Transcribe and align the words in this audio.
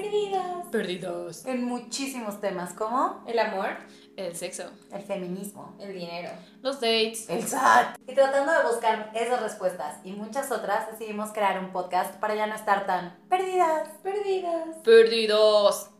Perdidas. 0.00 0.66
Perdidos. 0.72 1.44
En 1.46 1.64
muchísimos 1.64 2.40
temas 2.40 2.72
como 2.72 3.22
El 3.26 3.38
amor, 3.38 3.76
El 4.16 4.34
sexo. 4.34 4.70
el 4.90 5.02
feminismo, 5.02 5.76
el 5.78 5.92
dinero. 5.92 6.30
Los 6.62 6.76
dates. 6.80 7.28
el 7.28 7.46
SAT. 7.46 7.98
Y 8.06 8.14
tratando 8.14 8.50
de 8.50 8.64
buscar 8.66 9.10
esas 9.14 9.42
respuestas 9.42 9.98
y 10.02 10.12
muchas 10.12 10.50
otras, 10.50 10.90
decidimos 10.90 11.32
crear 11.32 11.58
un 11.58 11.70
podcast 11.70 12.14
para 12.14 12.34
ya 12.34 12.46
no 12.46 12.54
estar 12.54 12.86
tan 12.86 13.14
perdidas. 13.28 13.88
Perdidas. 14.02 14.78
Perdidos. 14.82 15.90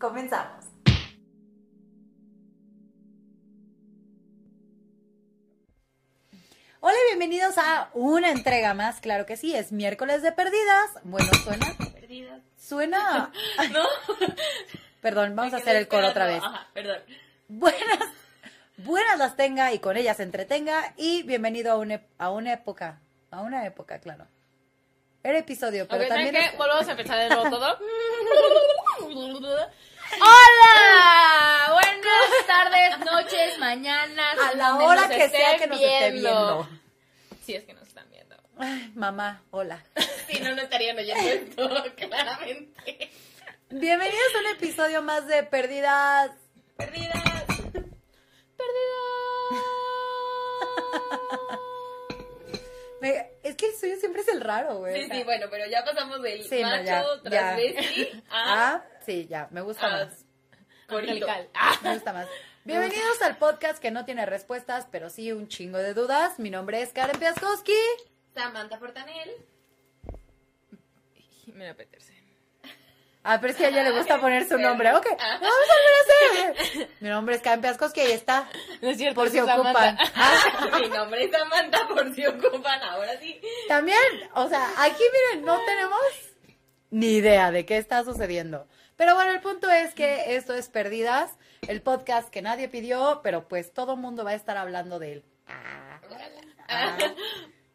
Comenzamos. 0.00 0.64
Hola 6.80 6.94
y 7.04 7.16
bienvenidos 7.16 7.58
a 7.58 7.90
una 7.94 8.30
entrega 8.30 8.74
más. 8.74 9.00
Claro 9.00 9.26
que 9.26 9.36
sí, 9.36 9.54
es 9.54 9.72
miércoles 9.72 10.22
de 10.22 10.32
perdidas. 10.32 10.90
Bueno, 11.04 11.28
suena. 11.44 11.66
Perdidas. 12.12 12.42
Suena. 12.58 13.32
¿No? 13.72 13.86
Perdón, 15.00 15.34
vamos 15.34 15.54
a 15.54 15.56
hacer 15.56 15.76
el 15.76 15.88
coro 15.88 16.08
otra 16.08 16.26
vez. 16.26 16.36
esperando. 16.36 16.58
Ajá, 16.58 16.68
perdón. 16.74 17.02
Buenas, 17.48 17.98
buenas 18.76 19.18
las 19.18 19.34
tenga 19.34 19.72
y 19.72 19.78
con 19.78 19.96
ellas 19.96 20.18
se 20.18 20.22
entretenga. 20.22 20.92
Y 20.98 21.22
bienvenido 21.22 21.72
a 21.72 21.76
una, 21.76 22.02
a 22.18 22.30
una 22.30 22.52
época. 22.52 23.00
A 23.30 23.40
una 23.40 23.64
época, 23.64 23.98
claro. 23.98 24.26
Era 25.22 25.38
episodio, 25.38 25.88
pero 25.88 26.02
Ok, 26.02 26.08
¿saben 26.08 26.26
también. 26.26 26.50
qué? 26.50 26.56
Volvemos 26.58 26.86
a 26.86 26.90
empezar 26.90 27.18
de 27.18 27.28
nuevo 27.30 27.48
todo. 27.48 27.78
¡Hola! 30.20 31.72
Buenas 31.72 32.46
tardes, 32.46 32.98
noches, 33.10 33.58
mañanas. 33.58 34.36
A 34.38 34.54
la 34.54 34.76
hora 34.76 35.08
que 35.08 35.30
sea 35.30 35.56
que 35.56 35.66
nos 35.66 35.80
esté 35.80 36.10
viendo. 36.10 36.68
Sí, 37.46 37.54
es 37.54 37.64
que. 37.64 37.81
Ay, 38.58 38.92
mamá, 38.94 39.42
hola. 39.50 39.82
Si 40.28 40.40
no, 40.40 40.54
no 40.54 40.62
estarían 40.62 40.96
oyendo 40.96 41.28
esto, 41.28 41.68
claramente. 41.96 43.10
Bienvenidos 43.68 44.34
a 44.34 44.38
un 44.40 44.56
episodio 44.56 45.02
más 45.02 45.26
de 45.26 45.42
Perdidas. 45.42 46.30
Perdidas. 46.76 47.22
Me- 53.00 53.30
es 53.42 53.56
que 53.56 53.66
el 53.66 53.74
suyo 53.76 53.96
siempre 53.98 54.22
es 54.22 54.28
el 54.28 54.40
raro, 54.40 54.76
güey. 54.78 54.94
Sí, 54.94 55.02
o 55.04 55.06
sea. 55.08 55.16
sí, 55.16 55.24
bueno, 55.24 55.46
pero 55.50 55.66
ya 55.66 55.84
pasamos 55.84 56.22
del 56.22 56.44
Sí, 56.48 56.62
no, 56.62 56.68
macho 56.68 57.22
ya, 57.24 57.30
ya. 57.30 57.56
a 58.30 58.74
Ah, 58.74 58.84
sí, 59.04 59.26
ya, 59.28 59.48
me 59.50 59.60
gusta 59.60 59.86
Ah, 59.86 59.90
más. 60.06 60.24
Angelical. 60.88 61.48
Ah. 61.54 61.78
Me 61.82 61.94
gusta 61.94 62.12
más. 62.12 62.28
Bienvenidos 62.64 63.20
al 63.22 63.36
podcast 63.38 63.82
que 63.82 63.90
no 63.90 64.04
tiene 64.04 64.24
respuestas, 64.24 64.86
pero 64.92 65.10
sí 65.10 65.32
un 65.32 65.48
chingo 65.48 65.78
de 65.78 65.94
dudas. 65.94 66.38
Mi 66.38 66.48
nombre 66.50 66.80
es 66.80 66.92
Karen 66.92 67.18
Piaskowski. 67.18 67.72
Samantha 68.34 68.78
Fortanel. 68.78 69.30
Jimena 71.44 71.74
Petersen. 71.74 72.12
Ah, 73.24 73.38
pero 73.40 73.52
es 73.52 73.56
que 73.58 73.66
a 73.66 73.68
ella 73.68 73.84
le 73.84 73.92
gusta 73.92 74.20
poner 74.20 74.48
su 74.48 74.58
nombre. 74.58 74.92
Ok, 74.94 75.06
Ah. 75.18 75.38
vamos 75.40 75.58
a 75.70 75.74
volver 75.76 75.94
a 75.94 76.62
hacer. 76.64 76.88
Mi 77.00 77.08
nombre 77.08 77.34
es 77.36 77.42
Karen 77.42 77.60
Piaskowski 77.60 78.00
y 78.00 78.04
ahí 78.04 78.12
está. 78.12 78.48
No 78.80 78.88
es 78.90 78.96
cierto, 78.96 79.14
Por 79.20 79.30
si 79.30 79.38
ocupan. 79.40 79.96
Ah, 80.14 80.78
Mi 80.80 80.88
nombre 80.88 81.24
es 81.24 81.30
Samantha 81.30 81.86
por 81.88 82.12
si 82.14 82.26
ocupan, 82.26 82.82
ahora 82.82 83.16
sí. 83.20 83.40
También, 83.68 83.98
o 84.34 84.48
sea, 84.48 84.68
aquí 84.78 85.02
miren, 85.12 85.44
no 85.44 85.58
tenemos 85.64 86.00
ni 86.90 87.14
idea 87.14 87.50
de 87.52 87.64
qué 87.64 87.76
está 87.78 88.02
sucediendo. 88.04 88.66
Pero 88.96 89.14
bueno, 89.14 89.30
el 89.30 89.40
punto 89.40 89.70
es 89.70 89.94
que 89.94 90.36
esto 90.36 90.54
es 90.54 90.68
Perdidas, 90.68 91.30
el 91.68 91.80
podcast 91.80 92.28
que 92.28 92.42
nadie 92.42 92.68
pidió, 92.68 93.20
pero 93.22 93.46
pues 93.48 93.72
todo 93.72 93.94
el 93.94 94.00
mundo 94.00 94.24
va 94.24 94.30
a 94.30 94.34
estar 94.34 94.56
hablando 94.56 94.98
de 94.98 95.12
él. 95.14 95.24
Ah, 95.46 96.00
ah. 96.68 96.98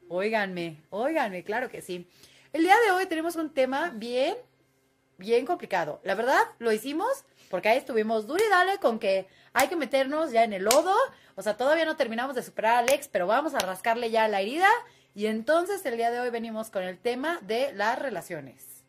Óiganme, 0.09 0.81
óiganme, 0.89 1.44
claro 1.44 1.69
que 1.69 1.81
sí. 1.81 2.09
El 2.53 2.63
día 2.63 2.75
de 2.86 2.91
hoy 2.91 3.05
tenemos 3.08 3.36
un 3.36 3.53
tema 3.53 3.91
bien, 3.94 4.36
bien 5.17 5.45
complicado. 5.45 5.99
La 6.03 6.16
verdad, 6.16 6.41
lo 6.59 6.72
hicimos 6.72 7.09
porque 7.49 7.70
ahí 7.70 7.77
estuvimos 7.77 8.27
duro 8.27 8.43
y 8.45 8.49
dale 8.49 8.77
con 8.80 8.99
que 8.99 9.27
hay 9.54 9.67
que 9.67 9.76
meternos 9.76 10.32
ya 10.32 10.43
en 10.43 10.54
el 10.54 10.64
lodo. 10.64 10.95
O 11.36 11.42
sea, 11.42 11.55
todavía 11.58 11.86
no 11.86 11.95
terminamos 11.98 12.36
de 12.36 12.43
superar 12.43 12.76
a 12.76 12.80
Alex, 12.80 13.08
pero 13.11 13.27
vamos 13.27 13.54
a 13.54 13.59
rascarle 13.59 14.09
ya 14.11 14.27
la 14.27 14.42
herida. 14.42 14.67
Y 15.14 15.26
entonces 15.27 15.86
el 15.86 15.98
día 15.98 16.11
de 16.11 16.20
hoy 16.20 16.30
venimos 16.30 16.70
con 16.70 16.83
el 16.83 16.98
tema 16.98 17.39
de 17.42 17.73
las 17.73 17.98
relaciones. 17.99 18.83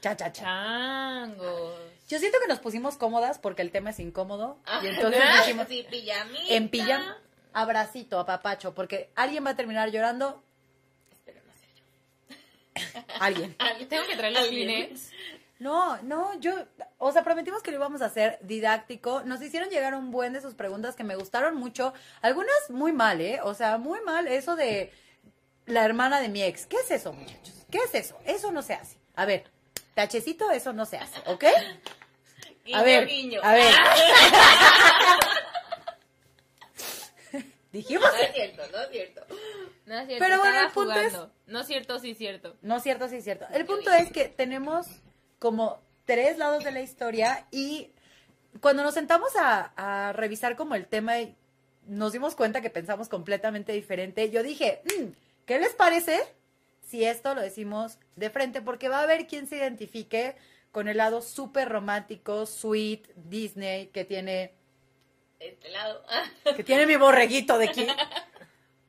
Cha, 0.00 0.16
cha, 0.16 0.32
cha. 0.32 0.42
Changos. 0.44 1.74
Yo 2.08 2.18
siento 2.18 2.38
que 2.40 2.48
nos 2.48 2.58
pusimos 2.60 2.96
cómodas 2.96 3.38
porque 3.38 3.62
el 3.62 3.70
tema 3.70 3.90
es 3.90 3.98
incómodo. 4.00 4.58
Ah, 4.66 4.80
Y 4.82 4.88
entonces 4.88 5.20
dijimos, 5.38 5.66
sí, 5.68 5.86
pijamita. 5.90 6.54
en 6.54 6.68
pijama, 6.68 7.18
abracito, 7.52 8.18
apapacho, 8.18 8.74
porque 8.74 9.10
alguien 9.14 9.44
va 9.44 9.50
a 9.50 9.56
terminar 9.56 9.90
llorando. 9.90 10.42
Espero 11.10 11.40
no 11.44 11.52
ser 11.54 11.74
yo. 11.74 12.36
Alguien. 13.20 13.56
Tengo 13.88 14.06
que 14.06 14.16
traer 14.16 14.32
los. 14.32 14.46
Kleenex. 14.48 15.10
No, 15.58 16.00
no, 16.02 16.38
yo, 16.38 16.54
o 16.98 17.10
sea, 17.10 17.24
prometimos 17.24 17.62
que 17.62 17.72
lo 17.72 17.78
íbamos 17.78 18.00
a 18.00 18.06
hacer 18.06 18.38
didáctico. 18.42 19.22
Nos 19.24 19.42
hicieron 19.42 19.68
llegar 19.70 19.92
un 19.94 20.12
buen 20.12 20.32
de 20.32 20.40
sus 20.40 20.54
preguntas 20.54 20.94
que 20.94 21.02
me 21.02 21.16
gustaron 21.16 21.56
mucho. 21.56 21.92
Algunas 22.22 22.70
muy 22.70 22.92
mal, 22.92 23.20
¿eh? 23.20 23.40
O 23.42 23.54
sea, 23.54 23.76
muy 23.76 24.00
mal 24.02 24.28
eso 24.28 24.54
de 24.54 24.92
la 25.66 25.84
hermana 25.84 26.20
de 26.20 26.28
mi 26.28 26.42
ex. 26.42 26.66
¿Qué 26.66 26.76
es 26.76 26.90
eso, 26.92 27.12
muchachos? 27.12 27.66
¿Qué 27.70 27.78
es 27.78 27.94
eso? 27.94 28.16
Eso 28.24 28.52
no 28.52 28.62
se 28.62 28.74
hace. 28.74 28.98
A 29.16 29.24
ver, 29.24 29.44
tachecito, 29.94 30.50
eso 30.52 30.72
no 30.72 30.86
se 30.86 30.98
hace, 30.98 31.18
¿ok? 31.26 31.44
Guiño, 32.64 32.78
a 32.78 32.82
ver, 32.82 33.06
guiño. 33.08 33.40
a 33.42 33.52
ver. 33.54 33.74
Dijimos. 37.72 38.08
No 38.12 38.16
es 38.16 38.32
cierto, 38.32 38.62
no 38.70 38.82
es 38.82 38.90
cierto. 38.90 39.26
No 39.88 39.98
es 39.98 40.06
cierto, 40.06 40.24
Pero 40.24 40.38
bueno, 40.38 40.60
el 40.60 40.70
punto 40.70 41.00
es-. 41.00 41.18
No 41.46 41.60
es 41.60 41.66
cierto, 41.66 41.98
sí 41.98 42.10
es 42.10 42.18
cierto. 42.18 42.56
No 42.60 42.76
es 42.76 42.82
cierto, 42.82 43.08
sí 43.08 43.16
es 43.16 43.24
cierto. 43.24 43.46
El 43.52 43.64
punto 43.64 43.90
es 43.90 44.12
que 44.12 44.28
tenemos 44.28 44.86
como 45.38 45.80
tres 46.04 46.36
lados 46.36 46.62
de 46.62 46.72
la 46.72 46.82
historia 46.82 47.46
y 47.50 47.90
cuando 48.60 48.82
nos 48.82 48.92
sentamos 48.94 49.34
a, 49.36 49.72
a 50.08 50.12
revisar 50.12 50.56
como 50.56 50.74
el 50.74 50.86
tema 50.86 51.18
y 51.20 51.34
nos 51.86 52.12
dimos 52.12 52.34
cuenta 52.34 52.60
que 52.60 52.68
pensamos 52.68 53.08
completamente 53.08 53.72
diferente, 53.72 54.28
yo 54.30 54.42
dije, 54.42 54.82
"Mm, 54.84 55.04
¿qué 55.46 55.58
les 55.58 55.72
parece 55.74 56.20
si 56.82 57.04
esto 57.04 57.34
lo 57.34 57.40
decimos 57.40 57.98
de 58.16 58.28
frente? 58.28 58.60
Porque 58.60 58.90
va 58.90 58.98
a 58.98 59.02
haber 59.04 59.26
quien 59.26 59.46
se 59.46 59.56
identifique 59.56 60.36
con 60.70 60.88
el 60.88 60.98
lado 60.98 61.22
súper 61.22 61.70
romántico, 61.70 62.44
sweet, 62.44 63.06
Disney, 63.16 63.86
que 63.86 64.04
tiene, 64.04 64.52
Este 65.40 65.70
lado. 65.70 66.04
que 66.56 66.62
tiene 66.62 66.84
mi 66.86 66.96
borreguito 66.96 67.56
de 67.56 67.68
aquí. 67.70 67.86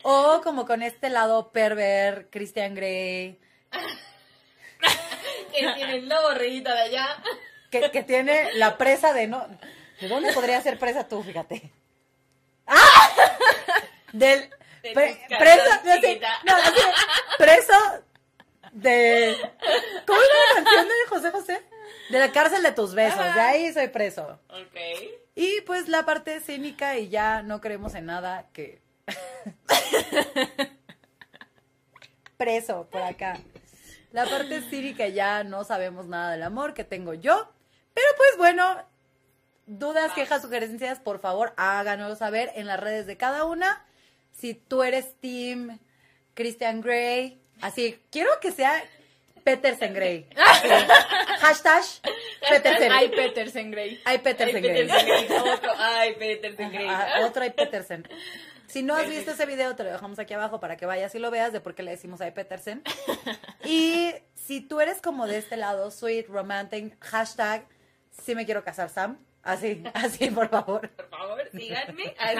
O 0.03 0.41
como 0.43 0.65
con 0.65 0.81
este 0.81 1.09
lado 1.09 1.51
perver, 1.51 2.29
Christian 2.31 2.73
Grey, 2.75 3.39
que 5.51 5.73
tiene 5.75 6.01
lobo 6.01 6.31
reyito 6.31 6.71
de 6.73 6.79
allá. 6.81 7.17
que, 7.69 7.91
que 7.91 8.03
tiene 8.03 8.53
la 8.53 8.77
presa 8.77 9.13
de 9.13 9.27
no. 9.27 9.45
¿De 9.99 10.07
dónde 10.07 10.31
podría 10.33 10.61
ser 10.61 10.79
presa 10.79 11.07
tú? 11.07 11.21
Fíjate. 11.23 11.71
¡Ah! 12.67 13.09
Del. 14.13 14.49
De 14.81 14.91
pre- 14.93 15.19
presa. 15.37 15.81
no 15.83 15.95
no, 16.45 16.55
así, 16.63 16.81
preso 17.37 17.73
de. 18.71 19.35
¿Cómo 20.07 20.19
es 20.21 20.27
la 20.49 20.55
canción 20.63 20.87
de 20.87 20.93
José 21.09 21.31
José? 21.31 21.63
De 22.09 22.19
la 22.19 22.31
cárcel 22.31 22.63
de 22.63 22.71
tus 22.71 22.95
besos. 22.95 23.17
De 23.35 23.41
ahí 23.41 23.73
soy 23.73 23.89
preso. 23.89 24.39
Ok. 24.49 24.77
Y 25.35 25.61
pues 25.61 25.89
la 25.89 26.05
parte 26.05 26.39
cínica 26.39 26.97
y 26.97 27.09
ya 27.09 27.41
no 27.43 27.59
creemos 27.59 27.93
en 27.95 28.05
nada 28.05 28.47
que. 28.53 28.81
Preso 32.37 32.87
por 32.89 33.01
acá. 33.01 33.37
La 34.11 34.25
parte 34.25 34.61
cínica 34.61 35.07
ya 35.07 35.43
no 35.43 35.63
sabemos 35.63 36.07
nada 36.07 36.31
del 36.31 36.43
amor 36.43 36.73
que 36.73 36.83
tengo 36.83 37.13
yo. 37.13 37.51
Pero 37.93 38.07
pues 38.17 38.37
bueno, 38.37 38.85
dudas, 39.65 40.13
quejas, 40.13 40.41
sugerencias, 40.41 40.99
por 40.99 41.19
favor 41.19 41.53
háganoslo 41.57 42.15
saber 42.15 42.51
en 42.55 42.65
las 42.67 42.79
redes 42.79 43.05
de 43.05 43.17
cada 43.17 43.45
una. 43.45 43.85
Si 44.31 44.53
tú 44.53 44.83
eres 44.83 45.15
Team 45.19 45.79
Christian 46.33 46.81
Grey, 46.81 47.41
así, 47.61 48.01
quiero 48.09 48.29
que 48.39 48.51
sea 48.51 48.81
Petersen 49.43 49.93
Grey. 49.93 50.27
Sí. 50.61 50.67
Hashtag 51.39 51.83
Petersen. 52.49 52.91
Ay, 52.91 53.09
Petersen 53.09 53.71
Grey. 53.71 54.01
Ay, 54.05 54.17
Petersen 54.19 54.61
Grey. 54.61 54.87
Petersen 54.87 55.27
Grey. 55.27 55.39
Otro. 55.39 55.71
Ay, 55.77 56.15
Petersen 56.15 56.71
Grey. 56.71 56.87
Ajá, 56.87 57.25
otro 57.25 57.43
hay 57.43 57.51
Petersen. 57.51 58.07
Si 58.69 58.83
no 58.83 58.95
has 58.95 59.09
visto 59.09 59.31
ese 59.31 59.45
video, 59.45 59.75
te 59.75 59.83
lo 59.83 59.91
dejamos 59.91 60.19
aquí 60.19 60.33
abajo 60.33 60.59
para 60.59 60.77
que 60.77 60.85
vayas 60.85 61.13
y 61.15 61.19
lo 61.19 61.31
veas 61.31 61.51
de 61.51 61.59
por 61.59 61.73
qué 61.73 61.83
le 61.83 61.91
decimos 61.91 62.21
a 62.21 62.31
Petersen. 62.33 62.83
Y 63.65 64.13
si 64.35 64.61
tú 64.61 64.79
eres 64.79 65.01
como 65.01 65.27
de 65.27 65.37
este 65.37 65.57
lado, 65.57 65.91
sweet, 65.91 66.27
romantic, 66.27 66.95
hashtag, 67.03 67.67
sí 68.23 68.35
me 68.35 68.45
quiero 68.45 68.63
casar, 68.63 68.89
Sam. 68.89 69.17
Así, 69.41 69.83
así, 69.93 70.29
por 70.29 70.49
favor. 70.49 70.89
Por 70.89 71.09
favor, 71.09 71.49
síganme. 71.51 72.15
Así. 72.19 72.37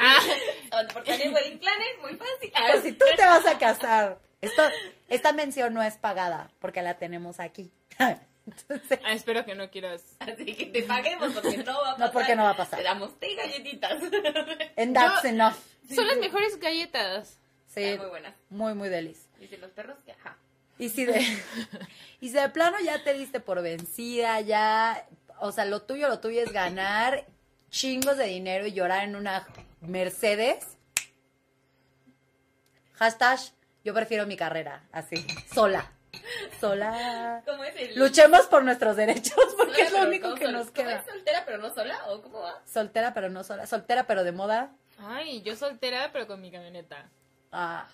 Ah. 0.71 0.83
Porque 0.93 1.13
en 1.15 1.33
Wedding 1.33 1.59
Planet, 1.59 2.01
muy 2.01 2.15
fácil. 2.15 2.51
Pues 2.71 2.83
si 2.83 2.91
tú 2.91 3.05
te 3.15 3.25
vas 3.25 3.45
a 3.45 3.57
casar, 3.57 4.19
esto, 4.41 4.63
esta 5.07 5.33
mención 5.33 5.73
no 5.73 5.81
es 5.81 5.97
pagada, 5.97 6.51
porque 6.59 6.81
la 6.81 6.97
tenemos 6.97 7.39
aquí. 7.39 7.71
Entonces, 8.51 8.99
Ah, 9.05 9.13
espero 9.13 9.45
que 9.45 9.55
no 9.55 9.69
quieras. 9.69 10.03
Así 10.19 10.55
que 10.55 10.65
te 10.67 10.83
paguemos 10.83 11.33
porque 11.33 11.57
no 11.57 11.81
va 11.81 11.91
a 11.91 11.95
pasar. 11.95 11.99
No, 12.07 12.11
porque 12.11 12.35
no 12.35 12.43
va 12.43 12.49
a 12.51 12.57
pasar. 12.57 12.79
Te 12.79 12.83
damos 12.85 13.19
té 13.19 13.31
y 13.31 13.35
galletitas. 13.35 14.01
and 14.77 14.95
that's 14.95 15.23
Yo- 15.23 15.29
enough. 15.29 15.55
Son 15.93 16.07
las 16.07 16.17
mejores 16.17 16.59
galletas. 16.59 17.37
Sí, 17.67 17.95
muy 17.97 18.07
buenas. 18.07 18.33
muy, 18.49 18.73
muy 18.73 18.89
delis. 18.89 19.27
Dicen 19.39 19.61
los 19.61 19.71
perros 19.71 19.97
que 20.05 20.11
ajá. 20.13 20.37
Y 20.77 20.89
si 20.89 21.05
de, 21.05 21.19
y 22.21 22.29
si 22.29 22.33
de 22.35 22.49
plano 22.49 22.77
ya 22.83 23.03
te 23.03 23.13
diste 23.13 23.39
por 23.39 23.61
vencida, 23.61 24.39
ya, 24.41 25.05
o 25.39 25.51
sea, 25.51 25.65
lo 25.65 25.81
tuyo, 25.81 26.07
lo 26.07 26.19
tuyo 26.19 26.41
es 26.41 26.51
ganar 26.53 27.25
chingos 27.69 28.17
de 28.17 28.25
dinero 28.25 28.65
y 28.65 28.71
llorar 28.73 29.03
en 29.03 29.15
una 29.15 29.45
Mercedes. 29.81 30.65
Hashtag, 32.93 33.39
yo 33.83 33.93
prefiero 33.93 34.25
mi 34.25 34.35
carrera, 34.35 34.83
así, 34.91 35.25
sola. 35.53 35.91
Sola. 36.59 37.41
¿Cómo 37.45 37.63
es 37.63 37.75
el...? 37.75 37.97
Luchemos 37.99 38.45
por 38.47 38.63
nuestros 38.63 38.95
derechos 38.95 39.33
porque 39.57 39.73
Sola, 39.75 39.85
es 39.85 39.91
lo 39.93 40.07
único 40.07 40.35
que 40.35 40.45
sol- 40.45 40.53
nos 40.53 40.65
¿cómo 40.71 40.73
queda. 40.73 40.95
es 40.99 41.05
soltera 41.05 41.43
pero 41.45 41.57
no 41.57 41.73
sola? 41.73 41.99
¿O 42.09 42.21
cómo 42.21 42.39
va? 42.41 42.61
Soltera 42.65 43.13
pero 43.13 43.29
no 43.29 43.43
sola. 43.43 43.65
Soltera 43.67 44.05
pero 44.07 44.23
de 44.23 44.31
moda. 44.31 44.71
Ay, 44.99 45.41
yo 45.43 45.55
soltera, 45.55 46.09
pero 46.11 46.27
con 46.27 46.41
mi 46.41 46.51
camioneta. 46.51 47.09
Ah, 47.51 47.87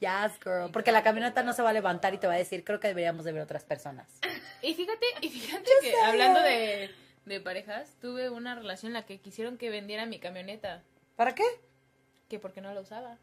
yes, 0.00 0.38
girl. 0.42 0.70
Porque 0.72 0.92
la 0.92 1.02
camioneta 1.02 1.42
no 1.42 1.52
se 1.52 1.62
va 1.62 1.70
a 1.70 1.72
levantar 1.72 2.14
y 2.14 2.18
te 2.18 2.26
va 2.26 2.34
a 2.34 2.38
decir, 2.38 2.64
creo 2.64 2.80
que 2.80 2.88
deberíamos 2.88 3.24
de 3.24 3.32
ver 3.32 3.42
otras 3.42 3.64
personas. 3.64 4.08
Y 4.62 4.74
fíjate, 4.74 5.06
y 5.20 5.28
fíjate 5.28 5.70
que 5.82 5.94
hablando 6.02 6.40
de, 6.40 6.90
de 7.24 7.40
parejas, 7.40 7.90
tuve 8.00 8.30
una 8.30 8.54
relación 8.54 8.90
en 8.90 8.94
la 8.94 9.06
que 9.06 9.18
quisieron 9.20 9.58
que 9.58 9.70
vendiera 9.70 10.06
mi 10.06 10.18
camioneta. 10.18 10.82
¿Para 11.14 11.34
qué? 11.34 11.44
Que 12.28 12.38
porque 12.38 12.60
no 12.60 12.72
la 12.74 12.80
usaba. 12.80 13.18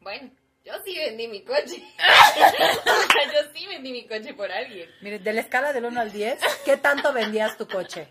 Bueno, 0.00 0.30
yo 0.68 0.74
sí 0.84 0.94
vendí 0.96 1.28
mi 1.28 1.42
coche. 1.42 1.82
yo 3.32 3.40
sí 3.54 3.66
vendí 3.66 3.90
mi 3.92 4.06
coche 4.06 4.34
por 4.34 4.50
alguien. 4.52 4.88
Mire, 5.00 5.18
de 5.18 5.32
la 5.32 5.40
escala 5.40 5.72
del 5.72 5.84
1 5.86 6.00
al 6.00 6.12
10, 6.12 6.38
¿qué 6.64 6.76
tanto 6.76 7.12
vendías 7.12 7.56
tu 7.56 7.66
coche? 7.66 8.08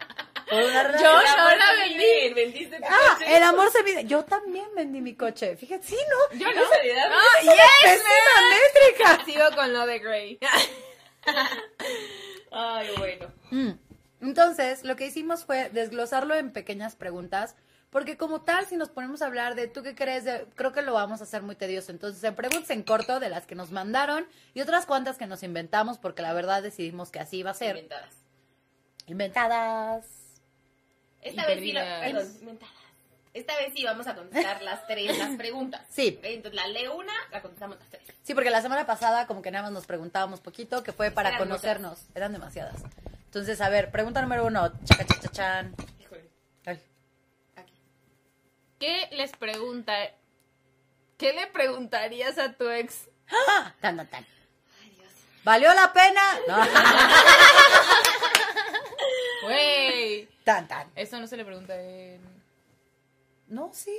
Por 0.50 0.64
una 0.64 0.98
Yo 1.00 1.12
no 1.12 1.22
la 1.56 1.68
se 1.76 1.90
vendí. 1.90 2.34
Vendiste 2.34 2.78
tu 2.78 2.84
Ah, 2.90 3.16
coche. 3.18 3.38
el 3.38 3.44
amor 3.44 3.70
se 3.72 3.84
mide. 3.84 4.06
Yo 4.06 4.24
también 4.24 4.68
vendí 4.76 5.02
mi 5.02 5.16
coche. 5.16 5.56
Fíjate, 5.58 5.86
sí, 5.86 5.98
¿no? 6.10 6.40
Yo 6.40 6.48
¿Qué 6.50 6.56
no. 6.56 6.62
casualidad? 6.64 7.12
Ah, 7.12 7.44
¡Una 7.44 7.54
yes, 7.54 7.62
pésima 7.84 8.42
métrica! 8.50 9.26
Sigo 9.26 9.56
con 9.56 9.74
lo 9.74 9.86
de 9.86 10.00
Grey. 10.00 10.40
Ay, 12.52 12.88
bueno. 12.98 13.32
Mm. 13.52 13.72
Entonces, 14.22 14.84
lo 14.84 14.96
que 14.96 15.06
hicimos 15.06 15.46
fue 15.46 15.70
desglosarlo 15.70 16.36
en 16.36 16.52
pequeñas 16.52 16.96
preguntas, 16.96 17.56
porque 17.90 18.18
como 18.18 18.42
tal, 18.42 18.66
si 18.66 18.76
nos 18.76 18.90
ponemos 18.90 19.22
a 19.22 19.28
hablar 19.28 19.56
de 19.56 19.68
tú 19.68 19.82
qué 19.84 19.96
crees, 19.96 20.26
de, 20.26 20.46
creo 20.56 20.74
que 20.74 20.82
lo 20.82 20.94
vamos 20.94 21.22
a 21.22 21.24
hacer 21.24 21.42
muy 21.42 21.56
tedioso. 21.56 21.92
Entonces, 21.92 22.24
en 22.24 22.36
preguntas 22.36 22.70
en 22.70 22.84
corto 22.84 23.20
de 23.20 23.30
las 23.30 23.46
que 23.46 23.56
nos 23.56 23.72
mandaron 23.72 24.28
y 24.54 24.62
otras 24.62 24.86
cuantas 24.86 25.18
que 25.18 25.26
nos 25.26 25.44
inventamos, 25.44 25.98
porque 25.98 26.22
la 26.22 26.34
verdad 26.34 26.62
decidimos 26.62 27.12
que 27.12 27.20
así 27.20 27.38
iba 27.38 27.52
a 27.52 27.54
ser. 27.54 27.76
Inventadas. 27.78 28.14
Inventadas. 29.08 30.06
Esta 31.22 31.46
vez 31.48 31.60
sí, 31.60 31.72
la- 31.74 31.82
perdidas. 31.84 32.12
perdón, 32.28 32.38
inventadas. 32.42 32.76
Esta 33.34 33.56
vez 33.58 33.72
sí 33.76 33.84
vamos 33.84 34.08
a 34.08 34.16
contestar 34.16 34.62
las 34.64 34.88
tres, 34.88 35.16
las 35.18 35.36
preguntas. 35.38 35.82
Sí. 35.90 36.20
Entonces 36.24 36.56
la 36.56 36.68
lee 36.68 36.88
una, 36.88 37.14
la 37.32 37.42
contestamos 37.42 37.78
las 37.78 37.88
tres. 37.90 38.02
Sí, 38.24 38.34
porque 38.34 38.50
la 38.50 38.62
semana 38.62 38.86
pasada 38.86 39.28
como 39.28 39.42
que 39.42 39.52
nada 39.52 39.64
más 39.64 39.72
nos 39.72 39.86
preguntábamos 39.86 40.42
poquito, 40.42 40.82
que 40.84 40.92
fue 40.92 41.12
para 41.12 41.30
Eran 41.30 41.40
conocernos. 41.42 42.00
Eran 42.16 42.34
demasiadas. 42.34 42.82
Entonces, 43.26 43.62
a 43.62 43.70
ver, 43.70 43.92
pregunta 43.92 44.22
número 44.22 44.46
uno. 44.46 44.72
Chaca, 44.86 45.06
chan. 45.32 45.76
¿Qué 48.80 49.08
les 49.12 49.32
pregunta? 49.32 49.94
¿Qué 51.18 51.34
le 51.34 51.48
preguntarías 51.48 52.38
a 52.38 52.54
tu 52.54 52.70
ex? 52.70 53.10
¡Ah! 53.50 53.74
Tan, 53.82 53.98
tan, 53.98 54.08
tan. 54.10 54.26
Ay, 54.82 54.90
Dios. 54.92 55.12
¿Valió 55.44 55.74
la 55.74 55.92
pena? 55.94 56.22
No. 56.48 56.58
Güey. 59.44 60.28
Tan, 60.44 60.68
tan. 60.68 60.92
Eso 60.96 61.20
no 61.20 61.28
se 61.28 61.38
le 61.38 61.46
pregunta 61.46 61.76
en... 61.80 62.22
No, 63.48 63.72
sí. 63.74 63.98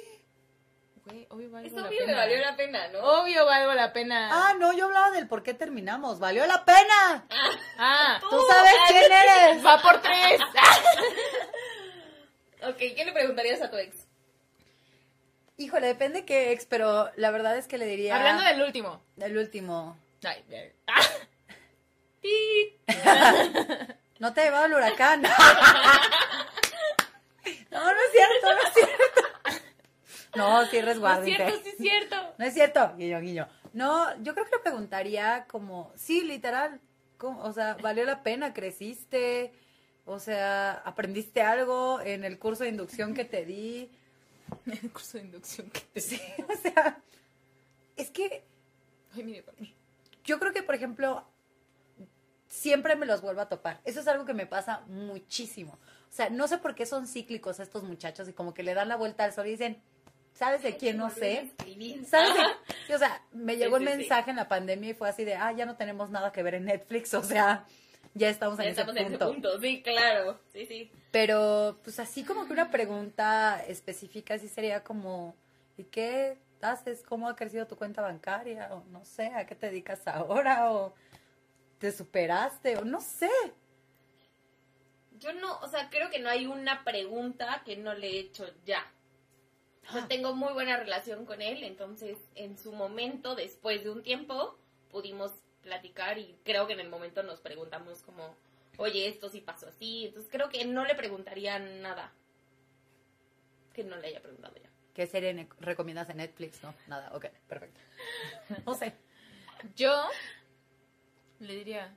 Güey, 1.07 1.27
obvio 1.31 1.51
valgo 1.51 1.67
Es 1.67 1.73
la 1.73 1.89
obvio 1.89 2.05
pena. 2.05 2.19
valió 2.19 2.39
la 2.39 2.57
pena, 2.57 2.89
¿no? 2.89 2.99
Obvio 3.01 3.47
valgo 3.47 3.73
la 3.73 3.93
pena. 3.95 4.29
Ah, 4.31 4.55
no, 4.59 4.73
yo 4.75 4.85
hablaba 4.87 5.11
del 5.11 5.27
por 5.27 5.43
qué 5.43 5.55
terminamos. 5.55 6.19
¡Valió 6.19 6.45
la 6.47 6.65
pena! 6.67 7.25
Ah, 7.79 8.19
Tú 8.29 8.39
sabes 8.49 8.75
quién 8.89 9.11
eres. 9.11 9.65
va 9.65 9.81
por 9.81 10.01
tres. 10.03 10.41
Ok, 12.61 12.77
¿qué 12.77 13.05
le 13.05 13.13
preguntarías 13.13 13.63
a 13.63 13.71
tu 13.71 13.77
ex? 13.77 14.08
Híjole, 15.59 15.89
depende 15.89 16.25
qué 16.25 16.53
ex, 16.53 16.65
pero 16.67 17.11
la 17.17 17.31
verdad 17.31 17.59
es 17.59 17.67
que 17.67 17.77
le 17.79 17.87
diría... 17.87 18.17
Hablando 18.17 18.45
del 18.45 18.63
último. 18.63 19.03
del 19.17 19.37
último. 19.37 19.99
Ay, 20.25 20.43
ver. 20.49 20.75
Ah. 20.87 21.03
No 24.19 24.33
te 24.35 24.43
llevaba 24.43 24.67
el 24.67 24.75
huracán. 24.75 25.23
no, 25.23 25.31
no 27.85 27.91
es 27.91 28.13
cierto, 28.13 28.47
no 28.53 28.59
es 28.67 28.75
cierto. 28.75 29.23
No, 30.35 30.67
sí, 30.67 30.83
No 30.83 30.91
es 30.91 31.25
cierto, 31.25 31.61
sí 31.63 31.69
es 31.69 31.77
cierto. 31.77 32.17
No 32.37 32.45
es 32.45 32.55
cierto, 32.55 32.95
guiño, 32.97 33.21
guiño. 33.21 33.49
No, 33.73 34.13
yo 34.23 34.35
creo 34.35 34.45
que 34.47 34.57
le 34.57 34.63
preguntaría 34.63 35.47
como, 35.49 35.93
sí, 35.95 36.23
literal, 36.23 36.81
como, 37.17 37.43
o 37.43 37.53
sea, 37.53 37.77
¿valió 37.81 38.05
la 38.05 38.25
pena? 38.25 38.53
¿Creciste? 38.53 39.53
O 40.05 40.19
sea, 40.19 40.73
¿aprendiste 40.85 41.43
algo 41.43 42.01
en 42.01 42.25
el 42.25 42.41
curso 42.41 42.65
de 42.65 42.71
inducción 42.71 43.15
que 43.15 43.25
te 43.25 43.45
di? 43.45 43.91
El 44.67 44.91
curso 44.93 45.19
de 45.19 45.25
inducción 45.25 45.71
que 45.71 45.81
te... 45.81 46.01
Sí, 46.01 46.21
o 46.49 46.57
sea, 46.61 47.01
es 47.97 48.11
que 48.11 48.45
Ay, 49.15 49.25
mire, 49.25 49.45
yo 50.25 50.39
creo 50.39 50.53
que, 50.53 50.63
por 50.63 50.75
ejemplo, 50.75 51.27
siempre 52.47 52.97
me 52.97 53.07
los 53.07 53.21
vuelvo 53.23 53.41
a 53.41 53.49
topar. 53.49 53.81
Eso 53.85 54.01
es 54.01 54.09
algo 54.09 54.25
que 54.25 54.35
me 54.35 54.47
pasa 54.47 54.81
muchísimo. 54.87 55.73
O 55.73 56.13
sea, 56.13 56.31
no 56.31 56.47
sé 56.49 56.59
por 56.59 56.75
qué 56.75 56.87
son 56.87 57.07
cíclicos 57.07 57.61
estos 57.61 57.83
muchachos 57.85 58.29
y 58.29 58.33
como 58.33 58.55
que 58.55 58.63
le 58.63 58.75
dan 58.75 58.89
la 58.89 58.97
vuelta 58.97 59.25
al 59.25 59.33
sol 59.33 59.47
y 59.47 59.51
dicen, 59.53 59.83
¿sabes 60.33 60.63
de 60.63 60.77
quién 60.77 60.97
no 60.99 61.11
sé? 61.11 61.51
¿Sabes? 62.07 62.35
de- 62.35 62.43
Sí, 62.87 62.93
o 62.93 62.99
sea, 62.99 63.23
me 63.33 63.57
llegó 63.57 63.77
un 63.77 63.85
mensaje 63.99 64.31
en 64.31 64.37
la 64.37 64.49
pandemia 64.49 64.91
y 64.91 64.95
fue 64.95 65.09
así 65.09 65.25
de, 65.25 65.35
ah, 65.35 65.53
ya 65.53 65.67
no 65.67 65.77
tenemos 65.77 66.11
nada 66.11 66.33
que 66.33 66.43
ver 66.43 66.55
en 66.55 66.65
Netflix, 66.67 67.13
o 67.15 67.23
sea, 67.23 67.67
ya 68.19 68.29
estamos 68.29 68.59
Ya 68.59 68.65
en 68.65 68.71
ese 68.71 68.81
estamos 68.83 68.97
en 69.01 69.07
ese 69.15 69.19
punto. 69.19 69.61
sí, 69.61 69.83
claro. 69.83 70.39
Sí, 70.53 70.67
sí. 70.67 70.91
Pero, 71.11 71.79
pues 71.83 71.99
así 72.01 72.25
como 72.25 72.47
que 72.47 72.53
una 72.53 72.71
pregunta 72.71 73.65
específica 73.67 74.39
sí 74.39 74.49
sería 74.49 74.85
como, 74.85 75.35
¿y 75.77 75.85
qué 75.85 76.37
haces? 76.61 77.03
¿Cómo 77.03 77.29
ha 77.29 77.37
crecido 77.37 77.67
tu 77.67 77.77
cuenta 77.77 78.03
bancaria? 78.03 78.69
O 78.75 78.85
no 78.91 79.05
sé, 79.05 79.27
¿a 79.29 79.47
qué 79.47 79.55
te 79.55 79.67
dedicas 79.67 80.07
ahora? 80.07 80.73
¿O 80.73 80.95
te 81.79 81.93
superaste? 81.93 82.77
O 82.77 82.85
no 82.85 83.01
sé. 83.01 83.31
Yo 85.19 85.33
no, 85.33 85.59
o 85.61 85.69
sea, 85.69 85.89
creo 85.91 86.11
que 86.11 86.19
no 86.21 86.29
hay 86.29 86.47
una 86.47 86.85
pregunta 86.85 87.63
que 87.65 87.77
no 87.77 87.95
le 87.95 88.09
he 88.09 88.19
hecho 88.21 88.47
ya. 88.65 88.85
O 89.89 89.93
sea, 89.93 90.07
tengo 90.07 90.35
muy 90.35 90.53
buena 90.53 90.77
relación 90.77 91.25
con 91.25 91.41
él, 91.41 91.63
entonces 91.65 92.19
en 92.35 92.59
su 92.59 92.73
momento, 92.73 93.35
después 93.35 93.83
de 93.85 93.91
un 93.91 94.03
tiempo, 94.03 94.59
pudimos 94.91 95.33
platicar 95.63 96.19
y 96.19 96.37
creo 96.45 96.67
que 96.67 96.73
en 96.73 96.81
el 96.81 96.89
momento 96.89 97.23
nos 97.23 97.41
preguntamos 97.41 98.03
como, 98.03 98.37
oye, 98.77 99.09
esto 99.09 99.29
sí 99.29 99.41
pasó 99.41 99.69
así. 99.69 100.07
Entonces 100.07 100.31
creo 100.31 100.49
que 100.49 100.65
no 100.65 100.85
le 100.85 100.95
preguntaría 100.95 101.59
nada 101.59 102.13
que 103.79 103.85
no 103.85 103.97
le 103.97 104.09
haya 104.09 104.21
preguntado 104.21 104.57
ya. 104.57 104.69
¿Qué 104.93 105.07
serie 105.07 105.49
recomiendas 105.61 106.11
en 106.11 106.17
Netflix? 106.17 106.61
No, 106.65 106.75
nada, 106.89 107.15
ok, 107.15 107.27
perfecto. 107.47 107.81
No 108.67 108.75
sé. 108.75 108.93
Yo 109.77 110.09
le 111.39 111.55
diría, 111.55 111.95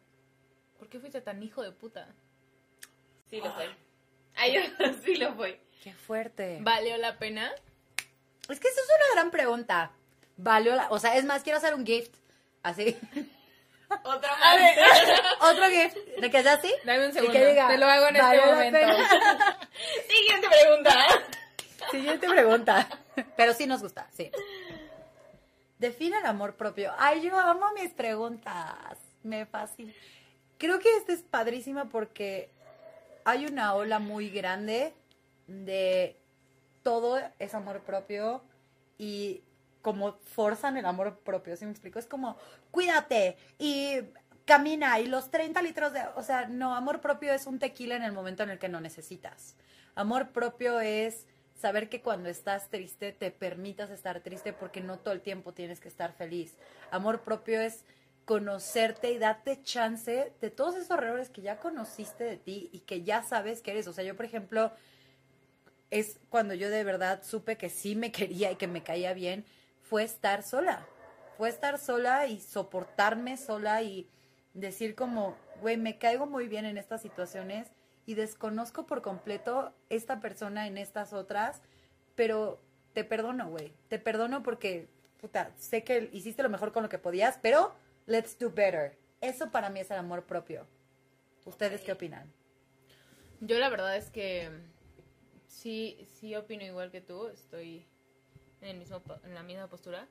¿por 0.77 0.89
qué 0.89 0.99
fuiste 0.99 1.21
tan 1.21 1.41
hijo 1.41 1.63
de 1.63 1.71
puta? 1.71 2.07
Sí 3.31 3.41
lo 3.41 3.51
fue. 3.53 3.67
Ay, 4.35 4.57
sí 5.03 5.15
lo 5.15 5.33
fue. 5.33 5.59
Qué 5.83 5.93
fuerte. 5.93 6.59
¿Valió 6.61 6.97
la 6.97 7.17
pena? 7.17 7.51
Es 8.47 8.59
que 8.59 8.67
eso 8.67 8.81
es 8.81 8.89
una 8.95 9.15
gran 9.15 9.31
pregunta. 9.31 9.91
¿Valió 10.37 10.75
la... 10.75 10.87
O 10.91 10.99
sea, 10.99 11.17
es 11.17 11.25
más, 11.25 11.41
quiero 11.41 11.57
hacer 11.57 11.73
un 11.73 11.85
gift. 11.85 12.13
Así. 12.61 12.95
Otra 14.03 14.33
A 14.33 14.39
más. 14.39 14.55
ver, 14.57 15.21
Otro 15.41 15.65
gift. 15.69 15.97
¿De 16.19 16.29
que 16.31 16.43
sea 16.43 16.53
así? 16.53 16.73
dame 16.85 17.07
un 17.07 17.13
segundo. 17.13 17.33
diga, 17.37 17.67
Te 17.67 17.77
lo 17.77 17.85
hago 17.87 18.07
en 18.07 18.15
este 18.15 18.27
¿valió 18.27 18.45
la 18.45 18.51
momento. 18.53 18.79
pena? 18.79 19.59
Siguiente 20.09 20.47
pregunta. 20.49 21.05
Siguiente 21.91 22.27
pregunta. 22.27 22.87
Pero 23.35 23.53
sí 23.53 23.65
nos 23.67 23.81
gusta, 23.81 24.07
sí. 24.13 24.31
Define 25.79 26.17
el 26.19 26.25
amor 26.25 26.55
propio. 26.55 26.93
Ay, 26.97 27.21
yo 27.21 27.37
amo 27.39 27.71
mis 27.73 27.93
preguntas. 27.93 28.97
Me 29.23 29.45
fascina. 29.45 29.91
Creo 30.57 30.79
que 30.79 30.95
esta 30.97 31.11
es 31.13 31.21
padrísima 31.23 31.89
porque 31.89 32.49
hay 33.25 33.45
una 33.45 33.73
ola 33.73 33.99
muy 33.99 34.29
grande 34.29 34.93
de 35.47 36.17
todo 36.83 37.19
es 37.39 37.53
amor 37.55 37.81
propio 37.81 38.43
y 38.97 39.43
como 39.81 40.13
forzan 40.19 40.77
el 40.77 40.85
amor 40.85 41.19
propio, 41.19 41.55
¿sí 41.55 41.65
me 41.65 41.71
explico? 41.71 41.99
Es 41.99 42.05
como, 42.05 42.37
cuídate 42.71 43.37
y 43.57 43.99
camina 44.45 44.99
y 44.99 45.07
los 45.07 45.31
30 45.31 45.61
litros 45.61 45.93
de... 45.93 46.01
O 46.15 46.23
sea, 46.23 46.47
no, 46.47 46.75
amor 46.75 47.01
propio 47.01 47.33
es 47.33 47.45
un 47.45 47.59
tequila 47.59 47.95
en 47.95 48.03
el 48.03 48.11
momento 48.11 48.43
en 48.43 48.49
el 48.49 48.59
que 48.59 48.69
no 48.69 48.81
necesitas. 48.81 49.55
Amor 49.95 50.29
propio 50.29 50.79
es 50.79 51.25
saber 51.53 51.89
que 51.89 52.01
cuando 52.01 52.29
estás 52.29 52.69
triste 52.69 53.11
te 53.11 53.31
permitas 53.31 53.91
estar 53.91 54.21
triste 54.21 54.53
porque 54.53 54.81
no 54.81 54.97
todo 54.99 55.13
el 55.13 55.21
tiempo 55.21 55.53
tienes 55.53 55.79
que 55.79 55.87
estar 55.87 56.13
feliz. 56.13 56.57
Amor 56.89 57.21
propio 57.21 57.61
es 57.61 57.85
conocerte 58.25 59.11
y 59.11 59.17
darte 59.17 59.61
chance 59.63 60.33
de 60.39 60.49
todos 60.49 60.75
esos 60.75 60.91
errores 60.91 61.29
que 61.29 61.41
ya 61.41 61.59
conociste 61.59 62.23
de 62.23 62.37
ti 62.37 62.69
y 62.71 62.79
que 62.79 63.03
ya 63.03 63.23
sabes 63.23 63.61
que 63.61 63.71
eres. 63.71 63.87
O 63.87 63.93
sea, 63.93 64.03
yo, 64.03 64.15
por 64.15 64.25
ejemplo, 64.25 64.71
es 65.89 66.19
cuando 66.29 66.53
yo 66.53 66.69
de 66.69 66.83
verdad 66.83 67.23
supe 67.23 67.57
que 67.57 67.69
sí 67.69 67.95
me 67.95 68.11
quería 68.11 68.51
y 68.51 68.55
que 68.55 68.67
me 68.67 68.83
caía 68.83 69.13
bien, 69.13 69.45
fue 69.91 70.05
estar 70.05 70.41
sola. 70.41 70.87
fue 71.37 71.49
estar 71.49 71.77
sola 71.77 72.25
y 72.27 72.39
soportarme 72.39 73.35
sola 73.35 73.81
y 73.81 74.09
decir 74.53 74.95
como, 74.95 75.35
güey, 75.59 75.75
me 75.75 75.97
caigo 75.97 76.27
muy 76.27 76.47
bien 76.47 76.63
en 76.63 76.77
estas 76.77 77.01
situaciones 77.01 77.67
y 78.05 78.13
desconozco 78.13 78.85
por 78.85 79.01
completo 79.01 79.73
esta 79.89 80.21
persona 80.21 80.65
en 80.67 80.77
estas 80.77 81.11
otras, 81.11 81.61
pero 82.15 82.61
te 82.93 83.03
perdono, 83.03 83.49
güey. 83.49 83.73
Te 83.89 83.99
perdono 83.99 84.43
porque, 84.43 84.87
puta, 85.19 85.51
sé 85.57 85.83
que 85.83 86.09
hiciste 86.13 86.41
lo 86.41 86.47
mejor 86.47 86.71
con 86.71 86.83
lo 86.83 86.89
que 86.89 86.97
podías, 86.97 87.37
pero 87.41 87.75
let's 88.05 88.39
do 88.39 88.49
better. 88.49 88.97
Eso 89.19 89.51
para 89.51 89.69
mí 89.69 89.81
es 89.81 89.91
el 89.91 89.97
amor 89.97 90.23
propio. 90.23 90.67
¿Ustedes 91.43 91.81
qué 91.81 91.91
opinan? 91.91 92.31
Yo 93.41 93.59
la 93.59 93.67
verdad 93.67 93.97
es 93.97 94.09
que 94.09 94.51
sí, 95.47 96.07
sí 96.13 96.33
opino 96.33 96.63
igual 96.63 96.91
que 96.91 97.01
tú, 97.01 97.27
estoy 97.27 97.90
en, 98.61 98.69
el 98.69 98.77
mismo, 98.77 99.01
en 99.23 99.33
la 99.33 99.43
misma 99.43 99.67
postura, 99.67 100.07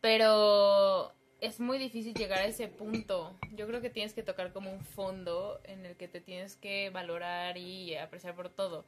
pero 0.00 1.12
es 1.40 1.60
muy 1.60 1.78
difícil 1.78 2.14
llegar 2.14 2.40
a 2.40 2.46
ese 2.46 2.68
punto. 2.68 3.38
Yo 3.52 3.66
creo 3.66 3.80
que 3.80 3.90
tienes 3.90 4.12
que 4.12 4.22
tocar 4.22 4.52
como 4.52 4.72
un 4.72 4.80
fondo 4.80 5.60
en 5.64 5.86
el 5.86 5.96
que 5.96 6.08
te 6.08 6.20
tienes 6.20 6.56
que 6.56 6.90
valorar 6.90 7.56
y 7.56 7.96
apreciar 7.96 8.34
por 8.34 8.50
todo. 8.50 8.80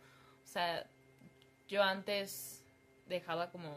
O 0.43 0.47
sea, 0.47 0.87
yo 1.69 1.83
antes 1.83 2.65
dejaba 3.07 3.51
como... 3.51 3.77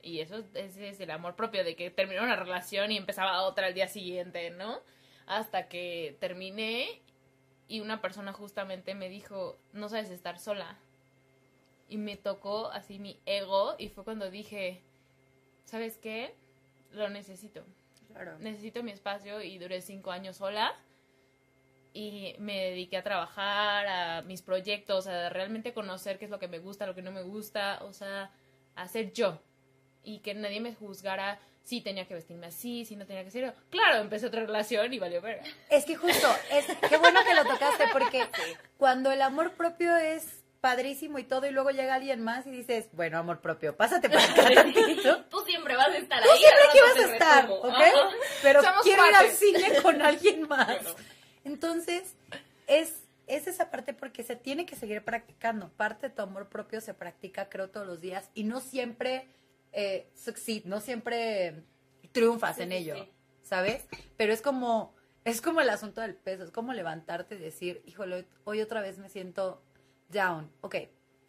Y 0.00 0.20
eso 0.20 0.38
es, 0.54 0.76
es 0.76 1.00
el 1.00 1.10
amor 1.10 1.34
propio, 1.34 1.64
de 1.64 1.74
que 1.74 1.90
terminó 1.90 2.22
una 2.22 2.36
relación 2.36 2.92
y 2.92 2.96
empezaba 2.96 3.42
otra 3.42 3.66
al 3.66 3.74
día 3.74 3.88
siguiente, 3.88 4.50
¿no? 4.50 4.80
Hasta 5.26 5.68
que 5.68 6.16
terminé 6.20 7.02
y 7.66 7.80
una 7.80 8.00
persona 8.00 8.32
justamente 8.32 8.94
me 8.94 9.08
dijo, 9.08 9.58
no 9.72 9.88
sabes 9.88 10.10
estar 10.10 10.38
sola. 10.38 10.78
Y 11.88 11.96
me 11.96 12.16
tocó 12.16 12.70
así 12.70 12.98
mi 12.98 13.20
ego 13.24 13.74
y 13.78 13.88
fue 13.88 14.04
cuando 14.04 14.30
dije, 14.30 14.82
¿sabes 15.64 15.96
qué? 15.98 16.34
Lo 16.92 17.08
necesito. 17.08 17.64
Claro. 18.08 18.38
Necesito 18.38 18.82
mi 18.82 18.90
espacio 18.90 19.42
y 19.42 19.58
duré 19.58 19.80
cinco 19.80 20.10
años 20.10 20.36
sola 20.36 20.74
y 21.92 22.34
me 22.38 22.64
dediqué 22.64 22.96
a 22.96 23.02
trabajar, 23.02 23.86
a 23.86 24.22
mis 24.22 24.42
proyectos, 24.42 25.06
a 25.06 25.30
realmente 25.30 25.72
conocer 25.72 26.18
qué 26.18 26.26
es 26.26 26.30
lo 26.30 26.38
que 26.38 26.48
me 26.48 26.58
gusta, 26.58 26.86
lo 26.86 26.94
que 26.94 27.02
no 27.02 27.10
me 27.10 27.22
gusta, 27.22 27.80
o 27.82 27.92
sea, 27.92 28.30
a 28.74 28.88
ser 28.88 29.12
yo. 29.12 29.40
Y 30.02 30.20
que 30.20 30.34
nadie 30.34 30.60
me 30.60 30.74
juzgara 30.74 31.40
si 31.64 31.80
tenía 31.80 32.06
que 32.06 32.14
vestirme 32.14 32.46
así, 32.46 32.84
si 32.84 32.96
no 32.96 33.04
tenía 33.04 33.24
que 33.24 33.30
ser. 33.30 33.54
Claro, 33.68 34.00
empecé 34.00 34.26
otra 34.26 34.40
relación 34.42 34.92
y 34.92 34.98
valió 34.98 35.20
verga. 35.20 35.42
Es 35.70 35.84
que 35.84 35.96
justo, 35.96 36.28
es, 36.50 36.66
qué 36.88 36.96
bueno 36.96 37.20
que 37.26 37.34
lo 37.34 37.44
tocaste 37.44 37.84
porque 37.92 38.26
cuando 38.78 39.10
el 39.12 39.20
amor 39.20 39.52
propio 39.52 39.96
es 39.96 40.37
padrísimo 40.60 41.18
y 41.18 41.24
todo 41.24 41.46
y 41.46 41.50
luego 41.50 41.70
llega 41.70 41.94
alguien 41.94 42.22
más 42.22 42.46
y 42.46 42.50
dices, 42.50 42.88
bueno, 42.92 43.18
amor 43.18 43.40
propio, 43.40 43.76
pásate 43.76 44.08
por 44.08 44.18
acá 44.18 44.50
tantito. 44.54 45.24
Tú 45.26 45.40
siempre 45.46 45.76
vas 45.76 45.88
a 45.88 45.96
estar 45.98 46.22
Tú 46.22 46.28
ahí. 46.30 46.38
siempre 46.38 46.62
al 46.62 46.68
aquí 46.68 46.78
vas 46.80 46.96
a 47.10 47.12
estar, 47.12 47.42
resumo. 47.44 47.60
¿ok? 47.60 47.74
Ajá. 47.74 48.08
Pero 48.42 48.62
Somos 48.62 48.82
quiero 48.82 49.06
ir 49.06 49.14
al 49.14 49.30
cine 49.30 49.82
con 49.82 50.02
alguien 50.02 50.48
más. 50.48 50.78
Claro. 50.78 50.96
Entonces, 51.44 52.14
es, 52.66 53.04
es 53.26 53.46
esa 53.46 53.70
parte 53.70 53.94
porque 53.94 54.22
se 54.22 54.36
tiene 54.36 54.66
que 54.66 54.76
seguir 54.76 55.02
practicando. 55.04 55.70
Parte 55.70 56.08
de 56.08 56.14
tu 56.14 56.22
amor 56.22 56.48
propio 56.48 56.80
se 56.80 56.94
practica, 56.94 57.48
creo, 57.48 57.70
todos 57.70 57.86
los 57.86 58.00
días 58.00 58.30
y 58.34 58.44
no 58.44 58.60
siempre 58.60 59.28
eh, 59.72 60.10
succeed, 60.14 60.64
no 60.64 60.80
siempre 60.80 61.62
triunfas 62.12 62.56
Sí, 62.56 62.62
en 62.62 62.70
sí, 62.70 62.76
ello, 62.76 62.94
sí. 62.96 63.12
¿sabes? 63.42 63.86
Pero 64.16 64.32
es 64.32 64.42
como, 64.42 64.94
es 65.24 65.40
como 65.40 65.60
el 65.60 65.70
asunto 65.70 66.00
del 66.00 66.14
peso, 66.16 66.42
es 66.44 66.50
como 66.50 66.72
levantarte 66.72 67.36
y 67.36 67.38
decir, 67.38 67.82
híjole, 67.86 68.26
hoy 68.44 68.60
otra 68.60 68.80
vez 68.80 68.98
me 68.98 69.08
siento 69.08 69.62
down. 70.08 70.50
Ok, 70.60 70.76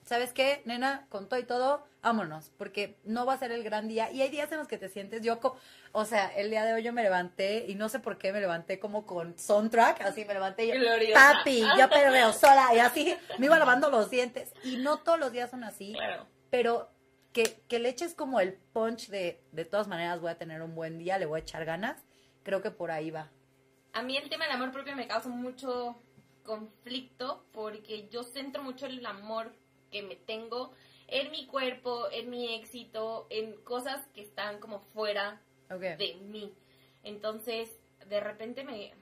¿sabes 0.05 0.33
qué, 0.33 0.61
nena? 0.65 1.05
Con 1.09 1.27
todo 1.29 1.39
y 1.39 1.43
todo, 1.43 1.85
vámonos, 2.01 2.51
porque 2.57 2.97
no 3.03 3.25
va 3.25 3.33
a 3.33 3.37
ser 3.37 3.51
el 3.51 3.63
gran 3.63 3.87
día. 3.87 4.11
Y 4.11 4.21
hay 4.21 4.29
días 4.29 4.51
en 4.51 4.57
los 4.59 4.67
que 4.67 4.77
te 4.77 4.89
sientes, 4.89 5.21
yo, 5.21 5.39
co- 5.39 5.57
o 5.91 6.05
sea, 6.05 6.27
el 6.35 6.49
día 6.49 6.63
de 6.65 6.73
hoy 6.73 6.83
yo 6.83 6.93
me 6.93 7.03
levanté 7.03 7.65
y 7.67 7.75
no 7.75 7.89
sé 7.89 7.99
por 7.99 8.17
qué 8.17 8.31
me 8.31 8.39
levanté 8.39 8.79
como 8.79 9.05
con 9.05 9.37
soundtrack, 9.37 10.01
así 10.01 10.25
me 10.25 10.33
levanté 10.33 10.65
y 10.65 10.69
yo, 10.69 10.75
Gloriosa. 10.79 11.33
papi, 11.37 11.63
yo 11.77 11.89
perreo 11.89 12.31
sola 12.33 12.69
y 12.73 12.79
así 12.79 13.15
me 13.37 13.45
iba 13.47 13.59
lavando 13.59 13.89
los 13.89 14.09
dientes. 14.09 14.53
Y 14.63 14.77
no 14.77 14.99
todos 14.99 15.19
los 15.19 15.31
días 15.31 15.49
son 15.49 15.63
así, 15.63 15.93
Claro. 15.93 16.25
pero 16.49 16.89
que, 17.33 17.61
que 17.67 17.79
le 17.79 17.89
eches 17.89 18.15
como 18.15 18.39
el 18.39 18.53
punch 18.53 19.09
de, 19.09 19.43
de 19.51 19.65
todas 19.65 19.87
maneras 19.87 20.19
voy 20.19 20.31
a 20.31 20.37
tener 20.37 20.61
un 20.63 20.73
buen 20.73 20.97
día, 20.97 21.17
le 21.19 21.25
voy 21.27 21.39
a 21.39 21.43
echar 21.43 21.65
ganas, 21.65 21.97
creo 22.43 22.61
que 22.61 22.71
por 22.71 22.89
ahí 22.91 23.11
va. 23.11 23.29
A 23.93 24.01
mí 24.03 24.17
el 24.17 24.29
tema 24.29 24.45
del 24.45 24.53
amor 24.53 24.71
propio 24.71 24.95
me 24.95 25.07
causa 25.07 25.29
mucho 25.29 25.95
conflicto 26.49 27.45
porque 27.51 28.09
yo 28.09 28.23
centro 28.23 28.63
mucho 28.63 28.87
el 28.87 29.05
amor 29.05 29.53
que 29.91 30.01
me 30.01 30.15
tengo 30.15 30.73
en 31.05 31.29
mi 31.29 31.45
cuerpo, 31.45 32.09
en 32.11 32.31
mi 32.31 32.55
éxito, 32.55 33.27
en 33.29 33.53
cosas 33.61 34.03
que 34.15 34.21
están 34.21 34.59
como 34.59 34.79
fuera 34.79 35.43
de 35.69 36.15
mí. 36.23 36.51
Entonces, 37.03 37.69
de 38.07 38.19
repente 38.19 38.63
me, 38.63 38.95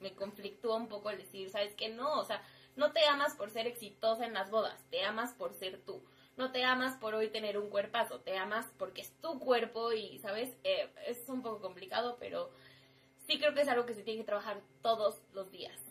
me 0.00 0.14
conflictúa 0.14 0.76
un 0.76 0.88
poco 0.88 1.08
el 1.08 1.16
decir, 1.16 1.48
¿sabes 1.48 1.74
qué? 1.76 1.88
No, 1.88 2.20
o 2.20 2.24
sea, 2.26 2.42
no 2.76 2.92
te 2.92 3.06
amas 3.06 3.34
por 3.34 3.50
ser 3.50 3.66
exitosa 3.66 4.26
en 4.26 4.34
las 4.34 4.50
bodas, 4.50 4.84
te 4.90 5.02
amas 5.02 5.32
por 5.32 5.54
ser 5.54 5.80
tú. 5.80 6.02
No 6.36 6.52
te 6.52 6.62
amas 6.62 6.98
por 6.98 7.14
hoy 7.14 7.28
tener 7.28 7.56
un 7.56 7.70
cuerpazo, 7.70 8.20
te 8.20 8.36
amas 8.36 8.66
porque 8.76 9.00
es 9.00 9.12
tu 9.22 9.38
cuerpo 9.38 9.94
y, 9.94 10.18
¿sabes? 10.18 10.54
Eh, 10.62 10.90
es 11.06 11.26
un 11.30 11.40
poco 11.40 11.62
complicado, 11.62 12.18
pero 12.20 12.50
sí 13.26 13.38
creo 13.38 13.54
que 13.54 13.62
es 13.62 13.68
algo 13.68 13.86
que 13.86 13.94
se 13.94 14.02
tiene 14.02 14.20
que 14.20 14.26
trabajar 14.26 14.60
todos 14.82 15.22
los 15.32 15.50
días. 15.50 15.85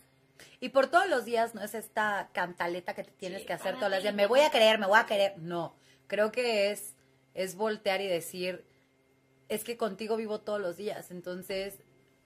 Y 0.60 0.70
por 0.70 0.88
todos 0.88 1.08
los 1.08 1.24
días 1.24 1.54
no 1.54 1.62
es 1.62 1.74
esta 1.74 2.28
cantaleta 2.32 2.94
que 2.94 3.04
te 3.04 3.10
tienes 3.12 3.40
Sí, 3.42 3.46
que 3.46 3.52
hacer 3.52 3.76
todos 3.76 3.90
los 3.90 4.02
días. 4.02 4.14
Me 4.14 4.26
voy 4.26 4.40
a 4.40 4.50
querer, 4.50 4.78
me 4.78 4.86
voy 4.86 4.98
a 4.98 5.06
querer. 5.06 5.38
No, 5.38 5.74
creo 6.06 6.32
que 6.32 6.70
es, 6.70 6.94
es 7.34 7.54
voltear 7.56 8.00
y 8.00 8.06
decir, 8.06 8.64
es 9.48 9.64
que 9.64 9.76
contigo 9.76 10.16
vivo 10.16 10.40
todos 10.40 10.60
los 10.60 10.76
días. 10.76 11.10
Entonces, 11.10 11.74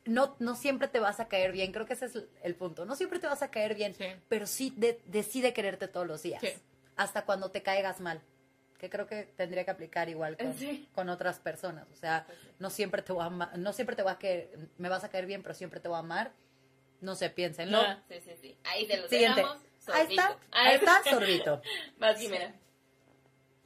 no, 0.06 0.36
no 0.38 0.56
siempre 0.56 0.88
te 0.88 0.98
vas 1.00 1.20
a 1.20 1.28
caer 1.28 1.52
bien. 1.52 1.72
Creo 1.72 1.86
que 1.86 1.92
ese 1.92 2.06
es 2.06 2.18
el 2.42 2.54
punto. 2.54 2.84
No 2.84 2.96
siempre 2.96 3.18
te 3.18 3.26
vas 3.26 3.42
a 3.42 3.50
caer 3.50 3.74
bien, 3.74 3.94
Sí. 3.94 4.06
pero 4.28 4.46
sí 4.46 4.72
de- 4.76 5.00
decide 5.06 5.52
quererte 5.52 5.88
todos 5.88 6.06
los 6.06 6.22
días. 6.22 6.40
Sí. 6.40 6.48
Hasta 6.96 7.24
cuando 7.24 7.50
te 7.50 7.62
caigas 7.62 8.00
mal. 8.00 8.20
Que 8.78 8.88
creo 8.88 9.06
que 9.06 9.24
tendría 9.36 9.64
que 9.66 9.70
aplicar 9.70 10.08
igual 10.08 10.38
con, 10.38 10.54
Sí. 10.56 10.88
con 10.94 11.10
otras 11.10 11.38
personas. 11.38 11.86
O 11.92 11.96
sea, 11.96 12.24
Pues 12.26 12.38
no 12.58 12.70
siempre 12.70 13.02
te 13.02 13.12
voy 13.12 13.22
a 13.22 13.26
ama- 13.26 13.52
no 13.56 13.74
siempre 13.74 13.94
te 13.94 14.02
voy 14.02 14.12
a 14.12 14.18
querer, 14.18 14.56
me 14.78 14.88
vas 14.88 15.04
a 15.04 15.10
caer 15.10 15.26
bien, 15.26 15.42
pero 15.42 15.54
siempre 15.54 15.80
te 15.80 15.88
voy 15.88 15.96
a 15.96 16.00
amar. 16.00 16.32
No 17.00 17.14
se 17.14 17.30
piénsenlo. 17.30 17.82
No. 17.82 17.96
Sí, 18.08 18.20
sí, 18.20 18.30
sí. 18.40 18.58
Ahí 18.64 18.86
te 18.86 18.96
lo 18.98 19.08
Siguiente. 19.08 19.40
dejamos. 19.40 19.62
Ahí 19.92 20.06
está, 20.10 20.38
ahí 20.52 20.74
está, 20.76 21.02
sorbito. 21.04 21.62
Vas, 21.98 22.18
Jimena. 22.20 22.54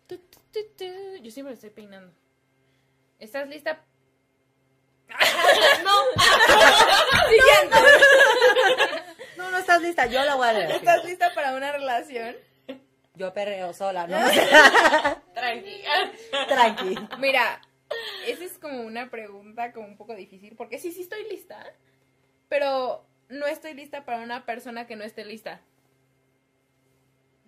Tu, 0.07 0.17
tu, 0.19 0.39
tu, 0.53 0.61
tu. 0.77 0.85
Yo 1.23 1.31
siempre 1.31 1.53
lo 1.53 1.55
estoy 1.55 1.71
peinando. 1.71 2.13
¿Estás 3.19 3.49
lista? 3.49 3.85
No, 5.85 5.93
No, 9.37 9.51
no 9.51 9.59
estás 9.59 9.83
lista, 9.83 10.07
yo 10.07 10.23
la 10.25 10.35
voy 10.37 10.49
a 10.49 10.53
leer. 10.53 10.71
¿Estás 10.73 11.05
lista 11.05 11.33
para 11.35 11.55
una 11.55 11.73
relación? 11.73 12.37
Yo 13.15 13.33
perreo 13.33 13.73
sola, 13.73 14.07
¿no? 14.07 14.17
tranqui. 15.35 15.83
Tranqui. 16.49 16.97
Mira, 17.19 17.61
esa 18.27 18.45
es 18.45 18.59
como 18.59 18.83
una 18.83 19.11
pregunta 19.11 19.73
como 19.73 19.87
un 19.87 19.97
poco 19.97 20.15
difícil, 20.15 20.55
porque 20.57 20.79
sí, 20.79 20.93
sí 20.93 21.03
estoy 21.03 21.25
lista, 21.29 21.65
pero 22.49 23.07
no 23.29 23.47
estoy 23.47 23.75
lista 23.75 24.05
para 24.05 24.23
una 24.23 24.45
persona 24.47 24.87
que 24.87 24.97
no 24.97 25.05
esté 25.05 25.25
lista. 25.25 25.61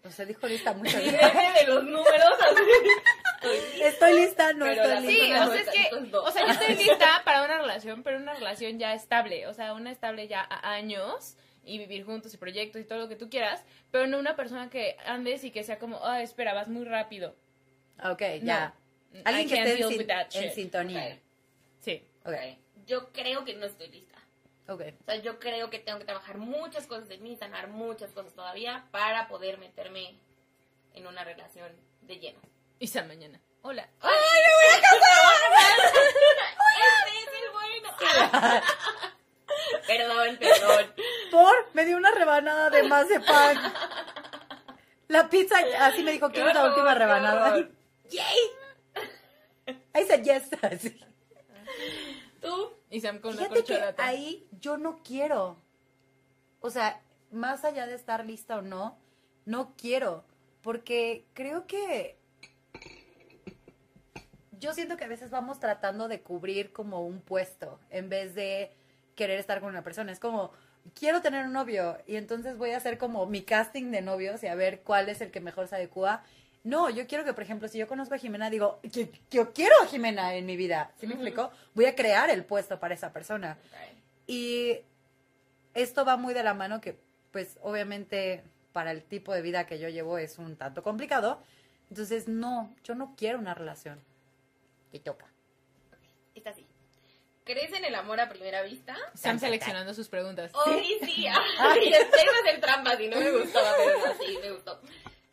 No 0.03 0.11
se 0.13 0.25
dijo 0.27 0.47
lista 0.47 0.73
mucho. 0.75 0.99
Y 1.01 1.11
de 1.11 1.65
los 1.67 1.85
números 1.85 2.35
así. 2.41 3.81
Estoy 3.83 4.21
lista, 4.21 4.53
no 4.53 4.65
Pero 4.65 4.83
estoy 4.85 5.07
lista. 5.07 5.25
Sí, 5.27 5.33
o 5.33 5.45
no 5.45 5.51
sea, 5.53 5.61
es 5.61 5.69
que, 5.69 6.17
o 6.17 6.31
sea, 6.31 6.47
yo 6.47 6.53
estoy 6.53 6.75
lista 6.87 7.23
para 7.25 7.45
una 7.45 7.59
relación, 7.59 8.03
pero 8.03 8.19
una 8.19 8.35
relación 8.35 8.79
ya 8.79 8.95
estable, 8.95 9.47
o 9.47 9.55
sea, 9.55 9.75
una 9.75 9.91
estable 9.91 10.29
ya 10.29 10.47
a 10.49 10.73
años 10.73 11.37
y 11.65 11.79
vivir 11.79 12.05
juntos 12.05 12.33
y 12.33 12.37
proyectos 12.37 12.81
y 12.81 12.85
todo 12.85 13.01
lo 13.01 13.09
que 13.09 13.17
tú 13.17 13.29
quieras, 13.29 13.65
pero 13.91 14.07
no 14.07 14.19
una 14.19 14.37
persona 14.37 14.71
que 14.71 14.97
andes 15.05 15.43
y 15.43 15.51
que 15.51 15.65
sea 15.65 15.79
como, 15.81 16.05
ah, 16.05 16.23
espera, 16.23 16.55
vas 16.55 16.69
muy 16.69 16.85
rápido. 16.85 17.35
Ok, 18.05 18.23
ya. 18.43 18.75
Alguien 19.25 19.47
I 19.47 19.51
que 19.51 19.59
esté 19.59 19.83
en, 19.83 20.31
sin- 20.31 20.53
sintonía. 20.53 21.19
Sí. 21.81 22.07
Ok, 22.25 22.35
Yo 22.87 23.11
creo 23.13 23.45
que 23.45 23.55
no 23.55 23.67
estoy 23.67 23.89
lista. 23.89 24.16
Ok. 24.69 24.83
O 25.01 25.05
sea, 25.05 25.17
yo 25.17 25.39
creo 25.39 25.71
que 25.71 25.79
tengo 25.79 25.99
que 25.99 26.05
trabajar 26.05 26.39
muchas 26.39 26.87
cosas 26.87 27.09
de 27.09 27.19
mí, 27.19 27.37
sanar 27.37 27.69
muchas 27.69 28.11
cosas 28.13 28.35
todavía 28.35 28.87
para 28.91 29.29
poder 29.29 29.59
meterme 29.59 30.19
en 30.95 31.07
una 31.07 31.25
relación 31.25 31.71
de 32.03 32.19
lleno. 32.19 32.41
Y 32.79 32.85
esa 32.87 33.05
mañana. 33.05 33.41
Hola. 33.63 33.89
¡Ay, 34.01 34.13
me 34.13 34.53
voy 34.55 34.75
a 34.75 34.81
casar! 34.81 35.77
¡Este 37.07 37.19
es 37.19 37.31
el 37.43 37.51
bueno! 37.53 37.89
perdón, 39.87 40.37
perdón. 40.37 40.95
Por, 41.31 41.75
me 41.75 41.85
dio 41.85 41.97
una 41.97 42.11
rebanada 42.11 42.71
de 42.71 42.83
más 42.85 43.09
de 43.09 43.21
pan. 43.21 43.75
La 45.09 45.29
pizza, 45.29 45.57
así 45.81 46.03
me 46.03 46.13
dijo, 46.13 46.31
¿quieres 46.31 46.55
la 46.55 46.69
última 46.69 46.95
rebanada? 46.95 47.57
¡Yay! 48.11 48.39
I 49.95 50.05
said 50.05 50.23
yes. 50.23 50.51
Así. 50.63 51.01
¿Tú? 52.41 52.76
Y 52.97 53.01
Sam 53.03 53.19
con 53.19 53.35
una 53.35 53.43
Fíjate 53.43 53.63
que 53.63 54.03
ahí 54.03 54.49
yo 54.59 54.79
no 54.79 55.03
quiero. 55.03 55.59
O 56.61 56.71
sea, 56.71 57.03
más 57.31 57.63
allá 57.63 57.87
de 57.87 57.95
estar 57.95 58.25
lista 58.25 58.57
o 58.57 58.63
no, 58.63 58.97
no 59.45 59.75
quiero. 59.77 60.25
Porque 60.63 61.27
creo 61.35 61.67
que 61.67 62.19
yo 64.53 64.73
siento 64.73 64.97
que 64.97 65.05
a 65.05 65.09
veces 65.09 65.29
vamos 65.29 65.61
tratando 65.61 66.09
de 66.09 66.23
cubrir 66.23 66.73
como 66.73 67.07
un 67.07 67.21
puesto 67.21 67.79
en 67.91 68.09
vez 68.09 68.35
de 68.35 68.73
querer 69.15 69.39
estar 69.39 69.61
con 69.61 69.69
una 69.69 69.85
persona. 69.85 70.11
Es 70.11 70.19
como, 70.19 70.53
quiero 70.95 71.21
tener 71.21 71.45
un 71.45 71.53
novio 71.53 71.99
y 72.07 72.17
entonces 72.17 72.57
voy 72.57 72.71
a 72.71 72.79
hacer 72.79 72.97
como 72.97 73.27
mi 73.27 73.43
casting 73.43 73.91
de 73.91 74.01
novios 74.01 74.43
y 74.43 74.47
a 74.47 74.55
ver 74.55 74.81
cuál 74.81 75.11
es 75.11 75.21
el 75.21 75.31
que 75.31 75.41
mejor 75.43 75.69
se 75.69 75.77
adecua. 75.77 76.25
No, 76.67 76.91
yo 76.91 77.07
quiero 77.07 77.25
que, 77.25 77.33
por 77.33 77.45
ejemplo, 77.45 77.69
si 77.69 77.79
yo 77.79 77.87
conozco 77.87 78.17
a 78.17 78.19
Jimena, 78.19 78.51
digo, 78.51 78.81
yo, 78.83 79.05
yo 79.31 79.53
quiero 79.53 79.73
a 79.85 79.87
Jimena 79.87 80.35
en 80.35 80.47
mi 80.47 80.57
vida. 80.57 80.91
¿Sí 80.99 81.07
me 81.07 81.15
explico? 81.15 81.53
Voy 81.75 81.85
a 81.85 81.95
crear 81.95 82.29
el 82.29 82.45
puesto 82.45 82.81
para 82.81 82.93
esa 82.93 83.13
persona. 83.13 83.57
Y 84.27 84.81
esto 85.75 86.05
va 86.05 86.17
muy 86.17 86.35
de 86.35 86.43
la 86.43 86.55
mano 86.55 86.81
que, 86.81 86.99
pues, 87.31 87.57
obviamente, 87.63 88.43
para 88.73 88.91
el 88.91 89.05
tipo 89.05 89.33
de 89.33 89.43
vida 89.43 89.65
que 89.65 89.79
yo 89.79 89.89
llevo 89.91 90.19
es 90.19 90.39
un 90.39 90.57
tanto 90.57 90.83
complicado. 90.83 91.41
Entonces, 91.89 92.27
no, 92.27 92.75
yo 92.83 92.97
no 92.97 93.15
quiero 93.17 93.39
una 93.39 93.55
relación. 93.55 94.01
Y 94.91 94.99
toca. 94.99 95.27
Está 96.35 96.51
así. 96.51 96.67
¿Crees 97.45 97.73
en 97.75 97.85
el 97.85 97.95
amor 97.95 98.19
a 98.19 98.29
primera 98.29 98.63
vista? 98.63 98.97
Están 99.15 99.39
seleccionando 99.39 99.95
sus 99.95 100.09
preguntas. 100.09 100.51
Hoy 100.53 100.99
sí, 101.01 101.27
ay, 101.59 101.93
a 101.95 102.41
hacer 102.41 102.61
trampas 102.61 102.99
y 102.99 103.07
no 103.07 103.21
me 103.21 103.31
gustaba, 103.31 103.73
pero 103.77 103.99
no, 104.01 104.15
sí, 104.15 104.37
me 104.43 104.51
gustó. 104.51 104.81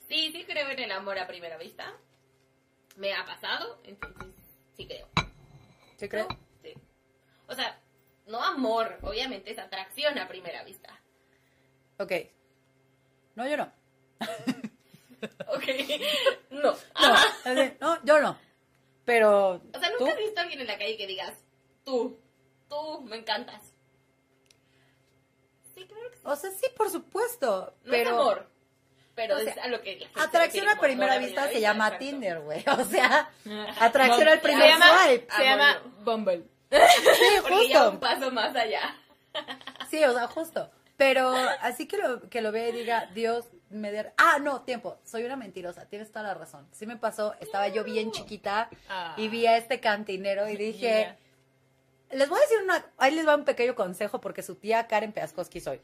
Sí, 0.07 0.31
sí 0.31 0.45
creo 0.45 0.69
en 0.69 0.79
el 0.79 0.91
amor 0.91 1.17
a 1.17 1.27
primera 1.27 1.57
vista. 1.57 1.93
Me 2.97 3.13
ha 3.13 3.25
pasado, 3.25 3.79
entonces 3.83 4.27
sí 4.75 4.87
creo. 4.87 5.07
¿Sí? 5.97 6.07
¿Tú? 6.07 6.27
Sí. 6.61 6.73
O 7.47 7.55
sea, 7.55 7.79
no 8.27 8.43
amor, 8.43 8.99
obviamente 9.01 9.51
es 9.51 9.59
atracción 9.59 10.17
a 10.19 10.27
primera 10.27 10.63
vista. 10.63 10.99
Ok. 11.97 12.11
No, 13.35 13.47
yo 13.47 13.57
no. 13.57 13.71
Ok. 15.47 15.63
No. 16.49 16.71
No, 16.71 17.13
así, 17.45 17.73
no, 17.79 18.03
yo 18.05 18.21
no. 18.21 18.37
Pero. 19.05 19.61
O 19.73 19.79
sea, 19.79 19.89
¿tú? 19.91 19.99
nunca 19.99 20.13
has 20.13 20.19
visto 20.19 20.39
a 20.39 20.43
alguien 20.43 20.61
en 20.61 20.67
la 20.67 20.77
calle 20.77 20.97
que 20.97 21.07
digas, 21.07 21.33
tú, 21.83 22.19
tú, 22.69 23.01
me 23.01 23.17
encantas. 23.17 23.73
Sí, 25.73 25.85
claro 25.85 26.09
que 26.11 26.17
sí. 26.17 26.21
O 26.25 26.35
sea, 26.35 26.51
sí, 26.51 26.67
por 26.77 26.89
supuesto. 26.89 27.73
No 27.83 27.91
pero 27.91 28.09
es 28.09 28.15
amor, 28.15 28.47
pero 29.15 29.35
o 29.35 29.39
es 29.39 29.57
a 29.57 29.67
lo 29.67 29.81
que 29.81 30.07
atracción 30.15 30.67
a 30.67 30.79
primera 30.79 31.17
vista 31.17 31.47
se 31.49 31.61
llama 31.61 31.85
exacto. 31.87 32.05
Tinder, 32.05 32.39
güey. 32.41 32.63
O 32.79 32.85
sea, 32.85 33.29
atracción 33.79 34.27
al 34.27 34.35
Se 34.35 34.41
primer 34.43 34.69
llama, 34.69 34.85
swipe. 35.05 35.27
se 35.35 35.43
llama 35.43 35.71
Amor. 35.71 35.91
Bumble. 36.03 36.43
Sí, 36.71 36.77
Porque 37.41 37.67
ya 37.69 37.83
un 37.89 37.91
justo. 37.91 37.99
paso 37.99 38.31
más 38.31 38.55
allá. 38.55 38.95
Sí, 39.89 40.03
o 40.03 40.13
sea, 40.13 40.27
justo. 40.27 40.71
Pero 40.97 41.33
así 41.61 41.87
que 41.87 41.97
lo, 41.97 42.29
que 42.29 42.41
lo 42.41 42.51
vea 42.51 42.69
y 42.69 42.71
diga, 42.71 43.07
Dios 43.13 43.45
me 43.69 43.91
dé... 43.91 44.11
Ah, 44.17 44.37
no, 44.41 44.61
tiempo. 44.61 44.97
Soy 45.03 45.23
una 45.23 45.35
mentirosa. 45.35 45.87
Tienes 45.87 46.11
toda 46.11 46.23
la 46.23 46.33
razón. 46.35 46.67
Sí 46.71 46.85
me 46.87 46.97
pasó. 46.97 47.35
Estaba 47.39 47.67
yo 47.67 47.83
bien 47.83 48.11
chiquita 48.11 48.69
Ah. 48.89 49.13
y 49.17 49.27
vi 49.27 49.45
a 49.47 49.57
este 49.57 49.79
cantinero 49.79 50.47
y 50.49 50.55
dije... 50.55 50.79
Yeah. 50.79 51.17
Les 52.11 52.29
voy 52.29 52.37
a 52.37 52.41
decir 52.41 52.57
una... 52.63 52.85
Ahí 52.97 53.13
les 53.15 53.27
va 53.27 53.35
un 53.35 53.43
pequeño 53.43 53.73
consejo 53.75 54.21
porque 54.21 54.43
su 54.43 54.55
tía 54.55 54.87
Karen 54.87 55.11
Peaskoski 55.13 55.59
soy. 55.61 55.81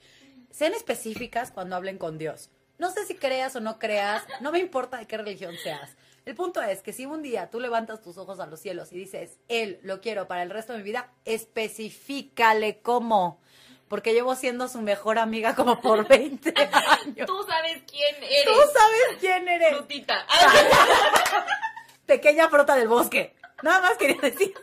Sean 0.51 0.73
específicas 0.73 1.51
cuando 1.51 1.75
hablen 1.75 1.97
con 1.97 2.17
Dios. 2.19 2.49
No 2.79 2.89
sé 2.91 3.05
si 3.05 3.15
creas 3.15 3.55
o 3.55 3.59
no 3.59 3.77
creas. 3.77 4.23
No 4.39 4.51
me 4.51 4.59
importa 4.59 4.97
de 4.97 5.05
qué 5.05 5.17
religión 5.17 5.55
seas. 5.61 5.91
El 6.25 6.35
punto 6.35 6.61
es 6.61 6.81
que 6.81 6.93
si 6.93 7.05
un 7.05 7.21
día 7.21 7.49
tú 7.49 7.59
levantas 7.59 8.01
tus 8.01 8.17
ojos 8.17 8.39
a 8.39 8.45
los 8.45 8.59
cielos 8.59 8.91
y 8.91 8.97
dices, 8.97 9.37
Él 9.47 9.79
lo 9.83 9.99
quiero 10.01 10.27
para 10.27 10.43
el 10.43 10.49
resto 10.49 10.73
de 10.73 10.79
mi 10.79 10.83
vida, 10.83 11.11
especifícale 11.25 12.81
cómo. 12.81 13.41
Porque 13.87 14.13
llevo 14.13 14.35
siendo 14.35 14.67
su 14.67 14.81
mejor 14.81 15.17
amiga 15.17 15.55
como 15.55 15.81
por 15.81 16.07
20 16.07 16.53
años. 16.55 17.27
Tú 17.27 17.43
sabes 17.47 17.83
quién 17.89 18.15
eres. 18.17 18.45
Tú 18.45 18.53
sabes 18.73 19.17
quién 19.19 19.47
eres. 19.47 19.75
Frutita. 19.75 20.25
Pequeña 22.05 22.49
frota 22.49 22.75
del 22.75 22.87
bosque. 22.87 23.35
Nada 23.63 23.81
más 23.81 23.97
quería 23.97 24.21
decir. 24.21 24.53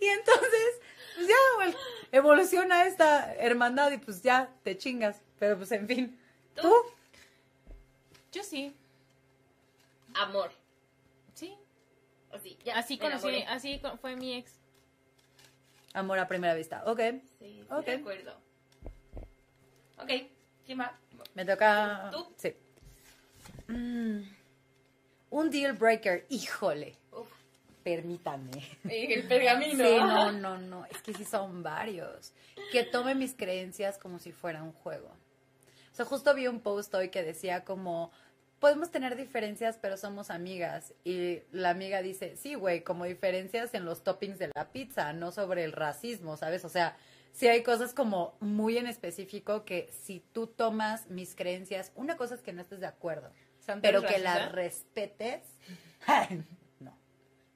Y 0.00 0.06
entonces, 0.06 0.80
pues 1.16 1.26
ya, 1.26 1.34
güey, 1.56 1.74
evoluciona 2.12 2.86
esta 2.86 3.34
hermandad 3.34 3.90
y 3.90 3.98
pues 3.98 4.22
ya 4.22 4.48
te 4.62 4.78
chingas. 4.78 5.20
Pero 5.38 5.56
pues 5.58 5.72
en 5.72 5.86
fin. 5.88 6.17
¿Tú? 6.60 6.74
Yo 8.32 8.42
sí. 8.42 8.74
Amor. 10.14 10.50
Sí. 11.34 11.54
Así, 12.32 12.58
ya, 12.64 12.76
Así 12.78 12.98
conocí, 12.98 13.28
enamoré. 13.28 13.46
así 13.46 13.78
con- 13.80 13.98
fue 13.98 14.16
mi 14.16 14.34
ex. 14.34 14.52
Amor 15.94 16.18
a 16.18 16.28
primera 16.28 16.54
vista. 16.54 16.82
Ok. 16.86 17.00
Sí, 17.00 17.20
sí, 17.38 17.64
Ok. 17.70 17.84
de 17.86 17.92
acuerdo. 17.94 18.36
Ok, 19.98 20.10
¿quién 20.66 20.80
va? 20.80 20.96
Me 21.34 21.44
toca. 21.44 22.10
¿Tú? 22.12 22.32
Sí. 22.36 22.54
Mm, 23.68 24.20
un 25.30 25.50
deal 25.50 25.72
breaker. 25.72 26.26
Híjole. 26.28 26.94
Uf, 27.12 27.28
Permítame. 27.82 28.50
el 28.84 29.26
pergamino. 29.26 29.84
Sí, 29.84 29.96
no, 29.98 30.32
no, 30.32 30.58
no. 30.58 30.84
Es 30.86 31.00
que 31.02 31.14
sí 31.14 31.24
son 31.24 31.62
varios. 31.62 32.32
Que 32.70 32.84
tome 32.84 33.14
mis 33.14 33.34
creencias 33.34 33.96
como 33.98 34.18
si 34.18 34.30
fuera 34.32 34.62
un 34.62 34.72
juego. 34.72 35.10
O 35.98 36.00
sea, 36.00 36.06
justo 36.06 36.32
vi 36.32 36.46
un 36.46 36.60
post 36.60 36.94
hoy 36.94 37.08
que 37.08 37.24
decía 37.24 37.64
como, 37.64 38.12
podemos 38.60 38.92
tener 38.92 39.16
diferencias, 39.16 39.80
pero 39.82 39.96
somos 39.96 40.30
amigas. 40.30 40.94
Y 41.02 41.40
la 41.50 41.70
amiga 41.70 42.02
dice, 42.02 42.36
sí, 42.36 42.54
güey, 42.54 42.84
como 42.84 43.04
diferencias 43.04 43.74
en 43.74 43.84
los 43.84 44.04
toppings 44.04 44.38
de 44.38 44.52
la 44.54 44.70
pizza, 44.70 45.12
no 45.12 45.32
sobre 45.32 45.64
el 45.64 45.72
racismo, 45.72 46.36
¿sabes? 46.36 46.64
O 46.64 46.68
sea, 46.68 46.96
sí 47.32 47.48
hay 47.48 47.64
cosas 47.64 47.94
como 47.94 48.36
muy 48.38 48.78
en 48.78 48.86
específico 48.86 49.64
que 49.64 49.90
si 49.90 50.22
tú 50.32 50.46
tomas 50.46 51.10
mis 51.10 51.34
creencias, 51.34 51.90
una 51.96 52.16
cosa 52.16 52.36
es 52.36 52.42
que 52.42 52.52
no 52.52 52.62
estés 52.62 52.78
de 52.78 52.86
acuerdo, 52.86 53.32
pero 53.82 53.98
es 53.98 54.04
que 54.06 54.20
las 54.20 54.52
racista. 54.52 54.54
respetes. 54.54 55.42
no, 56.78 56.96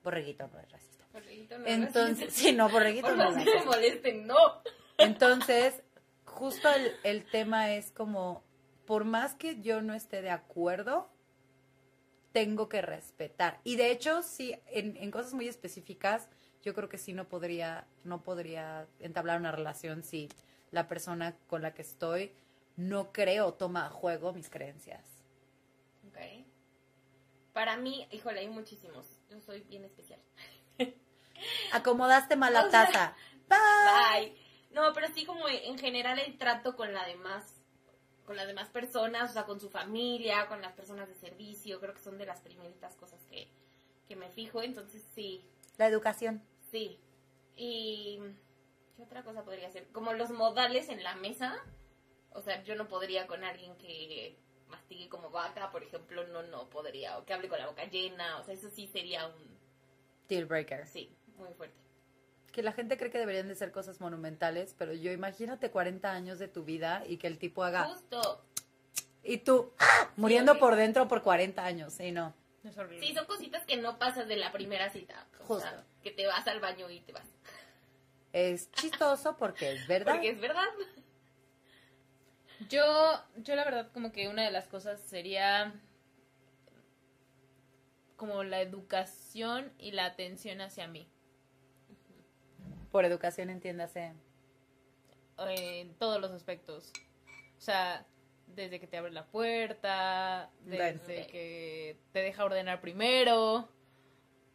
borreguito 0.02 0.48
no 0.48 0.58
es 0.58 0.68
racista. 0.68 1.04
Borreguito 1.12 1.58
no 1.58 1.66
Entonces, 1.68 2.34
sí, 2.34 2.52
no, 2.52 2.68
borreguito 2.68 3.06
Por 3.06 3.18
no 3.18 3.28
es 3.28 3.36
me 3.36 3.44
racista. 3.44 3.64
molesten, 3.66 4.26
no. 4.26 4.36
Entonces, 4.98 5.80
justo 6.32 6.68
el, 6.68 6.92
el 7.04 7.24
tema 7.24 7.72
es 7.72 7.90
como, 7.90 8.42
por 8.86 9.04
más 9.04 9.34
que 9.34 9.60
yo 9.60 9.80
no 9.82 9.94
esté 9.94 10.22
de 10.22 10.30
acuerdo, 10.30 11.10
tengo 12.32 12.68
que 12.68 12.82
respetar. 12.82 13.60
Y 13.64 13.76
de 13.76 13.90
hecho, 13.90 14.22
sí, 14.22 14.54
en, 14.66 14.96
en 14.96 15.10
cosas 15.10 15.34
muy 15.34 15.48
específicas, 15.48 16.28
yo 16.62 16.74
creo 16.74 16.88
que 16.88 16.98
sí 16.98 17.12
no 17.12 17.28
podría, 17.28 17.86
no 18.04 18.22
podría 18.22 18.86
entablar 19.00 19.38
una 19.38 19.52
relación 19.52 20.02
si 20.02 20.28
la 20.70 20.88
persona 20.88 21.36
con 21.46 21.62
la 21.62 21.74
que 21.74 21.82
estoy 21.82 22.32
no 22.76 23.12
creo 23.12 23.54
toma 23.54 23.86
a 23.86 23.90
juego 23.90 24.32
mis 24.32 24.48
creencias. 24.48 25.04
Ok. 26.08 26.46
Para 27.52 27.76
mí, 27.76 28.06
híjole, 28.10 28.40
hay 28.40 28.48
muchísimos. 28.48 29.06
Yo 29.30 29.40
soy 29.40 29.60
bien 29.60 29.84
especial. 29.84 30.20
Acomodaste 31.72 32.36
mal 32.36 32.52
la 32.54 32.66
O 32.66 32.70
sea, 32.70 32.86
taza. 32.86 33.16
Bye. 33.48 34.30
Bye. 34.30 34.41
No, 34.74 34.92
pero 34.92 35.08
sí 35.14 35.24
como 35.26 35.48
en 35.48 35.78
general 35.78 36.18
el 36.18 36.38
trato 36.38 36.76
con 36.76 36.92
la 36.92 37.04
demás, 37.06 37.60
con 38.24 38.36
las 38.36 38.46
demás 38.46 38.68
personas, 38.68 39.30
o 39.30 39.32
sea, 39.32 39.44
con 39.44 39.60
su 39.60 39.68
familia, 39.68 40.46
con 40.48 40.62
las 40.62 40.72
personas 40.72 41.08
de 41.08 41.14
servicio, 41.14 41.80
creo 41.80 41.94
que 41.94 42.00
son 42.00 42.18
de 42.18 42.26
las 42.26 42.40
primeritas 42.40 42.94
cosas 42.96 43.20
que, 43.30 43.48
que 44.08 44.16
me 44.16 44.30
fijo, 44.30 44.62
entonces 44.62 45.02
sí, 45.14 45.44
La 45.78 45.86
educación. 45.86 46.42
sí. 46.70 46.98
Y 47.54 48.18
¿qué 48.96 49.02
otra 49.02 49.22
cosa 49.22 49.44
podría 49.44 49.70
ser? 49.70 49.88
Como 49.88 50.14
los 50.14 50.30
modales 50.30 50.88
en 50.88 51.02
la 51.02 51.14
mesa, 51.16 51.62
o 52.32 52.40
sea, 52.40 52.62
yo 52.62 52.74
no 52.76 52.88
podría 52.88 53.26
con 53.26 53.44
alguien 53.44 53.76
que 53.76 54.38
mastigue 54.68 55.10
como 55.10 55.28
vaca, 55.30 55.70
por 55.70 55.82
ejemplo, 55.82 56.26
no, 56.28 56.42
no 56.44 56.70
podría, 56.70 57.18
o 57.18 57.26
que 57.26 57.34
hable 57.34 57.48
con 57.50 57.58
la 57.58 57.66
boca 57.66 57.84
llena, 57.84 58.38
o 58.38 58.44
sea, 58.44 58.54
eso 58.54 58.70
sí 58.70 58.86
sería 58.86 59.26
un, 59.26 59.58
Deal 60.28 60.46
breaker. 60.46 60.86
sí, 60.86 61.14
muy 61.36 61.52
fuerte. 61.52 61.76
Que 62.52 62.62
la 62.62 62.72
gente 62.72 62.96
cree 62.96 63.10
que 63.10 63.18
deberían 63.18 63.48
de 63.48 63.54
ser 63.54 63.72
cosas 63.72 64.00
monumentales, 64.00 64.74
pero 64.78 64.92
yo 64.92 65.10
imagínate 65.10 65.70
40 65.70 66.12
años 66.12 66.38
de 66.38 66.48
tu 66.48 66.64
vida 66.64 67.02
y 67.06 67.16
que 67.16 67.26
el 67.26 67.38
tipo 67.38 67.64
haga 67.64 67.84
Justo, 67.86 68.44
y 69.22 69.38
tú 69.38 69.72
¡ah! 69.78 70.10
muriendo 70.16 70.58
por 70.58 70.76
dentro 70.76 71.08
por 71.08 71.22
40 71.22 71.64
años, 71.64 71.94
sí, 71.94 72.12
no. 72.12 72.34
Es 72.64 72.76
horrible. 72.78 73.04
Sí, 73.04 73.14
son 73.14 73.26
cositas 73.26 73.64
que 73.66 73.76
no 73.76 73.98
pasas 73.98 74.28
de 74.28 74.36
la 74.36 74.52
primera 74.52 74.90
cita. 74.90 75.26
O 75.40 75.44
Justo. 75.44 75.68
sea, 75.68 75.84
que 76.02 76.12
te 76.12 76.26
vas 76.26 76.46
al 76.46 76.60
baño 76.60 76.88
y 76.90 77.00
te 77.00 77.12
vas. 77.12 77.26
Es 78.32 78.70
chistoso 78.72 79.36
porque 79.36 79.72
es 79.72 79.86
verdad. 79.86 80.12
Porque 80.12 80.30
es 80.30 80.40
verdad. 80.40 80.68
Yo, 82.68 83.20
yo 83.36 83.56
la 83.56 83.64
verdad 83.64 83.90
como 83.92 84.12
que 84.12 84.28
una 84.28 84.44
de 84.44 84.52
las 84.52 84.68
cosas 84.68 85.00
sería 85.00 85.74
como 88.16 88.44
la 88.44 88.60
educación 88.60 89.72
y 89.78 89.90
la 89.90 90.04
atención 90.04 90.60
hacia 90.60 90.86
mí. 90.86 91.08
Por 92.92 93.04
educación 93.04 93.50
entiéndase. 93.50 94.12
En 95.38 95.94
todos 95.94 96.20
los 96.20 96.30
aspectos. 96.30 96.92
O 97.56 97.60
sea, 97.60 98.06
desde 98.46 98.78
que 98.78 98.86
te 98.86 98.98
abre 98.98 99.10
la 99.12 99.24
puerta, 99.26 100.50
desde 100.60 101.26
que 101.26 101.96
te 102.12 102.20
deja 102.20 102.44
ordenar 102.44 102.80
primero. 102.80 103.68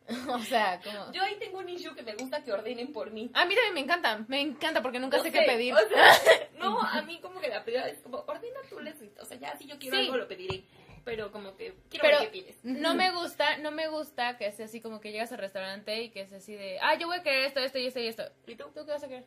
o 0.30 0.39
sea, 0.39 0.80
como... 0.82 1.12
Yo 1.12 1.21
ahí 1.23 1.36
tengo 1.39 1.58
un 1.58 1.67
issue 1.67 1.93
que 1.93 2.04
me 2.04 2.15
gusta 2.15 2.43
que 2.43 2.54
ordenen 2.54 2.93
por 2.93 3.12
mí. 3.12 3.30
A 3.34 3.45
mí 3.45 3.56
también 3.56 3.73
me 3.73 3.80
encanta, 3.82 4.23
me 4.30 4.39
encanta 4.39 4.82
porque 4.82 5.00
nunca 5.00 5.17
No 5.17 5.23
sé 5.23 5.32
sé, 5.32 5.39
qué 5.39 5.45
pedir. 5.45 5.73
o 5.73 5.78
sea, 5.89 6.13
no, 6.60 6.80
a 6.82 7.02
mí 7.02 7.19
como 7.19 7.41
que 7.41 7.50
la 7.50 7.63
primera 7.63 7.89
es 7.89 8.00
como, 8.00 8.19
ordena 8.19 8.60
tú, 8.69 8.80
Leslie. 8.80 9.12
O 9.19 9.26
sea, 9.26 9.38
ya 9.38 9.58
si 9.58 9.65
yo 9.67 9.78
quiero 9.80 9.97
Sí. 9.97 10.04
algo 10.06 10.17
lo 10.17 10.28
pediré. 10.28 10.63
Pero 11.08 11.32
como 11.32 11.56
que 11.56 11.74
quiero 11.89 12.04
Pero 12.06 12.20
ver 12.20 12.30
qué 12.32 12.41
pides. 12.41 12.58
no 12.65 12.93
me 12.93 13.12
gusta, 13.13 13.58
no 13.60 13.72
me 13.72 13.88
gusta 13.88 14.38
que 14.38 14.52
sea 14.52 14.65
así 14.65 14.82
como 14.82 15.00
que 15.00 15.13
llegas 15.13 15.32
al 15.32 15.38
restaurante 15.38 16.02
y 16.04 16.10
que 16.10 16.28
sea 16.28 16.39
así 16.39 16.54
de, 16.54 16.80
ah, 16.82 16.96
yo 17.00 17.08
voy 17.08 17.17
a 17.17 17.24
querer 17.24 17.46
esto, 17.46 17.62
esto 17.62 17.78
y 17.80 17.88
esto 17.88 18.00
y 18.02 18.08
esto. 18.08 18.24
¿Y 18.46 18.56
tú? 18.56 18.65
¿Tú 18.76 18.86
qué 18.86 18.91
vas 18.91 19.04
a 19.04 19.08
querer? 19.08 19.26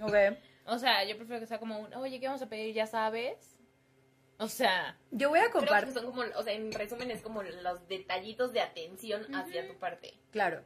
Ok. 0.00 0.14
O 0.66 0.78
sea, 0.78 1.04
yo 1.04 1.16
prefiero 1.16 1.40
que 1.40 1.46
sea 1.46 1.58
como 1.58 1.78
un, 1.78 1.92
oye, 1.94 2.20
¿qué 2.20 2.26
vamos 2.26 2.42
a 2.42 2.48
pedir? 2.48 2.74
Ya 2.74 2.86
sabes. 2.86 3.56
O 4.38 4.48
sea, 4.48 4.96
Yo 5.10 5.28
voy 5.30 5.38
a 5.40 5.50
compartir. 5.50 5.92
son 5.92 6.06
como, 6.06 6.22
o 6.36 6.42
sea, 6.42 6.52
en 6.52 6.72
resumen 6.72 7.10
es 7.10 7.20
como 7.20 7.42
los 7.42 7.88
detallitos 7.88 8.52
de 8.52 8.60
atención 8.60 9.34
hacia 9.34 9.66
tu 9.66 9.74
parte. 9.78 10.14
Claro. 10.30 10.62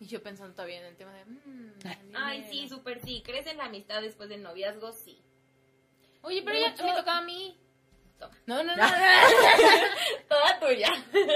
y 0.00 0.06
yo 0.06 0.20
pensando 0.20 0.52
todavía 0.54 0.80
en 0.80 0.86
el 0.86 0.96
tema 0.96 1.12
de, 1.14 1.24
mm, 1.24 1.72
Ay, 2.14 2.44
sí, 2.50 2.68
súper 2.68 3.00
sí. 3.00 3.22
¿Crees 3.24 3.46
en 3.46 3.58
la 3.58 3.66
amistad 3.66 4.02
después 4.02 4.28
del 4.28 4.42
noviazgo? 4.42 4.92
Sí. 4.92 5.22
Oye, 6.22 6.42
pero 6.44 6.58
ya 6.58 6.70
Mucho- 6.70 6.84
me 6.84 6.94
tocaba 6.94 7.18
a 7.18 7.22
mí. 7.22 7.56
Toma. 8.22 8.38
No, 8.46 8.62
no, 8.62 8.76
no. 8.76 8.82
Toda 10.28 10.60
tuya. 10.60 10.88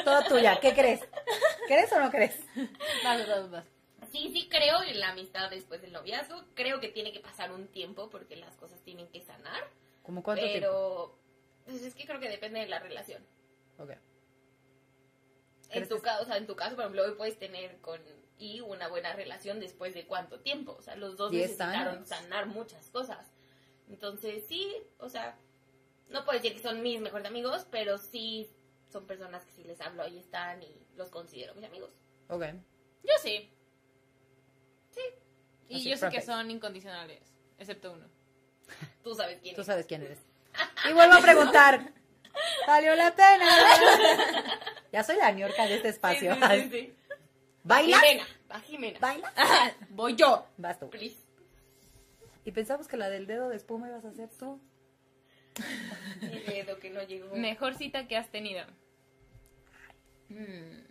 Toda 0.05 0.25
tuya. 0.29 0.61
¿Qué 0.61 0.73
crees? 0.73 1.01
¿Crees 1.67 1.93
o 1.93 1.99
no 1.99 2.11
crees? 2.11 2.39
vas, 3.03 3.27
vas, 3.27 3.51
vas. 3.51 3.65
Sí, 4.13 4.31
sí 4.33 4.49
creo 4.49 4.83
en 4.85 5.01
la 5.01 5.11
amistad 5.11 5.51
después 5.51 5.83
del 5.83 5.93
noviazgo. 5.93 6.45
Creo 6.55 6.79
que 6.79 6.89
tiene 6.89 7.13
que 7.13 7.19
pasar 7.19 7.51
un 7.51 7.67
tiempo 7.69 8.09
porque 8.09 8.37
las 8.37 8.57
cosas 8.57 8.81
tienen 8.83 9.09
que 9.09 9.21
sanar. 9.21 9.69
¿Cómo 10.03 10.23
cuánto 10.23 10.45
tiempo? 10.45 10.61
Pero 10.61 11.19
pues 11.65 11.83
es 11.83 11.95
que 11.95 12.07
creo 12.07 12.21
que 12.21 12.29
depende 12.29 12.61
de 12.61 12.69
la 12.69 12.79
relación. 12.79 13.27
Ok. 13.79 13.91
En 13.91 13.99
¿Crees 15.71 15.89
tu, 15.89 16.01
caso, 16.01 16.23
o 16.23 16.27
sea, 16.27 16.37
en 16.37 16.47
tu 16.47 16.55
caso, 16.55 16.77
por 16.77 16.85
ejemplo, 16.85 17.03
hoy 17.03 17.17
puedes 17.17 17.37
tener 17.37 17.81
con 17.81 18.01
y 18.39 18.61
una 18.61 18.87
buena 18.89 19.13
relación 19.15 19.59
después 19.59 19.95
de 19.95 20.07
cuánto 20.07 20.39
tiempo. 20.39 20.77
O 20.79 20.83
sea, 20.83 20.95
los 20.95 21.17
dos 21.17 21.33
necesitaron 21.33 21.97
años. 21.97 22.09
sanar 22.09 22.47
muchas 22.47 22.91
cosas. 22.91 23.33
Entonces, 23.89 24.45
sí, 24.47 24.73
o 24.99 25.09
sea, 25.09 25.37
no 26.09 26.25
puedo 26.25 26.39
decir 26.39 26.55
que 26.55 26.63
son 26.63 26.83
mis 26.83 27.01
mejores 27.01 27.27
amigos, 27.27 27.67
pero 27.71 27.99
sí 27.99 28.51
son 28.91 29.07
personas 29.07 29.45
que 29.45 29.53
sí 29.53 29.65
les 29.65 29.81
hablo, 29.81 30.03
ahí 30.03 30.19
están 30.19 30.63
y 30.63 30.87
los 30.97 31.11
considero 31.11 31.55
mis 31.55 31.65
amigos. 31.65 31.91
Ok. 32.29 32.45
Yo 33.03 33.13
sí. 33.23 33.51
Sí. 34.91 35.01
Y 35.69 35.77
Así, 35.77 35.91
yo 35.91 35.97
sé 35.97 36.09
que 36.11 36.23
son 36.23 36.51
incondicionales, 36.51 37.23
excepto 37.59 37.93
uno. 37.93 38.07
Tú 39.03 39.15
sabes 39.15 39.39
quién 39.41 39.55
Tú 39.55 39.61
es. 39.63 39.67
sabes 39.67 39.87
quién 39.87 40.03
eres. 40.03 40.19
Y 40.89 40.93
vuelvo 40.93 41.15
a 41.15 41.21
preguntar. 41.21 41.93
¿Valió 42.67 42.95
la 42.95 43.15
pena? 43.15 43.49
Ya 44.93 45.03
soy 45.05 45.17
la 45.17 45.31
ñorca 45.33 45.67
de 45.67 45.75
este 45.77 45.89
espacio. 45.89 46.35
sí, 46.35 46.41
sí, 46.63 46.71
sí. 46.71 46.97
¿Bailas? 47.65 48.01
Jimena, 48.01 48.27
va 48.51 48.61
Jimena. 48.61 48.99
¿Bailas? 49.01 49.33
Voy 49.91 50.15
yo. 50.15 50.47
Vas 50.57 50.79
tú. 50.79 50.89
Please. 50.89 51.17
Y 52.45 52.53
pensamos 52.53 52.87
que 52.87 52.97
la 52.97 53.11
del 53.11 53.27
dedo 53.27 53.49
de 53.49 53.57
espuma 53.57 53.89
ibas 53.89 54.05
a 54.05 54.09
hacer 54.09 54.31
tú. 54.39 54.61
El 56.21 56.45
dedo 56.47 56.79
que 56.79 56.91
no 56.91 57.03
llegó. 57.03 57.35
Mejor 57.37 57.75
cita 57.75 58.07
que 58.09 58.17
has 58.17 58.31
tenido. 58.31 58.65
Mm. 60.29 60.87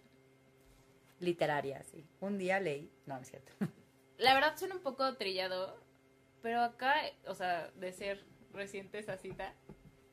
Literaria, 1.19 1.83
sí. 1.83 2.05
Un 2.19 2.37
día 2.37 2.59
leí. 2.59 2.91
No, 3.05 3.15
no 3.15 3.21
es 3.21 3.29
cierto. 3.29 3.51
La 4.17 4.33
verdad 4.33 4.57
suena 4.57 4.75
un 4.75 4.81
poco 4.81 5.15
trillado, 5.15 5.77
pero 6.41 6.61
acá, 6.61 6.95
o 7.27 7.35
sea, 7.35 7.69
de 7.75 7.91
ser 7.91 8.23
reciente 8.53 8.97
esa 8.97 9.17
cita, 9.17 9.53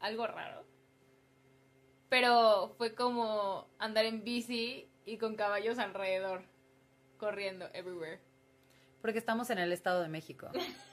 algo 0.00 0.26
raro. 0.26 0.64
Pero 2.08 2.74
fue 2.76 2.94
como 2.94 3.68
andar 3.78 4.04
en 4.04 4.24
bici 4.24 4.90
y 5.04 5.18
con 5.18 5.36
caballos 5.36 5.78
alrededor, 5.78 6.42
corriendo 7.16 7.68
everywhere. 7.72 8.20
Porque 9.00 9.18
estamos 9.18 9.50
en 9.50 9.58
el 9.58 9.72
Estado 9.72 10.02
de 10.02 10.08
México. 10.08 10.50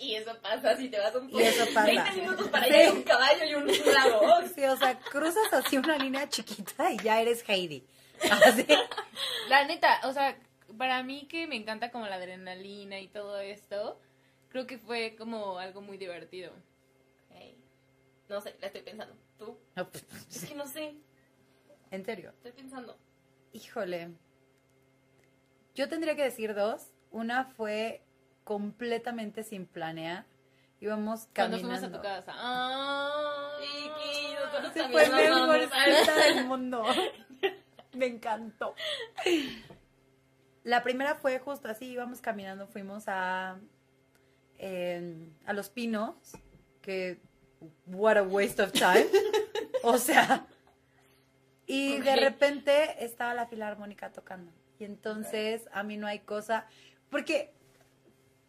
Y 0.00 0.14
eso 0.14 0.32
pasa 0.40 0.76
si 0.76 0.88
te 0.88 0.98
vas 0.98 1.14
un 1.16 1.28
Y 1.30 1.42
eso 1.42 1.64
pasa. 1.74 1.86
20 1.86 2.12
minutos 2.12 2.48
para 2.48 2.66
Sí. 2.66 2.74
ir 2.74 2.86
a 2.88 2.92
un 2.92 3.02
caballo 3.02 3.44
y 3.44 3.54
un 3.54 3.66
lago. 3.94 4.48
Sí, 4.54 4.64
o 4.64 4.76
sea, 4.76 4.98
cruzas 4.98 5.52
así 5.52 5.76
una 5.76 5.98
línea 5.98 6.28
chiquita 6.28 6.92
y 6.92 6.98
ya 6.98 7.20
eres 7.20 7.42
Heidi. 7.48 7.84
Así. 8.46 8.66
La 9.48 9.64
neta, 9.64 10.00
o 10.04 10.12
sea, 10.12 10.38
para 10.76 11.02
mí 11.02 11.26
que 11.28 11.46
me 11.46 11.56
encanta 11.56 11.90
como 11.90 12.06
la 12.06 12.14
adrenalina 12.16 13.00
y 13.00 13.08
todo 13.08 13.38
esto, 13.40 14.00
creo 14.50 14.66
que 14.66 14.78
fue 14.78 15.16
como 15.16 15.58
algo 15.58 15.80
muy 15.80 15.98
divertido. 15.98 16.52
Ey, 17.30 17.56
No 18.28 18.40
sé, 18.40 18.54
la 18.60 18.66
estoy 18.68 18.82
pensando. 18.82 19.16
¿Tú? 19.38 19.58
No, 19.76 19.88
pues, 19.88 20.04
Es 20.30 20.44
que 20.46 20.54
no 20.54 20.66
sé, 20.66 20.94
En 21.90 22.04
serio. 22.04 22.30
estoy 22.36 22.52
pensando. 22.52 22.96
Híjole. 23.52 24.10
Yo 25.74 25.88
tendría 25.88 26.14
que 26.16 26.24
decir 26.24 26.54
dos. 26.54 26.92
Una 27.10 27.44
fue 27.44 28.02
completamente 28.52 29.42
sin 29.44 29.66
planear. 29.66 30.24
Íbamos 30.80 31.28
Cuando 31.34 31.58
caminando. 31.58 31.68
fuimos 31.68 31.82
a 31.82 31.92
tu 31.92 32.02
casa. 32.02 32.32
Sí, 33.60 34.80
también 34.80 34.90
fue 34.90 35.10
mejor 35.10 35.56
a- 35.70 36.00
cita 36.00 36.14
del 36.16 36.44
mundo. 36.46 36.82
Me 37.92 38.06
encantó. 38.06 38.74
La 40.64 40.82
primera 40.82 41.14
fue 41.14 41.38
justo 41.40 41.68
así, 41.68 41.90
íbamos 41.90 42.22
caminando, 42.22 42.66
fuimos 42.66 43.04
a, 43.06 43.58
eh, 44.56 45.28
a 45.44 45.52
Los 45.52 45.68
Pinos, 45.68 46.14
que 46.80 47.20
what 47.84 48.16
a 48.16 48.22
waste 48.22 48.62
of 48.62 48.72
time. 48.72 49.08
O 49.82 49.98
sea, 49.98 50.46
y 51.66 51.98
de 51.98 52.16
repente 52.16 53.04
estaba 53.04 53.34
la 53.34 53.46
filarmónica 53.46 54.10
tocando. 54.10 54.50
Y 54.78 54.84
entonces 54.84 55.68
a 55.72 55.82
mí 55.82 55.98
no 55.98 56.06
hay 56.06 56.20
cosa, 56.20 56.66
porque 57.10 57.52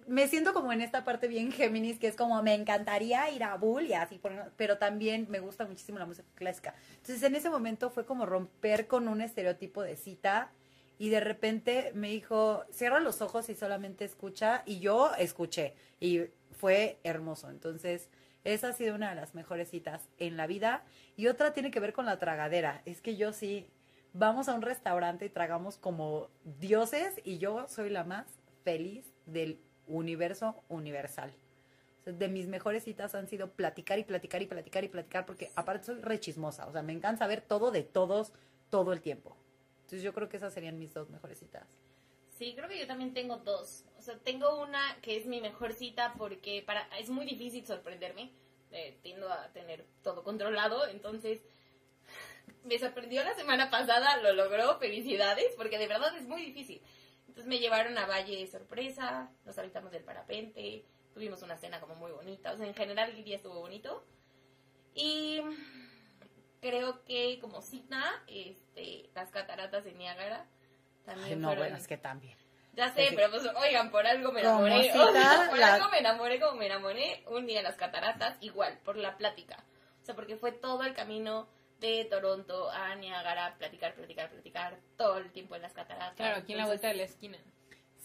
me 0.09 0.27
siento 0.27 0.53
como 0.53 0.73
en 0.73 0.81
esta 0.81 1.05
parte 1.05 1.27
bien 1.27 1.51
Géminis, 1.51 1.99
que 1.99 2.07
es 2.07 2.15
como 2.15 2.41
me 2.41 2.55
encantaría 2.55 3.29
ir 3.29 3.43
a 3.43 3.55
Bull 3.55 3.85
y 3.85 3.93
así, 3.93 4.19
pero 4.57 4.77
también 4.79 5.27
me 5.29 5.39
gusta 5.39 5.65
muchísimo 5.65 5.99
la 5.99 6.07
música 6.07 6.27
clásica. 6.33 6.73
Entonces 6.95 7.21
en 7.21 7.35
ese 7.35 7.49
momento 7.49 7.91
fue 7.91 8.05
como 8.05 8.25
romper 8.25 8.87
con 8.87 9.07
un 9.07 9.21
estereotipo 9.21 9.83
de 9.83 9.95
cita 9.95 10.51
y 10.97 11.09
de 11.09 11.19
repente 11.19 11.91
me 11.93 12.09
dijo, 12.09 12.65
cierra 12.71 12.99
los 12.99 13.21
ojos 13.21 13.49
y 13.49 13.55
solamente 13.55 14.03
escucha 14.03 14.63
y 14.65 14.79
yo 14.79 15.13
escuché 15.13 15.75
y 15.99 16.21
fue 16.57 16.99
hermoso. 17.03 17.51
Entonces 17.51 18.09
esa 18.43 18.69
ha 18.69 18.73
sido 18.73 18.95
una 18.95 19.09
de 19.09 19.15
las 19.15 19.35
mejores 19.35 19.69
citas 19.69 20.01
en 20.17 20.37
la 20.37 20.47
vida 20.47 20.83
y 21.17 21.27
otra 21.27 21.53
tiene 21.53 21.69
que 21.69 21.79
ver 21.79 21.93
con 21.93 22.07
la 22.07 22.17
tragadera. 22.17 22.81
Es 22.85 23.01
que 23.01 23.15
yo 23.15 23.31
sí, 23.31 23.69
vamos 24.13 24.49
a 24.49 24.55
un 24.55 24.63
restaurante 24.63 25.25
y 25.25 25.29
tragamos 25.29 25.77
como 25.77 26.29
dioses 26.43 27.21
y 27.23 27.37
yo 27.37 27.67
soy 27.67 27.91
la 27.91 28.03
más 28.03 28.25
feliz 28.63 29.05
del 29.27 29.59
universo 29.89 30.63
universal. 30.69 31.33
De 32.05 32.27
mis 32.29 32.47
mejores 32.47 32.83
citas 32.83 33.13
han 33.13 33.27
sido 33.27 33.51
platicar 33.51 33.99
y 33.99 34.03
platicar 34.03 34.41
y 34.41 34.47
platicar 34.47 34.83
y 34.83 34.87
platicar 34.87 35.25
porque 35.25 35.51
aparte 35.55 35.87
soy 35.87 36.01
re 36.01 36.19
chismosa, 36.19 36.65
o 36.67 36.71
sea, 36.71 36.81
me 36.81 36.93
encanta 36.93 37.19
saber 37.19 37.41
todo 37.41 37.71
de 37.71 37.83
todos 37.83 38.31
todo 38.69 38.93
el 38.93 39.01
tiempo. 39.01 39.35
Entonces 39.81 40.03
yo 40.03 40.13
creo 40.13 40.29
que 40.29 40.37
esas 40.37 40.53
serían 40.53 40.79
mis 40.79 40.93
dos 40.93 41.09
mejores 41.09 41.39
citas. 41.39 41.67
Sí, 42.37 42.53
creo 42.55 42.69
que 42.69 42.79
yo 42.79 42.87
también 42.87 43.13
tengo 43.13 43.37
dos. 43.37 43.83
O 43.97 44.01
sea, 44.01 44.17
tengo 44.19 44.61
una 44.61 44.97
que 45.01 45.17
es 45.17 45.25
mi 45.25 45.41
mejor 45.41 45.73
cita 45.73 46.13
porque 46.17 46.63
para 46.65 46.87
es 46.97 47.09
muy 47.09 47.25
difícil 47.25 47.65
sorprenderme. 47.65 48.31
Eh, 48.71 48.99
tiendo 49.01 49.27
a 49.31 49.51
tener 49.51 49.83
todo 50.03 50.23
controlado, 50.23 50.87
entonces 50.87 51.41
me 52.63 52.77
sorprendió 52.77 53.23
la 53.23 53.33
semana 53.33 53.71
pasada, 53.71 54.17
lo 54.17 54.31
logró, 54.33 54.77
felicidades, 54.77 55.55
porque 55.57 55.79
de 55.79 55.87
verdad 55.87 56.15
es 56.15 56.27
muy 56.27 56.45
difícil. 56.45 56.79
Entonces 57.39 57.57
me 57.57 57.59
llevaron 57.63 57.97
a 57.97 58.05
Valle 58.05 58.45
sorpresa, 58.47 59.29
nos 59.45 59.57
aventamos 59.57 59.93
del 59.93 60.03
parapente, 60.03 60.83
tuvimos 61.13 61.41
una 61.41 61.55
cena 61.55 61.79
como 61.79 61.95
muy 61.95 62.11
bonita, 62.11 62.51
o 62.51 62.57
sea, 62.57 62.67
en 62.67 62.73
general 62.73 63.11
el 63.11 63.23
día 63.23 63.37
estuvo 63.37 63.61
bonito. 63.61 64.05
Y 64.93 65.39
creo 66.59 67.05
que 67.05 67.39
como 67.39 67.61
cita, 67.61 68.03
este, 68.27 69.09
las 69.15 69.31
cataratas 69.31 69.85
de 69.85 69.93
Niágara 69.93 70.47
también 71.05 71.27
Ay, 71.29 71.35
no, 71.37 71.47
fueron 71.47 71.63
bueno, 71.63 71.77
es 71.77 71.87
que 71.87 71.97
también. 71.97 72.37
ya 72.73 72.93
sé, 72.93 73.07
pero 73.15 73.29
pues, 73.31 73.43
oigan, 73.55 73.89
por 73.89 74.05
algo 74.05 74.33
me 74.33 74.41
enamoré. 74.41 74.91
cita, 74.91 75.05
O 75.09 75.13
sea, 75.13 75.45
por 75.49 75.59
la- 75.59 75.75
algo 75.75 75.87
me 75.91 75.99
enamoré 75.99 76.41
como 76.41 76.57
me 76.57 76.65
enamoré 76.65 77.23
un 77.29 77.45
día 77.47 77.59
en 77.59 77.63
las 77.63 77.77
cataratas, 77.77 78.35
igual, 78.41 78.79
por 78.83 78.97
la 78.97 79.15
plática. 79.15 79.63
O 80.01 80.05
sea, 80.05 80.13
porque 80.13 80.35
fue 80.35 80.51
todo 80.51 80.83
el 80.83 80.93
camino 80.93 81.47
de 81.79 82.05
Toronto 82.05 82.69
a 82.71 82.95
Niagara, 82.95 83.55
platicar, 83.57 83.93
platicar, 83.93 84.29
platicar, 84.29 84.77
todo 84.97 85.17
el 85.17 85.31
tiempo 85.31 85.55
en 85.55 85.61
las 85.61 85.73
cataratas. 85.73 86.15
Claro, 86.15 86.37
aquí 86.37 86.51
en 86.53 86.57
la 86.59 86.65
vuelta 86.65 86.87
de 86.89 86.95
la 86.95 87.03
esquina. 87.03 87.37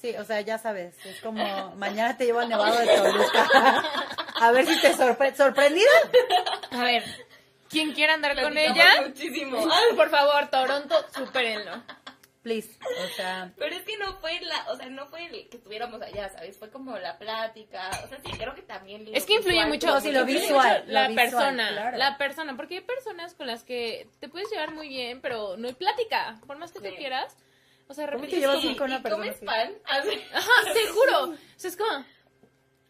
Sí, 0.01 0.15
o 0.17 0.25
sea, 0.25 0.41
ya 0.43 0.59
sabes, 0.59 0.95
es 1.07 1.21
como 1.21 1.71
mañana 1.77 2.17
te 2.17 2.27
llevo 2.27 2.41
al 2.41 2.49
Nevado 2.49 2.77
de 2.79 2.87
Toluca. 2.87 3.49
A 4.41 4.51
ver 4.51 4.67
si 4.67 4.81
te 4.81 4.93
sorpre 4.95 5.35
sorprendida. 5.35 5.89
A 6.73 6.83
ver, 6.85 7.05
quien 7.69 7.93
quiera 7.93 8.15
andar 8.15 8.41
con 8.41 8.57
ella, 8.57 8.87
Muchísimo. 9.07 9.67
por 9.97 10.11
favor, 10.11 10.49
Toronto, 10.49 10.95
supérenlo. 11.15 11.83
Please. 12.45 12.79
O 13.03 13.17
sea, 13.17 13.53
Pero 13.57 13.75
es 13.75 13.83
que 13.83 13.97
no 13.97 14.19
fue 14.19 14.39
la, 14.43 14.71
o 14.71 14.77
sea, 14.77 14.87
no 14.91 15.07
fue 15.07 15.25
el 15.25 15.49
que 15.49 15.57
estuviéramos 15.57 16.01
allá, 16.03 16.29
¿sabes? 16.29 16.59
Fue 16.59 16.71
como 16.71 16.97
la 16.99 17.19
plática, 17.19 17.89
o 18.05 18.09
sea, 18.09 18.19
sí, 18.25 18.31
creo 18.39 18.55
que 18.55 18.61
también... 18.61 19.09
Es 19.15 19.25
que 19.25 19.33
influye 19.37 19.65
visual 19.65 19.69
mucho, 19.95 20.01
sí, 20.03 20.13
lo 20.13 20.27
visual, 20.27 20.85
lo 20.87 20.93
la 20.93 21.09
visual, 21.09 21.31
persona, 21.31 21.69
claro. 21.71 21.97
la 21.97 22.19
persona, 22.19 22.55
porque 22.55 22.75
hay 22.77 22.81
personas 22.83 23.33
con 23.35 23.47
las 23.47 23.65
que 23.65 24.09
te 24.21 24.29
puedes 24.29 24.51
llevar 24.51 24.73
muy 24.73 24.89
bien, 24.89 25.23
pero 25.23 25.57
no 25.57 25.69
hay 25.69 25.75
plática, 25.75 26.39
por 26.47 26.59
más 26.59 26.71
que 26.71 26.81
tú 26.81 26.87
Sí. 26.91 26.97
quieras. 26.97 27.35
O 27.89 27.95
sea, 27.95 28.07
de 28.07 28.13
¿Cómo 28.13 28.27
te 28.27 28.37
llevas 28.39 28.59
es 28.59 28.63
como- 28.65 28.77
con 28.77 28.91
una 28.91 28.99
¿Y 28.99 29.03
persona 29.03 29.23
comes 29.23 29.37
así? 29.37 29.47
pan? 29.47 29.73
Así. 29.87 30.23
Ajá, 30.35 30.51
te 30.75 30.87
juro. 30.89 31.25
O 31.31 31.37
sea, 31.57 31.71
es 31.71 31.77
como, 31.79 32.05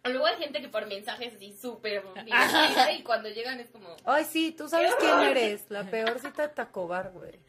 Luego 0.07 0.27
hay 0.27 0.37
gente 0.37 0.61
que 0.61 0.69
por 0.69 0.85
mensajes 0.87 1.33
así 1.35 1.57
súper 1.57 2.05
y 2.93 3.03
cuando 3.05 3.31
llegan 3.31 3.59
es 3.59 3.71
como... 3.71 3.97
Ay, 4.05 4.25
sí, 4.27 4.53
tú 4.53 4.69
sabes 4.69 4.95
quién 5.01 5.19
eres. 5.31 5.64
La 5.71 5.85
peor 5.85 6.19
cita 6.21 6.43
de 6.43 6.49
Tacobar, 6.49 7.11
güey. 7.12 7.40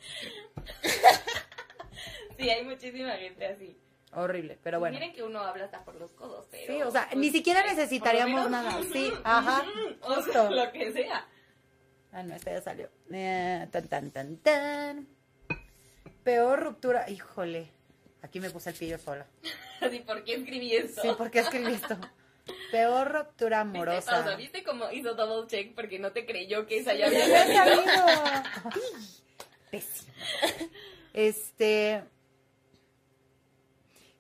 Sí, 2.46 2.52
hay 2.52 2.64
muchísima 2.64 3.12
gente 3.14 3.48
así. 3.48 3.76
Horrible, 4.14 4.60
pero 4.62 4.80
bueno. 4.80 4.94
Miren 4.94 5.14
que 5.14 5.24
uno 5.24 5.40
habla 5.40 5.66
hasta 5.66 5.84
por 5.84 5.96
los 5.96 6.12
codos, 6.12 6.48
pero... 6.52 6.74
Sí, 6.74 6.82
o 6.84 6.92
sea, 6.92 7.08
pues, 7.10 7.18
ni 7.20 7.32
siquiera 7.32 7.66
necesitaríamos 7.66 8.50
nada. 8.52 8.80
Sí, 8.94 9.12
ajá, 9.24 9.66
O 10.02 10.22
sea, 10.22 10.50
lo 10.52 10.72
que 10.72 10.92
sea. 10.94 11.28
Ah, 12.12 12.22
no, 12.24 12.36
esta 12.36 12.52
ya 12.52 12.62
salió. 12.62 12.90
Eh, 13.12 13.68
tan, 13.72 13.88
tan, 13.88 14.12
tan, 14.12 14.38
tan. 14.38 15.08
Peor 16.24 16.64
ruptura. 16.64 17.10
Híjole. 17.10 17.72
Aquí 18.22 18.40
me 18.40 18.50
puse 18.52 18.70
el 18.70 18.76
pillo 18.76 18.98
sola. 19.00 19.26
Así, 19.82 20.00
¿por 20.00 20.24
qué 20.24 20.36
escribí 20.36 20.74
esto? 20.76 21.02
Sí, 21.02 21.10
¿por 21.18 21.30
qué 21.32 21.40
escribí 21.40 21.74
esto? 21.74 21.98
Peor 22.72 23.12
ruptura 23.12 23.64
¿Viste, 23.64 23.78
amorosa. 23.80 24.12
pausa? 24.12 24.36
¿Viste 24.36 24.64
cómo 24.64 24.92
hizo 24.92 25.16
double 25.16 25.48
check 25.48 25.74
porque 25.76 25.98
no 25.98 26.12
te 26.12 26.26
creyó 26.28 26.68
que 26.68 26.78
esa 26.78 26.94
ya 26.94 27.08
había 27.08 27.26
salido? 27.48 27.84
pésimo. 29.72 30.14
Este. 31.12 32.04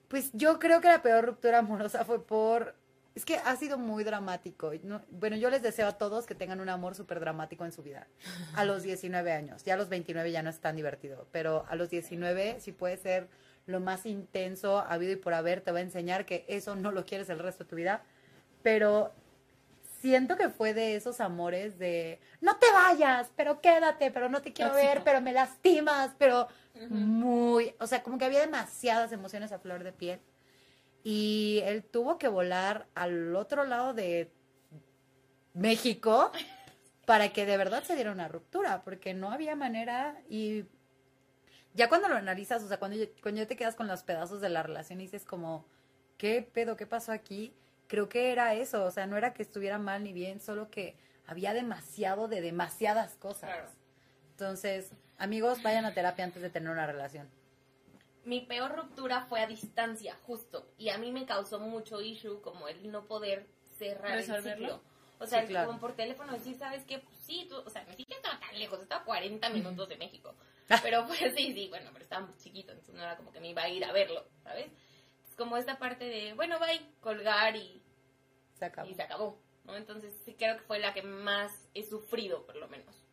Pues 0.07 0.29
yo 0.33 0.59
creo 0.59 0.81
que 0.81 0.87
la 0.87 1.01
peor 1.01 1.25
ruptura 1.25 1.59
amorosa 1.59 2.05
fue 2.05 2.23
por. 2.25 2.75
Es 3.15 3.23
que 3.23 3.37
ha 3.37 3.55
sido 3.55 3.77
muy 3.77 4.03
dramático. 4.03 4.71
no- 4.83 5.01
bueno, 5.09 5.37
yo 5.37 5.49
les 5.49 5.61
deseo 5.61 5.87
a 5.87 5.93
todos 5.97 6.25
que 6.25 6.35
tengan 6.35 6.59
un 6.59 6.67
amor 6.69 6.95
súper 6.95 7.19
dramático 7.21 7.63
en 7.63 7.71
su 7.71 7.81
vida. 7.81 8.07
A 8.55 8.65
los 8.65 8.83
19 8.83 9.31
años. 9.31 9.63
Ya 9.63 9.75
a 9.75 9.77
los 9.77 9.87
29 9.89 10.31
ya 10.31 10.43
no 10.43 10.49
es 10.49 10.59
tan 10.59 10.75
divertido. 10.75 11.25
Pero 11.31 11.65
a 11.69 11.75
los 11.75 11.89
19 11.89 12.57
sí 12.59 12.71
puede 12.73 12.97
ser 12.97 13.29
lo 13.67 13.79
más 13.79 14.05
intenso 14.05 14.79
habido 14.79 15.13
y 15.13 15.15
por 15.15 15.33
haber. 15.33 15.61
Te 15.61 15.71
va 15.71 15.79
a 15.79 15.81
enseñar 15.81 16.25
que 16.25 16.45
eso 16.49 16.75
no 16.75 16.91
lo 16.91 17.05
quieres 17.05 17.29
el 17.29 17.39
resto 17.39 17.63
de 17.63 17.69
tu 17.69 17.75
vida. 17.77 18.03
Pero 18.63 19.13
siento 20.01 20.35
que 20.35 20.49
fue 20.49 20.73
de 20.73 20.95
esos 20.95 21.19
amores 21.21 21.79
de 21.79 22.19
no 22.41 22.57
te 22.57 22.67
vayas, 22.71 23.31
pero 23.35 23.61
quédate, 23.61 24.11
pero 24.11 24.29
no 24.29 24.41
te 24.41 24.53
quiero 24.53 24.71
Tóxico. 24.71 24.93
ver, 24.93 25.03
pero 25.03 25.21
me 25.21 25.31
lastimas, 25.33 26.11
pero 26.19 26.47
muy, 26.89 27.73
o 27.79 27.87
sea, 27.87 28.03
como 28.03 28.17
que 28.17 28.25
había 28.25 28.39
demasiadas 28.41 29.11
emociones 29.11 29.51
a 29.51 29.59
flor 29.59 29.83
de 29.83 29.91
piel. 29.93 30.19
Y 31.03 31.61
él 31.65 31.83
tuvo 31.83 32.17
que 32.17 32.27
volar 32.27 32.87
al 32.95 33.35
otro 33.35 33.63
lado 33.65 33.93
de 33.93 34.31
México 35.53 36.31
para 37.05 37.29
que 37.29 37.45
de 37.45 37.57
verdad 37.57 37.83
se 37.83 37.95
diera 37.95 38.11
una 38.11 38.27
ruptura, 38.27 38.83
porque 38.83 39.13
no 39.13 39.31
había 39.31 39.55
manera 39.55 40.19
y 40.29 40.65
ya 41.73 41.89
cuando 41.89 42.07
lo 42.07 42.15
analizas, 42.15 42.63
o 42.63 42.67
sea, 42.67 42.79
cuando, 42.79 42.97
ya- 42.97 43.07
cuando 43.21 43.41
ya 43.41 43.47
te 43.47 43.55
quedas 43.57 43.75
con 43.75 43.87
los 43.87 44.03
pedazos 44.03 44.41
de 44.41 44.49
la 44.49 44.63
relación 44.63 44.99
y 45.01 45.03
dices 45.03 45.25
como, 45.25 45.65
¿qué 46.17 46.41
pedo? 46.41 46.77
¿Qué 46.77 46.87
pasó 46.87 47.11
aquí? 47.11 47.53
Creo 47.87 48.09
que 48.09 48.31
era 48.31 48.53
eso, 48.55 48.85
o 48.85 48.91
sea, 48.91 49.05
no 49.07 49.17
era 49.17 49.33
que 49.33 49.43
estuviera 49.43 49.77
mal 49.77 50.03
ni 50.03 50.13
bien, 50.13 50.39
solo 50.39 50.69
que 50.71 50.95
había 51.27 51.53
demasiado 51.53 52.27
de 52.27 52.41
demasiadas 52.41 53.15
cosas. 53.15 53.49
Claro. 53.51 53.69
Entonces, 54.39 54.91
amigos, 55.17 55.63
vayan 55.63 55.85
a 55.85 55.93
terapia 55.93 56.25
antes 56.25 56.41
de 56.41 56.49
tener 56.49 56.69
una 56.69 56.85
relación. 56.85 57.29
Mi 58.25 58.41
peor 58.41 58.75
ruptura 58.75 59.21
fue 59.29 59.39
a 59.39 59.47
distancia, 59.47 60.17
justo. 60.23 60.67
Y 60.77 60.89
a 60.89 60.97
mí 60.97 61.13
me 61.13 61.25
causó 61.25 61.57
mucho 61.59 62.01
issue 62.01 62.41
como 62.41 62.67
el 62.67 62.91
no 62.91 63.05
poder 63.05 63.47
cerrar 63.77 64.11
el 64.11 64.17
¿Resolverlo? 64.27 64.67
ciclo. 64.67 64.81
O 65.19 65.25
sea, 65.25 65.41
Sí, 65.43 65.47
claro. 65.47 65.67
como 65.67 65.79
por 65.79 65.93
teléfono 65.95 66.33
decir, 66.33 66.57
¿sabes 66.57 66.83
qué? 66.83 66.99
Pues 66.99 67.15
sí, 67.19 67.47
tú, 67.49 67.55
o 67.65 67.69
sea, 67.69 67.85
México 67.85 68.13
estaba 68.13 68.37
tan 68.41 68.59
lejos, 68.59 68.81
estaba 68.81 69.01
a 69.03 69.05
40 69.05 69.49
minutos 69.51 69.87
de 69.87 69.95
México. 69.95 70.35
Pero 70.83 71.07
pues 71.07 71.19
sí, 71.37 71.53
sí, 71.53 71.67
bueno, 71.69 71.91
pero 71.93 72.03
estaba 72.03 72.25
muy 72.25 72.35
chiquito, 72.37 72.71
entonces 72.71 72.95
no 72.95 73.01
era 73.03 73.15
como 73.15 73.31
que 73.31 73.39
me 73.39 73.49
iba 73.51 73.61
a 73.61 73.69
ir 73.69 73.85
a 73.85 73.91
verlo, 73.93 74.25
¿sabes? 74.43 74.65
Es 75.29 75.35
como 75.35 75.55
esta 75.57 75.77
parte 75.77 76.03
de, 76.05 76.33
bueno, 76.33 76.59
bye, 76.59 76.81
colgar 77.01 77.55
y, 77.55 77.81
Se 78.55 78.65
acabó. 78.65 78.89
y 78.89 78.95
se 78.95 79.03
acabó, 79.03 79.39
¿no? 79.63 79.77
Entonces 79.77 80.11
sí 80.25 80.33
creo 80.33 80.57
que 80.57 80.63
fue 80.63 80.79
la 80.79 80.91
que 80.93 81.03
más 81.03 81.51
he 81.75 81.83
sufrido, 81.83 82.45
por 82.47 82.55
lo 82.55 82.67
menos. 82.67 83.04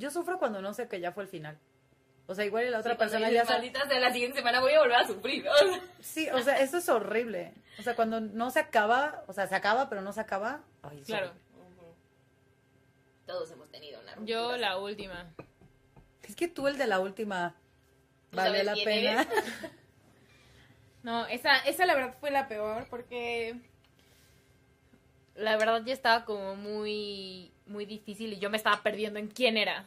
Yo 0.00 0.10
sufro 0.10 0.38
cuando 0.38 0.62
no 0.62 0.72
sé 0.72 0.88
que 0.88 0.98
ya 0.98 1.12
fue 1.12 1.22
el 1.24 1.28
final. 1.28 1.58
O 2.26 2.34
sea, 2.34 2.44
igual 2.44 2.64
y 2.64 2.70
la 2.70 2.78
otra 2.78 2.92
Sí, 2.92 2.98
persona 2.98 3.30
ya 3.30 3.44
sabe. 3.44 3.70
Sea, 3.70 4.00
la 4.00 4.12
siguiente 4.12 4.38
semana 4.38 4.60
voy 4.60 4.72
a 4.72 4.80
volver 4.80 4.96
a 4.96 5.06
sufrir. 5.06 5.44
Sí, 6.00 6.28
o 6.30 6.40
sea, 6.40 6.60
eso 6.60 6.78
es 6.78 6.88
horrible. 6.88 7.52
O 7.78 7.82
sea, 7.82 7.94
cuando 7.94 8.20
no 8.20 8.50
se 8.50 8.60
acaba, 8.60 9.24
o 9.26 9.32
sea, 9.32 9.46
se 9.46 9.54
acaba, 9.54 9.88
pero 9.88 10.00
no 10.00 10.12
se 10.12 10.20
acaba. 10.20 10.62
Ay, 10.82 11.02
Claro. 11.04 11.32
Todos 13.26 13.50
hemos 13.50 13.70
tenido 13.70 14.00
una 14.00 14.14
ruptura. 14.14 14.26
Yo 14.26 14.56
la 14.56 14.78
última. 14.78 15.32
Es 16.22 16.34
que 16.34 16.48
tú 16.48 16.66
el 16.66 16.78
de 16.78 16.86
la 16.86 17.00
última 17.00 17.54
¿Tú 18.30 18.36
vale 18.36 18.64
la 18.64 18.74
pena. 18.74 19.26
No, 21.02 21.26
esa, 21.26 21.58
esa 21.60 21.86
la 21.86 21.94
verdad 21.94 22.14
fue 22.20 22.30
la 22.30 22.46
peor 22.46 22.86
porque 22.90 23.58
la 25.34 25.56
verdad 25.56 25.82
ya 25.84 25.94
estaba 25.94 26.26
como 26.26 26.56
muy, 26.56 27.52
muy 27.70 27.86
difícil 27.86 28.32
y 28.34 28.38
yo 28.38 28.50
me 28.50 28.56
estaba 28.58 28.82
perdiendo 28.82 29.18
en 29.18 29.28
quién 29.28 29.56
era. 29.56 29.86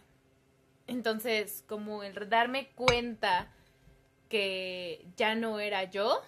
Entonces, 0.87 1.63
como 1.67 2.03
el 2.03 2.27
darme 2.29 2.69
cuenta 2.75 3.51
que 4.29 5.05
ya 5.15 5.35
no 5.35 5.59
era 5.59 5.83
yo, 5.83 6.21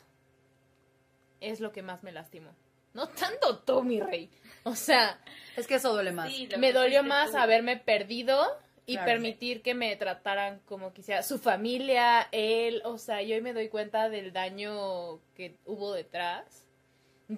es 1.42 1.60
lo 1.60 1.72
que 1.72 1.82
más 1.82 2.04
me 2.04 2.12
lastimó. 2.12 2.52
No 2.94 3.08
tanto 3.10 3.60
tú, 3.60 3.84
mi 3.84 4.00
rey. 4.00 4.30
O 4.64 4.76
sea, 4.76 5.20
Es 5.58 5.68
que 5.68 5.76
eso 5.76 5.92
duele 5.94 6.12
más. 6.12 6.32
Sí, 6.32 6.48
me 6.58 6.72
dolió 6.72 7.04
más 7.04 7.32
tú. 7.32 7.38
haberme 7.38 7.78
perdido 7.78 8.42
y 8.86 8.94
Claro. 8.94 9.12
permitir 9.12 9.62
que 9.62 9.74
me 9.74 9.96
trataran 9.96 10.60
como 10.66 10.94
quisiera 10.94 11.24
su 11.24 11.40
familia, 11.40 12.28
él, 12.32 12.82
o 12.86 12.98
sea, 12.98 13.22
yo 13.24 13.36
hoy 13.36 13.42
me 13.42 13.54
doy 13.54 13.68
cuenta 13.68 14.10
del 14.10 14.32
daño 14.32 15.20
que 15.36 15.58
hubo 15.66 15.94
detrás. 15.94 16.65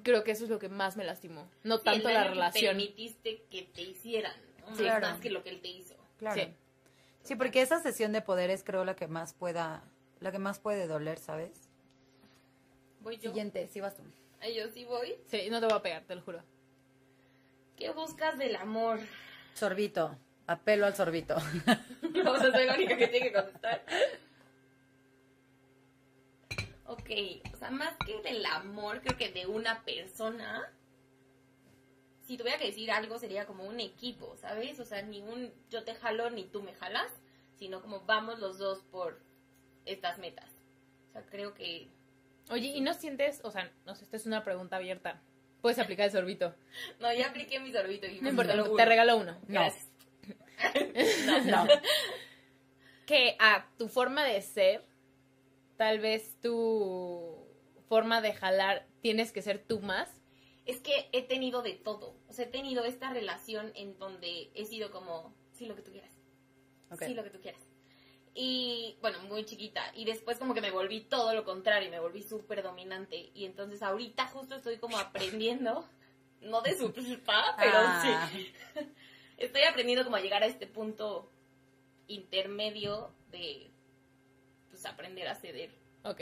Creo 0.04 0.24
que 0.24 0.32
eso 0.32 0.44
es 0.44 0.50
lo 0.50 0.60
que 0.60 0.68
más 0.70 0.98
me 0.98 1.04
lastimó, 1.06 1.48
no 1.64 1.78
Sí, 1.78 1.84
tanto 1.86 2.10
la 2.10 2.24
que 2.24 2.30
relación. 2.30 2.66
permitiste 2.76 3.44
que 3.50 3.64
te 3.64 3.82
hicieran, 3.84 4.36
¿no? 4.60 4.66
Sí, 4.76 4.84
Más 4.84 4.92
claro. 4.92 5.08
más 5.08 5.20
que 5.22 5.30
lo 5.30 5.44
que 5.44 5.50
él 5.52 5.62
te 5.62 5.70
hizo. 5.70 5.96
Claro. 6.20 6.36
Sí. 6.42 6.54
Sí, 7.24 7.36
porque 7.36 7.62
esa 7.62 7.80
sesión 7.82 8.12
de 8.12 8.22
poder 8.22 8.50
es 8.50 8.64
creo 8.64 8.84
la 8.86 8.96
que 8.96 9.08
más 9.08 9.34
pueda, 9.34 9.84
la 10.20 10.32
que 10.32 10.40
más 10.40 10.60
puede 10.60 10.88
doler, 10.88 11.20
¿sabes? 11.20 11.70
Voy 13.02 13.18
yo. 13.18 13.30
Siguiente, 13.32 13.68
sí 13.68 13.80
vas 13.80 13.96
tú. 13.96 14.04
Ay, 14.42 14.56
yo 14.56 14.68
sí 14.70 14.84
voy. 14.86 15.16
Sí, 15.28 15.50
no 15.50 15.60
te 15.60 15.66
voy 15.68 15.76
a 15.76 15.82
pegar, 15.82 16.04
te 16.04 16.16
lo 16.16 16.22
juro. 16.22 16.42
¿Qué 17.78 17.90
buscas 17.92 18.38
del 18.38 18.56
amor? 18.56 19.00
Sorbito, 19.54 20.18
apelo 20.48 20.86
al 20.86 20.96
sorbito. 20.96 21.36
No, 22.24 22.32
o 22.34 22.40
sea, 22.40 22.52
soy 22.52 22.66
la 22.66 22.74
única 22.74 22.98
que 22.98 23.08
tiene 23.08 23.28
que 23.28 23.34
contestar. 23.34 23.84
Ok, 26.88 27.10
o 27.54 27.58
sea, 27.58 27.70
más 27.70 27.94
que 28.06 28.22
del 28.22 28.46
amor, 28.46 29.02
creo 29.02 29.18
que 29.18 29.30
de 29.32 29.46
una 29.46 29.84
persona, 29.84 30.72
si 32.26 32.38
tuviera 32.38 32.58
que 32.58 32.68
decir 32.68 32.92
algo, 32.92 33.20
sería 33.20 33.46
como 33.46 33.66
un 33.66 33.80
equipo, 33.80 34.38
¿sabes? 34.38 34.80
O 34.80 34.86
sea, 34.86 35.02
ni 35.02 35.22
un 35.22 35.52
yo 35.70 35.84
te 35.84 35.96
jalo 35.96 36.30
ni 36.30 36.46
tú 36.46 36.62
me 36.64 36.74
jalas, 36.74 37.12
sino 37.60 37.82
como 37.82 38.02
vamos 38.02 38.40
los 38.40 38.58
dos 38.58 38.84
por 38.84 39.20
estas 39.86 40.18
metas. 40.18 40.50
O 41.10 41.12
sea, 41.14 41.26
creo 41.30 41.54
que... 41.54 41.90
Oye, 42.50 42.68
¿y 42.68 42.80
no 42.80 42.94
sientes, 42.94 43.42
o 43.44 43.52
sea, 43.52 43.70
no 43.86 43.94
sé, 43.96 44.06
esta 44.06 44.16
es 44.16 44.26
una 44.26 44.46
pregunta 44.46 44.78
abierta. 44.78 45.22
Puedes 45.62 45.80
aplicar 45.80 46.06
el 46.06 46.12
sorbito. 46.12 46.56
No, 47.02 47.12
ya 47.14 47.28
apliqué 47.28 47.60
mi 47.60 47.74
sorbito. 47.74 48.08
Y 48.08 48.22
No 48.22 48.30
importa, 48.30 48.54
te 48.54 48.62
uno. 48.62 48.86
regalo 48.86 49.18
uno. 49.18 49.34
No. 49.34 49.40
Gracias. 49.48 49.90
No. 51.46 51.68
que 53.06 53.36
a 53.40 53.68
tu 53.78 53.90
forma 53.90 54.24
de 54.24 54.42
ser, 54.42 54.86
tal 55.78 56.00
vez 56.00 56.40
tu 56.42 57.46
forma 57.88 58.22
de 58.22 58.34
jalar 58.34 58.86
tienes 59.02 59.32
que 59.32 59.42
ser 59.42 59.64
tú 59.66 59.80
más. 59.80 60.10
Es 60.66 60.82
que 60.82 61.10
he 61.14 61.22
tenido 61.22 61.62
de 61.62 61.74
todo. 61.74 62.16
O 62.28 62.34
sea, 62.34 62.46
he 62.46 62.50
tenido 62.50 62.84
esta 62.84 63.12
relación 63.14 63.72
en 63.76 63.98
donde 64.00 64.52
he 64.54 64.66
sido 64.66 64.92
como, 64.92 65.34
sí, 65.54 65.66
lo 65.66 65.76
que 65.76 65.82
tú 65.82 65.92
quieras. 65.92 66.12
Sí, 67.00 67.14
lo 67.14 67.24
que 67.24 67.30
tú 67.30 67.40
quieras. 67.40 67.62
Y 68.34 68.98
bueno, 69.02 69.20
muy 69.24 69.46
chiquita. 69.46 69.82
Y 69.96 70.06
después 70.06 70.38
como 70.38 70.54
que 70.54 70.62
me 70.62 70.72
volví 70.72 71.02
todo 71.02 71.34
lo 71.34 71.44
contrario, 71.46 71.90
me 71.90 72.00
volví 72.00 72.22
súper 72.22 72.62
dominante. 72.64 73.32
Y 73.34 73.46
entonces 73.46 73.82
ahorita 73.82 74.28
justo 74.28 74.56
estoy 74.56 74.78
como 74.78 74.98
aprendiendo, 74.98 75.86
no 76.42 76.62
de 76.62 76.78
su 76.78 76.94
culpa, 76.94 77.56
pero 77.58 77.72
Ah. 77.78 78.30
sí. 78.32 78.52
Estoy 79.38 79.62
aprendiendo 79.64 80.04
como 80.04 80.16
a 80.18 80.20
llegar 80.22 80.42
a 80.44 80.48
este 80.48 80.66
punto 80.68 81.32
intermedio 82.08 83.12
de 83.30 83.72
pues 84.78 84.86
aprender 84.86 85.28
a 85.28 85.34
ceder. 85.34 85.72
Ok. 86.04 86.22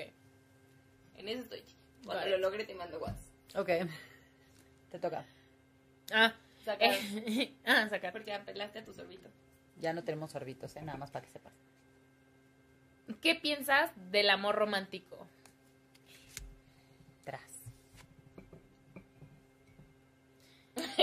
En 1.18 1.28
eso 1.28 1.42
estoy. 1.42 1.62
Cuando 2.06 2.24
Vale. 2.24 2.32
lo 2.32 2.38
logre 2.38 2.64
te 2.64 2.74
mando 2.74 3.00
WhatsApp. 3.00 3.58
Ok. 3.58 3.70
Te 4.92 5.00
toca. 5.00 5.26
Ah, 6.14 6.34
Sacar. 6.64 6.96
ah, 7.66 7.90
sacar. 7.90 8.14
Porque 8.14 8.32
apelaste 8.32 8.80
a 8.80 8.86
tu 8.86 8.94
sorbito. 8.94 9.30
Ya 9.82 9.92
no 9.92 10.06
tenemos 10.06 10.32
sorbitos, 10.32 10.74
¿eh? 10.78 10.82
Nada 10.84 10.98
más 10.98 11.12
para 11.12 11.26
que 11.26 11.32
sepas. 11.32 11.54
¿Qué 13.22 13.36
piensas 13.36 13.92
del 14.10 14.30
amor 14.30 14.56
romántico? 14.56 15.28
Tras. 17.26 17.42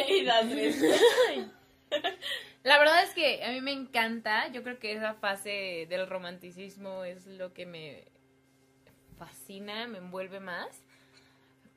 y 0.09 0.25
das 0.25 0.49
tres. 0.49 0.83
La 2.63 2.79
verdad 2.79 3.03
es 3.03 3.11
que 3.15 3.45
a 3.45 3.51
mí 3.51 3.61
me 3.61 3.73
encanta. 3.73 4.49
Yo 4.49 4.63
creo 4.63 4.79
que 4.79 4.93
esa 4.93 5.15
fase 5.15 5.87
del 5.89 6.09
romanticismo 6.09 7.05
es 7.05 7.27
lo 7.27 7.53
que 7.53 7.67
me 7.67 8.05
fascina, 9.19 9.89
me 9.89 9.99
envuelve 9.99 10.41
más. 10.41 10.69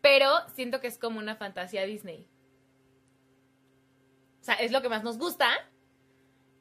Pero 0.02 0.32
siento 0.54 0.82
que 0.82 0.88
es 0.88 0.98
como 0.98 1.20
una 1.20 1.36
fantasía 1.36 1.86
Disney. 1.86 2.28
O 4.42 4.44
sea, 4.46 4.56
es 4.56 4.72
lo 4.72 4.84
que 4.84 4.90
más 4.90 5.04
nos 5.04 5.18
gusta, 5.18 5.50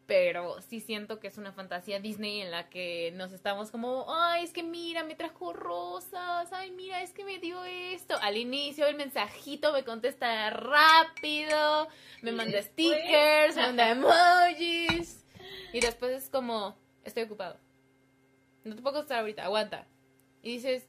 pero 0.06 0.60
sí 0.60 0.80
siento 0.80 1.18
que 1.18 1.28
es 1.28 1.38
una 1.38 1.52
fantasía 1.52 1.98
Disney 1.98 2.40
en 2.40 2.50
la 2.50 2.68
que 2.68 3.12
nos 3.14 3.32
estamos 3.32 3.70
como, 3.70 4.06
ay, 4.08 4.44
es 4.44 4.52
que 4.52 4.62
mira, 4.62 5.02
me 5.02 5.14
trajo 5.14 5.52
rosas, 5.52 6.52
ay, 6.52 6.70
mira, 6.72 7.02
es 7.02 7.12
que 7.12 7.24
me 7.24 7.38
dio 7.38 7.64
esto. 7.64 8.16
Al 8.20 8.36
inicio 8.36 8.86
el 8.86 8.96
mensajito 8.96 9.72
me 9.72 9.84
contesta 9.84 10.50
rápido, 10.50 11.88
me 12.22 12.32
manda 12.32 12.60
stickers, 12.62 13.56
me 13.56 13.62
manda 13.62 13.90
emojis. 13.90 15.24
Y 15.72 15.80
después 15.80 16.12
es 16.12 16.28
como, 16.28 16.76
estoy 17.04 17.22
ocupado. 17.22 17.58
No 18.64 18.76
te 18.76 18.82
puedo 18.82 18.94
contestar 18.94 19.20
ahorita, 19.20 19.44
aguanta. 19.44 19.86
Y 20.42 20.52
dices, 20.52 20.86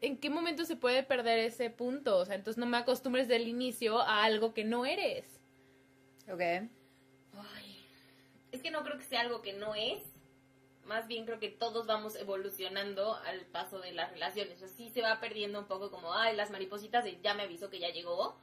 ¿en 0.00 0.16
qué 0.16 0.30
momento 0.30 0.64
se 0.64 0.76
puede 0.76 1.02
perder 1.02 1.38
ese 1.38 1.68
punto? 1.68 2.16
O 2.18 2.24
sea, 2.24 2.34
entonces 2.34 2.58
no 2.58 2.66
me 2.66 2.78
acostumbres 2.78 3.28
del 3.28 3.46
inicio 3.46 4.00
a 4.00 4.24
algo 4.24 4.54
que 4.54 4.64
no 4.64 4.86
eres. 4.86 5.40
Ok. 6.30 6.70
Es 8.52 8.62
que 8.62 8.70
no 8.70 8.82
creo 8.82 8.98
que 8.98 9.04
sea 9.04 9.20
algo 9.20 9.42
que 9.42 9.52
no 9.52 9.74
es. 9.74 10.02
Más 10.84 11.06
bien 11.06 11.26
creo 11.26 11.38
que 11.38 11.50
todos 11.50 11.86
vamos 11.86 12.16
evolucionando 12.16 13.14
al 13.16 13.40
paso 13.46 13.78
de 13.78 13.92
las 13.92 14.10
relaciones. 14.10 14.56
O 14.56 14.58
sea, 14.60 14.68
sí 14.68 14.88
se 14.90 15.02
va 15.02 15.20
perdiendo 15.20 15.58
un 15.58 15.66
poco 15.66 15.90
como, 15.90 16.14
ay, 16.14 16.34
las 16.34 16.50
maripositas 16.50 17.04
de 17.04 17.20
ya 17.20 17.34
me 17.34 17.42
avisó 17.42 17.68
que 17.68 17.78
ya 17.78 17.90
llegó, 17.90 18.38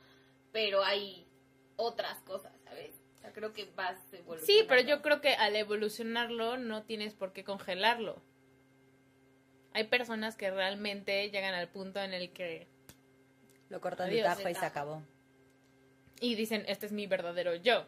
pero 0.51 0.83
hay 0.83 1.27
otras 1.75 2.19
cosas, 2.21 2.53
¿sabes? 2.63 2.93
O 3.17 3.21
sea, 3.21 3.33
creo 3.33 3.51
que 3.51 3.65
vas 3.75 3.97
evolucionando. 4.13 4.45
Sí, 4.45 4.63
pero 4.67 4.81
yo 4.81 5.01
creo 5.01 5.21
que 5.21 5.33
al 5.33 5.55
evolucionarlo 5.55 6.57
no 6.57 6.83
tienes 6.83 7.15
por 7.15 7.33
qué 7.33 7.43
congelarlo. 7.43 8.21
Hay 9.73 9.85
personas 9.85 10.37
que 10.37 10.51
realmente 10.51 11.29
llegan 11.31 11.53
al 11.55 11.67
punto 11.69 11.99
en 11.99 12.13
el 12.13 12.31
que 12.31 12.67
Lo 13.69 13.81
cortan 13.81 14.09
de 14.09 14.21
tajo 14.21 14.47
y 14.47 14.53
se 14.53 14.65
acabó. 14.65 15.01
y 16.21 16.35
dicen, 16.35 16.63
este 16.67 16.85
es 16.85 16.91
mi 16.91 17.07
verdadero 17.07 17.55
yo. 17.55 17.87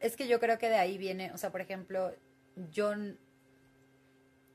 Es 0.00 0.16
que 0.16 0.26
yo 0.26 0.40
creo 0.40 0.58
que 0.58 0.68
de 0.68 0.76
ahí 0.76 0.98
viene, 0.98 1.30
o 1.32 1.38
sea, 1.38 1.50
por 1.50 1.60
ejemplo, 1.60 2.12
yo... 2.72 2.92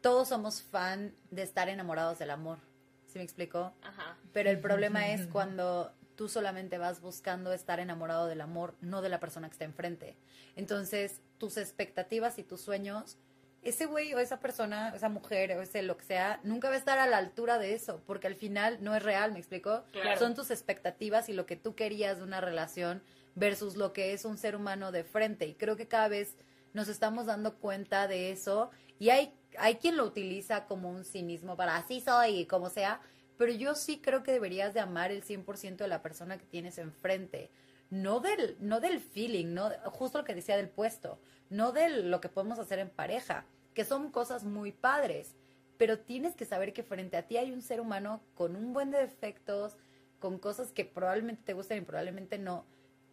Todos 0.01 0.27
somos 0.27 0.62
fan 0.62 1.15
de 1.31 1.41
estar 1.41 1.69
enamorados 1.69 2.19
del 2.19 2.29
amor. 2.29 2.60
¿Sí 3.08 3.17
me 3.17 3.23
explicó? 3.23 3.73
Ajá. 3.81 4.17
Pero 4.34 4.51
el 4.51 4.60
problema 4.60 5.08
es 5.08 5.25
cuando 5.25 5.93
tú 6.15 6.29
solamente 6.29 6.77
vas 6.77 7.01
buscando 7.01 7.53
estar 7.53 7.79
enamorado 7.79 8.27
del 8.27 8.41
amor, 8.41 8.75
no 8.81 9.01
de 9.01 9.10
la 9.10 9.19
persona 9.19 9.47
que 9.47 9.53
está 9.53 9.65
enfrente. 9.65 10.17
Entonces, 10.55 11.21
tus 11.38 11.58
expectativas 11.58 12.39
y 12.39 12.43
tus 12.43 12.62
sueños, 12.62 13.17
ese 13.62 13.86
güey 13.86 14.13
o 14.13 14.19
esa 14.19 14.39
persona, 14.39 14.93
esa 14.95 15.10
mujer 15.10 15.58
o 15.58 15.62
ese 15.62 15.81
lo 15.81 15.97
que 15.97 16.05
sea, 16.05 16.39
nunca 16.43 16.69
va 16.69 16.75
a 16.75 16.77
estar 16.77 16.99
a 16.99 17.08
la 17.08 17.17
altura 17.17 17.58
de 17.58 17.73
eso, 17.73 18.01
porque 18.05 18.27
al 18.27 18.36
final 18.36 18.77
no 18.81 18.95
es 18.95 19.03
real, 19.03 19.31
¿me 19.31 19.39
explico? 19.39 19.84
Claro. 19.91 20.19
Son 20.19 20.36
tus 20.36 20.51
expectativas 20.51 21.29
y 21.29 21.34
lo 21.34 21.45
que 21.45 21.55
tú 21.55 21.75
querías 21.75 22.17
de 22.17 22.23
una 22.23 22.41
relación 22.41 23.01
versus 23.36 23.76
lo 23.76 23.93
que 23.93 24.13
es 24.13 24.26
un 24.26 24.38
ser 24.38 24.56
humano 24.56 24.91
de 24.91 25.04
frente. 25.04 25.45
Y 25.45 25.54
creo 25.54 25.76
que 25.76 25.88
cada 25.88 26.08
vez 26.08 26.36
nos 26.74 26.88
estamos 26.88 27.26
dando 27.26 27.58
cuenta 27.58 28.08
de 28.08 28.32
eso. 28.32 28.71
Y 28.98 29.10
hay, 29.10 29.34
hay 29.58 29.76
quien 29.76 29.98
lo 29.98 30.06
utiliza 30.06 30.65
como 30.65 30.89
un 30.89 31.06
cinismo 31.06 31.56
para 31.56 31.76
así 31.76 32.02
soy 32.02 32.39
y 32.39 32.45
como 32.45 32.69
sea, 32.69 33.02
pero 33.38 33.52
yo 33.52 33.76
sí 33.76 34.00
creo 34.02 34.24
que 34.24 34.32
deberías 34.32 34.74
de 34.74 34.80
amar 34.80 35.12
el 35.12 35.24
100% 35.24 35.78
de 35.78 35.88
la 35.88 36.02
persona 36.02 36.38
que 36.38 36.45
tienes 36.45 36.78
enfrente. 36.78 37.52
No 37.89 38.19
del, 38.19 38.58
no 38.60 38.80
del 38.80 39.00
feeling, 39.00 39.54
no, 39.54 39.69
justo 39.86 40.19
lo 40.19 40.24
que 40.24 40.34
decía 40.34 40.58
del 40.58 40.69
puesto, 40.69 41.19
no 41.50 41.71
de 41.71 41.89
lo 41.89 42.19
que 42.19 42.30
podemos 42.30 42.58
hacer 42.58 42.80
en 42.80 42.89
pareja, 42.89 43.45
que 43.74 43.86
son 43.86 44.10
cosas 44.12 44.43
muy 44.43 44.71
padres, 44.71 45.36
pero 45.78 46.00
tienes 46.00 46.36
que 46.36 46.45
saber 46.45 46.74
que 46.74 46.84
frente 46.84 47.15
a 47.15 47.28
ti 47.28 47.38
hay 47.38 47.52
un 47.52 47.62
ser 47.62 47.80
humano 47.82 48.21
con 48.34 48.56
un 48.56 48.74
buen 48.74 48.89
de 48.89 48.98
defectos, 48.98 49.78
con 50.19 50.39
cosas 50.39 50.71
que 50.71 50.86
probablemente 50.86 51.43
te 51.43 51.54
gusten 51.54 51.80
y 51.80 51.86
probablemente 51.86 52.39
no, 52.39 52.65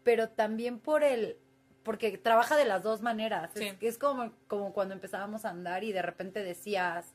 pero 0.03 0.29
también 0.29 0.79
por 0.79 1.05
el, 1.05 1.39
porque 1.83 2.17
trabaja 2.19 2.57
de 2.57 2.65
las 2.65 2.83
dos 2.83 3.03
maneras. 3.03 3.51
Sí. 3.55 3.67
Es, 3.67 3.77
es 3.81 3.99
como, 3.99 4.33
como 4.49 4.73
cuando 4.73 4.95
empezábamos 4.95 5.45
a 5.45 5.51
andar 5.51 5.85
y 5.85 5.93
de 5.93 6.03
repente 6.03 6.43
decías, 6.43 7.15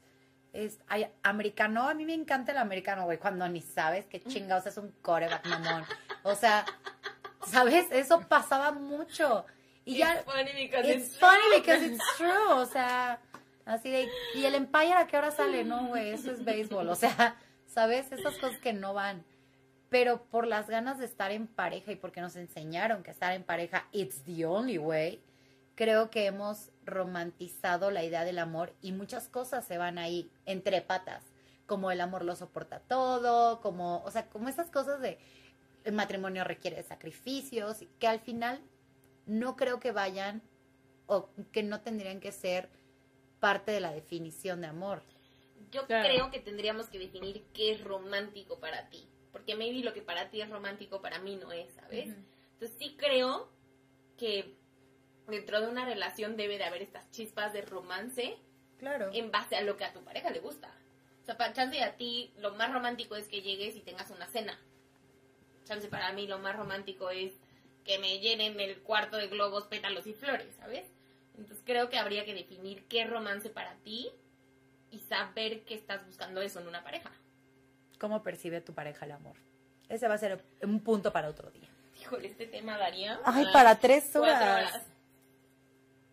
es, 0.53 0.79
hay, 0.87 1.07
americano, 1.23 1.87
a 1.87 1.93
mí 1.93 2.05
me 2.05 2.13
encanta 2.13 2.51
el 2.51 2.57
americano, 2.57 3.05
güey, 3.05 3.17
cuando 3.17 3.47
ni 3.47 3.61
sabes 3.61 4.05
qué 4.07 4.21
chingados 4.21 4.65
es 4.65 4.77
un 4.77 4.91
coreback 5.01 5.45
mamón. 5.45 5.83
O 6.23 6.35
sea, 6.35 6.65
¿sabes? 7.45 7.85
Eso 7.91 8.21
pasaba 8.21 8.71
mucho. 8.71 9.45
Y 9.85 9.97
ya, 9.97 10.15
It's 10.15 10.25
funny 10.25 10.67
because 10.67 10.89
it's 10.89 11.07
it's 11.07 11.17
funny 11.17 11.41
true. 11.49 11.59
because 11.59 11.85
it's 11.85 12.03
true, 12.17 12.53
o 12.53 12.65
sea, 12.65 13.19
así 13.65 13.89
de, 13.89 14.09
y 14.35 14.45
el 14.45 14.55
Empire 14.55 14.93
a 14.93 15.07
qué 15.07 15.17
hora 15.17 15.31
sale, 15.31 15.63
no, 15.63 15.87
güey, 15.87 16.09
eso 16.09 16.31
es 16.31 16.43
béisbol, 16.43 16.89
o 16.89 16.95
sea, 16.95 17.37
¿sabes? 17.67 18.11
Esas 18.11 18.37
cosas 18.37 18.59
que 18.59 18.73
no 18.73 18.93
van. 18.93 19.23
Pero 19.89 20.23
por 20.25 20.45
las 20.47 20.67
ganas 20.67 20.99
de 20.99 21.05
estar 21.05 21.31
en 21.31 21.47
pareja 21.47 21.91
y 21.91 21.95
porque 21.95 22.21
nos 22.21 22.35
enseñaron 22.35 23.03
que 23.03 23.11
estar 23.11 23.33
en 23.33 23.43
pareja, 23.43 23.87
it's 23.91 24.23
the 24.23 24.45
only 24.45 24.77
way, 24.77 25.21
creo 25.75 26.09
que 26.09 26.25
hemos 26.25 26.71
romantizado 26.83 27.91
la 27.91 28.03
idea 28.03 28.25
del 28.25 28.39
amor 28.39 28.73
y 28.81 28.91
muchas 28.91 29.29
cosas 29.29 29.65
se 29.65 29.77
van 29.77 29.97
ahí 29.97 30.29
entre 30.45 30.81
patas, 30.81 31.23
como 31.65 31.91
el 31.91 32.01
amor 32.01 32.25
lo 32.25 32.35
soporta 32.35 32.79
todo, 32.79 33.61
como, 33.61 34.03
o 34.03 34.11
sea, 34.11 34.27
como 34.29 34.49
esas 34.49 34.69
cosas 34.71 34.99
de 35.01 35.19
el 35.85 35.93
matrimonio 35.93 36.43
requiere 36.43 36.83
sacrificios, 36.83 37.85
que 37.99 38.07
al 38.07 38.19
final 38.19 38.59
no 39.25 39.55
creo 39.55 39.79
que 39.79 39.91
vayan 39.93 40.41
o 41.05 41.29
que 41.53 41.63
no 41.63 41.79
tendrían 41.79 42.19
que 42.19 42.33
ser 42.33 42.69
parte 43.39 43.71
de 43.71 43.79
la 43.79 43.91
definición 43.93 44.59
de 44.61 44.67
amor. 44.67 45.01
Yo 45.71 45.85
Claro. 45.85 46.07
creo 46.09 46.31
que 46.31 46.39
tendríamos 46.39 46.87
que 46.89 46.99
definir 46.99 47.45
qué 47.53 47.71
es 47.71 47.83
romántico 47.83 48.59
para 48.59 48.89
ti. 48.89 49.07
Porque 49.37 49.55
maybe 49.55 49.83
lo 49.83 49.93
que 49.93 50.01
para 50.01 50.29
ti 50.31 50.41
es 50.41 50.49
romántico 50.49 50.99
para 50.99 51.19
mí 51.19 51.35
no 51.35 51.51
es, 51.51 51.71
¿sabes? 51.75 52.07
Ujú. 52.09 52.17
Entonces 52.53 52.77
sí 52.79 52.95
creo 52.97 53.51
que 54.17 54.55
dentro 55.27 55.61
de 55.61 55.67
una 55.67 55.85
relación 55.85 56.35
debe 56.37 56.57
de 56.57 56.63
haber 56.63 56.81
estas 56.81 57.09
chispas 57.11 57.53
de 57.53 57.61
romance 57.61 58.35
Claro. 58.79 59.11
en 59.13 59.29
base 59.31 59.55
a 59.55 59.61
lo 59.61 59.77
que 59.77 59.85
a 59.85 59.93
tu 59.93 60.03
pareja 60.03 60.31
le 60.31 60.39
gusta. 60.39 60.73
O 61.21 61.25
sea, 61.25 61.37
para 61.37 61.53
chance 61.53 61.81
a 61.83 61.97
ti 61.97 62.33
lo 62.39 62.55
más 62.55 62.73
romántico 62.73 63.15
es 63.15 63.27
que 63.27 63.41
llegues 63.41 63.75
y 63.75 63.81
tengas 63.81 64.09
una 64.09 64.27
cena. 64.27 64.59
Chance 65.65 65.87
para 65.87 66.11
mí 66.13 66.25
lo 66.25 66.39
más 66.39 66.55
romántico 66.55 67.09
es 67.11 67.33
que 67.83 67.99
me 67.99 68.19
llenen 68.19 68.59
el 68.59 68.81
cuarto 68.81 69.17
de 69.17 69.27
globos, 69.27 69.65
pétalos 69.67 70.07
y 70.07 70.13
flores, 70.13 70.55
¿sabes? 70.55 70.85
Entonces 71.37 71.63
creo 71.63 71.89
que 71.89 71.97
habría 71.99 72.25
que 72.25 72.33
definir 72.33 72.85
qué 72.87 73.05
romance 73.05 73.49
para 73.49 73.75
ti 73.83 74.09
y 74.89 74.99
saber 74.99 75.63
que 75.63 75.75
estás 75.75 76.05
buscando 76.07 76.41
eso 76.41 76.59
en 76.59 76.67
una 76.67 76.83
pareja. 76.83 77.11
¿Cómo 77.99 78.23
percibe 78.23 78.61
tu 78.61 78.73
pareja 78.73 79.05
el 79.05 79.11
amor? 79.11 79.35
Ese 79.89 80.07
va 80.07 80.15
a 80.15 80.17
ser 80.17 80.43
un 80.61 80.79
punto 80.81 81.11
para 81.11 81.29
otro 81.29 81.49
día. 81.51 81.69
Híjole, 81.99 82.27
este 82.27 82.45
tema 82.45 82.77
daría. 82.77 83.19
Ay, 83.25 83.45
para 83.51 83.79
tres 83.79 84.15
horas. 84.15 84.85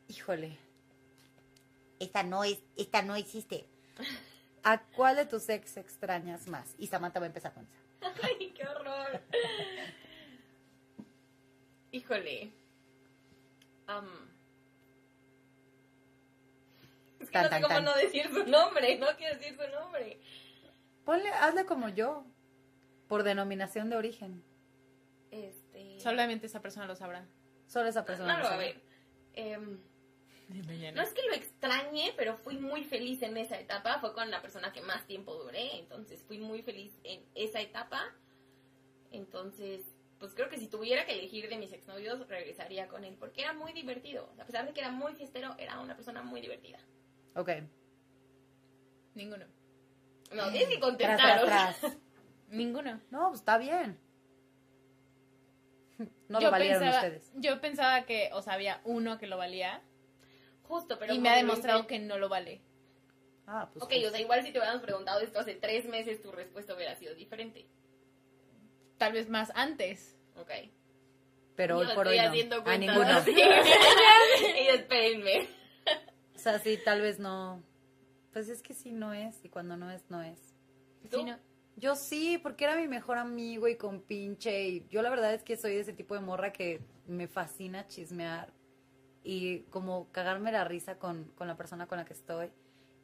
Híjole. 0.08 0.56
Esta 1.98 2.22
no 2.22 2.44
es, 2.44 2.58
esta 2.76 3.02
no 3.02 3.16
existe. 3.16 3.66
¿A 4.62 4.80
cuál 4.82 5.16
de 5.16 5.26
tus 5.26 5.48
ex 5.48 5.76
extrañas 5.76 6.46
más? 6.48 6.74
Y 6.78 6.86
Samantha 6.86 7.20
va 7.20 7.26
a 7.26 7.28
empezar 7.28 7.52
con 7.52 7.64
esa. 7.64 8.14
Ay, 8.22 8.50
qué 8.56 8.66
horror. 8.66 9.20
Híjole. 11.92 12.52
Am. 13.86 14.08
es 17.20 17.26
que 17.30 17.32
Tan, 17.32 17.42
no 17.44 17.48
sé 17.48 17.50
tan, 17.50 17.62
cómo 17.62 17.74
tan. 17.74 17.84
no 17.84 17.94
decir 17.96 18.28
su 18.32 18.44
nombre. 18.46 18.98
No 18.98 19.06
quiero 19.16 19.36
decir 19.38 19.56
su 19.56 19.68
nombre. 19.70 20.20
Ponle, 21.04 21.28
hazle 21.30 21.66
como 21.66 21.88
yo, 21.88 22.24
por 23.08 23.22
denominación 23.22 23.90
de 23.90 23.96
origen. 23.96 24.42
Este. 25.30 26.00
Solamente 26.00 26.46
esa 26.46 26.60
persona 26.60 26.86
lo 26.86 26.96
sabrá. 26.96 27.26
Solo 27.66 27.88
esa 27.88 28.04
persona. 28.04 28.34
no, 28.34 28.38
lo 28.40 28.46
a 28.46 28.50
sabe. 28.50 28.64
ver. 28.64 28.82
Em, 29.34 29.78
no 30.94 31.02
es 31.02 31.12
que 31.12 31.22
lo 31.26 31.34
extrañe, 31.34 32.12
pero 32.16 32.36
fui 32.36 32.56
muy 32.58 32.84
feliz 32.84 33.22
en 33.22 33.36
esa 33.36 33.58
etapa. 33.58 33.98
Fue 34.00 34.12
con 34.14 34.30
la 34.30 34.40
persona 34.42 34.72
que 34.72 34.80
más 34.82 35.06
tiempo 35.06 35.34
duré. 35.34 35.78
Entonces 35.78 36.22
fui 36.22 36.38
muy 36.38 36.62
feliz 36.62 36.98
en 37.02 37.24
esa 37.34 37.60
etapa. 37.60 38.14
Entonces, 39.10 39.82
pues 40.18 40.34
creo 40.34 40.48
que 40.48 40.58
si 40.58 40.68
tuviera 40.68 41.06
que 41.06 41.12
elegir 41.12 41.48
de 41.48 41.58
mis 41.58 41.72
exnovios, 41.72 42.26
regresaría 42.28 42.88
con 42.88 43.04
él. 43.04 43.16
Porque 43.18 43.42
era 43.42 43.52
muy 43.52 43.72
divertido. 43.72 44.32
A 44.38 44.44
pesar 44.44 44.66
de 44.66 44.72
que 44.72 44.80
era 44.80 44.90
muy 44.90 45.14
fiestero, 45.14 45.54
era 45.58 45.80
una 45.80 45.94
persona 45.96 46.22
muy 46.22 46.40
divertida. 46.40 46.78
Ok. 47.34 47.50
Ninguno. 49.14 49.46
No, 50.34 50.50
tienes 50.50 50.68
que 50.68 50.80
contestar. 50.80 51.44
tras, 51.44 51.80
tras. 51.80 51.96
Ninguno. 52.48 53.00
No, 53.10 53.28
pues 53.28 53.40
está 53.40 53.58
bien. 53.58 53.98
No 56.28 56.40
yo 56.40 56.46
lo 56.46 56.50
valieron 56.52 56.80
pensaba, 56.80 57.04
ustedes. 57.04 57.32
Yo 57.36 57.60
pensaba 57.60 58.06
que, 58.06 58.30
o 58.32 58.42
sea, 58.42 58.54
había 58.54 58.80
uno 58.84 59.18
que 59.18 59.26
lo 59.26 59.36
valía 59.36 59.82
Justo, 60.66 60.98
pero 60.98 61.14
y 61.14 61.18
me 61.18 61.28
ha 61.28 61.36
demostrado 61.36 61.86
que 61.86 61.98
no 61.98 62.18
lo 62.18 62.28
vale. 62.28 62.60
Ah, 63.46 63.68
pues. 63.72 63.84
Ok, 63.84 63.92
justo. 63.92 64.08
o 64.08 64.10
sea, 64.10 64.20
igual 64.20 64.42
si 64.42 64.52
te 64.52 64.58
hubiéramos 64.58 64.82
preguntado 64.82 65.20
esto 65.20 65.38
hace 65.38 65.54
tres 65.54 65.86
meses, 65.86 66.22
tu 66.22 66.32
respuesta 66.32 66.74
hubiera 66.74 66.94
sido 66.96 67.14
diferente. 67.14 67.66
Tal 68.96 69.12
vez 69.12 69.28
más 69.28 69.52
antes. 69.54 70.16
Ok. 70.36 70.50
Pero 71.54 71.78
hoy 71.78 71.86
por 71.94 72.08
hoy 72.08 72.16
no. 72.16 72.24
haciendo 72.24 72.62
A 72.64 72.78
ninguno. 72.78 73.22
y 73.26 74.66
espérenme. 74.68 75.48
O 76.34 76.38
sea, 76.38 76.58
sí, 76.58 76.78
tal 76.82 77.02
vez 77.02 77.18
no. 77.18 77.62
Pues 78.34 78.48
es 78.50 78.60
que 78.60 78.74
sí 78.74 78.92
no 78.92 79.14
es 79.14 79.42
y 79.44 79.48
cuando 79.48 79.76
no 79.78 79.90
es, 79.90 80.02
no 80.10 80.20
es. 80.22 80.38
¿Tú? 81.10 81.18
Sí, 81.18 81.24
no. 81.24 81.38
Yo 81.76 81.96
sí, 81.96 82.38
porque 82.42 82.64
era 82.64 82.76
mi 82.76 82.86
mejor 82.86 83.16
amigo 83.16 83.66
y 83.66 83.76
con 83.76 84.00
pinche. 84.02 84.68
Y 84.68 84.86
yo 84.90 85.00
la 85.02 85.08
verdad 85.10 85.32
es 85.32 85.42
que 85.42 85.56
soy 85.56 85.72
de 85.74 85.80
ese 85.80 85.92
tipo 85.92 86.14
de 86.14 86.20
morra 86.20 86.52
que 86.52 86.80
me 87.06 87.26
fascina 87.26 87.86
chismear 87.86 88.52
y 89.22 89.60
como 89.70 90.08
cagarme 90.12 90.52
la 90.52 90.64
risa 90.64 90.98
con, 90.98 91.24
con 91.36 91.48
la 91.48 91.56
persona 91.56 91.86
con 91.86 91.98
la 91.98 92.04
que 92.04 92.12
estoy. 92.12 92.50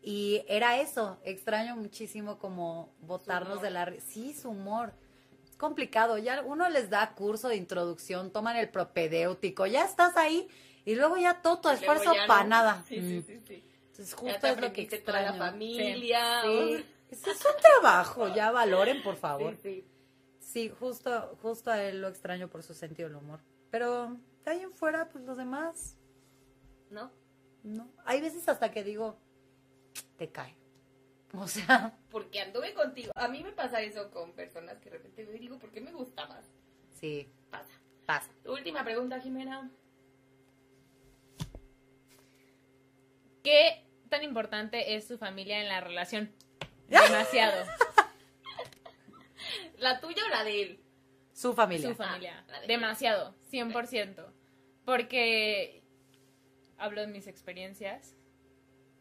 Y 0.03 0.43
era 0.49 0.81
eso, 0.81 1.19
extraño 1.25 1.77
muchísimo 1.77 2.39
como 2.39 2.93
botarnos 3.01 3.61
de 3.63 3.71
la 3.71 3.85
risa. 3.87 4.07
Sí, 4.09 4.35
su 4.35 4.51
humor. 4.51 4.93
Es 5.45 5.57
complicado, 5.57 6.19
ya 6.19 6.43
uno 6.43 6.69
les 6.71 6.91
da 6.91 7.15
curso 7.15 7.49
de 7.49 7.57
introducción, 7.57 8.31
toman 8.31 8.57
el 8.57 8.69
propedéutico, 8.69 9.67
ya 9.67 9.85
estás 9.85 10.17
ahí 10.17 10.49
y 10.85 10.95
luego 10.95 11.17
ya 11.19 11.43
todo 11.43 11.61
tu 11.61 11.69
esfuerzo 11.71 12.15
no. 12.15 12.27
para 12.27 12.45
nada. 12.45 12.85
Sí, 12.89 12.99
Mm. 13.01 13.09
sí, 13.09 13.23
sí, 13.23 13.41
sí. 13.47 13.65
Entonces 14.01 14.15
justo 14.15 14.47
es 14.47 14.55
lo 14.55 14.61
que 14.61 14.67
aprendiste 14.67 14.99
toda 15.01 15.21
extraño. 15.21 15.39
la 15.39 15.47
familia. 15.51 16.43
Sí. 16.43 16.87
Es 17.11 17.27
un 17.27 17.61
trabajo, 17.61 18.29
ya 18.35 18.51
valoren, 18.51 19.03
por 19.03 19.17
favor. 19.17 19.59
Sí, 20.39 20.71
justo, 20.71 21.37
justo 21.43 21.71
a 21.71 21.83
él 21.85 22.01
lo 22.01 22.09
extraño 22.09 22.49
por 22.49 22.63
su 22.63 22.73
sentido 22.73 23.09
del 23.11 23.19
humor. 23.19 23.41
Pero 23.71 24.17
de 24.45 24.51
ahí 24.53 24.61
en 24.61 24.73
fuera, 24.73 25.11
pues 25.11 25.25
los 25.25 25.37
demás, 25.37 25.99
¿No? 26.89 27.13
no. 27.63 27.91
Hay 28.07 28.23
veces 28.23 28.49
hasta 28.49 28.71
que 28.71 28.83
digo, 28.83 29.19
te 30.17 30.31
cae. 30.31 30.57
O 31.35 31.47
sea, 31.47 31.97
Porque 32.11 32.41
anduve 32.41 32.73
contigo. 32.73 33.13
A 33.15 33.29
mí 33.29 33.45
me 33.45 33.53
pasa 33.53 33.83
eso 33.83 34.11
con 34.11 34.33
personas 34.33 34.79
que 34.79 34.89
de 34.91 34.97
repente 34.97 35.27
digo, 35.39 35.59
¿por 35.59 35.71
qué 35.71 35.81
me 35.83 35.93
gusta 35.93 36.27
más? 36.27 36.45
sí, 36.99 37.29
Pasa. 37.51 37.71
pasa. 38.07 38.31
Última 38.47 38.83
pregunta, 38.83 39.21
Jimena. 39.21 39.71
¿Qué 43.43 43.85
tan 44.11 44.23
importante 44.23 44.95
es 44.97 45.09
su 45.09 45.17
familia 45.17 45.61
en 45.63 45.69
la 45.69 45.81
relación? 45.81 46.31
Demasiado. 46.89 47.65
¿La 49.79 50.01
tuya 50.01 50.23
o 50.27 50.29
la 50.29 50.45
de 50.45 50.63
él? 50.63 50.81
Su 51.33 51.55
familia. 51.55 51.89
Su 51.89 51.95
familia. 51.95 52.45
Ah, 52.53 52.61
de- 52.61 52.67
Demasiado. 52.67 53.35
100%. 53.51 54.27
Porque 54.85 55.83
hablo 56.77 57.01
de 57.01 57.07
mis 57.07 57.27
experiencias. 57.27 58.15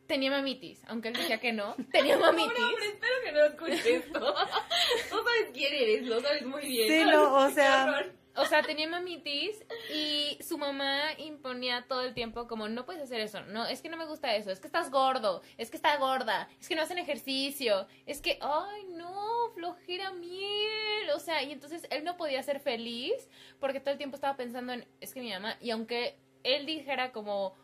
Tenía 0.07 0.31
mamitis, 0.31 0.81
aunque 0.87 1.09
él 1.09 1.15
decía 1.15 1.39
que 1.39 1.51
no. 1.53 1.75
Tenía 1.91 2.17
mamitis. 2.17 2.51
Pobre 2.53 2.63
hombre, 2.65 2.85
espero 2.87 3.13
que 3.23 3.31
no 3.31 3.43
escuches 3.45 3.85
esto. 3.85 4.19
Tú 5.09 5.15
sabes 5.17 5.49
quién 5.53 5.73
eres, 5.73 6.07
lo 6.07 6.19
sabes 6.21 6.45
muy 6.45 6.61
bien. 6.65 6.87
Sí, 6.87 7.11
no, 7.11 7.33
o 7.35 7.49
sea- 7.51 7.83
horror. 7.85 8.13
O 8.41 8.45
sea, 8.45 8.63
tenía 8.63 8.87
mamitis 8.87 9.65
y 9.93 10.37
su 10.41 10.57
mamá 10.57 11.01
imponía 11.17 11.85
todo 11.87 12.03
el 12.03 12.13
tiempo 12.13 12.47
como, 12.47 12.69
no 12.69 12.85
puedes 12.85 13.01
hacer 13.01 13.19
eso, 13.19 13.41
no, 13.41 13.65
es 13.65 13.81
que 13.81 13.89
no 13.89 13.97
me 13.97 14.05
gusta 14.05 14.35
eso, 14.35 14.51
es 14.51 14.59
que 14.59 14.67
estás 14.67 14.89
gordo, 14.91 15.41
es 15.57 15.69
que 15.69 15.75
está 15.77 15.97
gorda, 15.97 16.47
es 16.59 16.67
que 16.67 16.75
no 16.75 16.81
hacen 16.81 16.97
ejercicio, 16.97 17.87
es 18.05 18.21
que, 18.21 18.39
ay, 18.41 18.85
no, 18.91 19.49
flojera 19.53 20.11
miel, 20.11 21.09
o 21.15 21.19
sea, 21.19 21.43
y 21.43 21.51
entonces 21.51 21.85
él 21.89 22.03
no 22.03 22.17
podía 22.17 22.41
ser 22.43 22.59
feliz 22.59 23.29
porque 23.59 23.79
todo 23.79 23.91
el 23.91 23.97
tiempo 23.97 24.15
estaba 24.15 24.37
pensando 24.37 24.73
en, 24.73 24.87
es 25.01 25.13
que 25.13 25.21
mi 25.21 25.31
mamá, 25.31 25.57
y 25.59 25.71
aunque 25.71 26.17
él 26.43 26.65
dijera 26.65 27.11
como, 27.11 27.55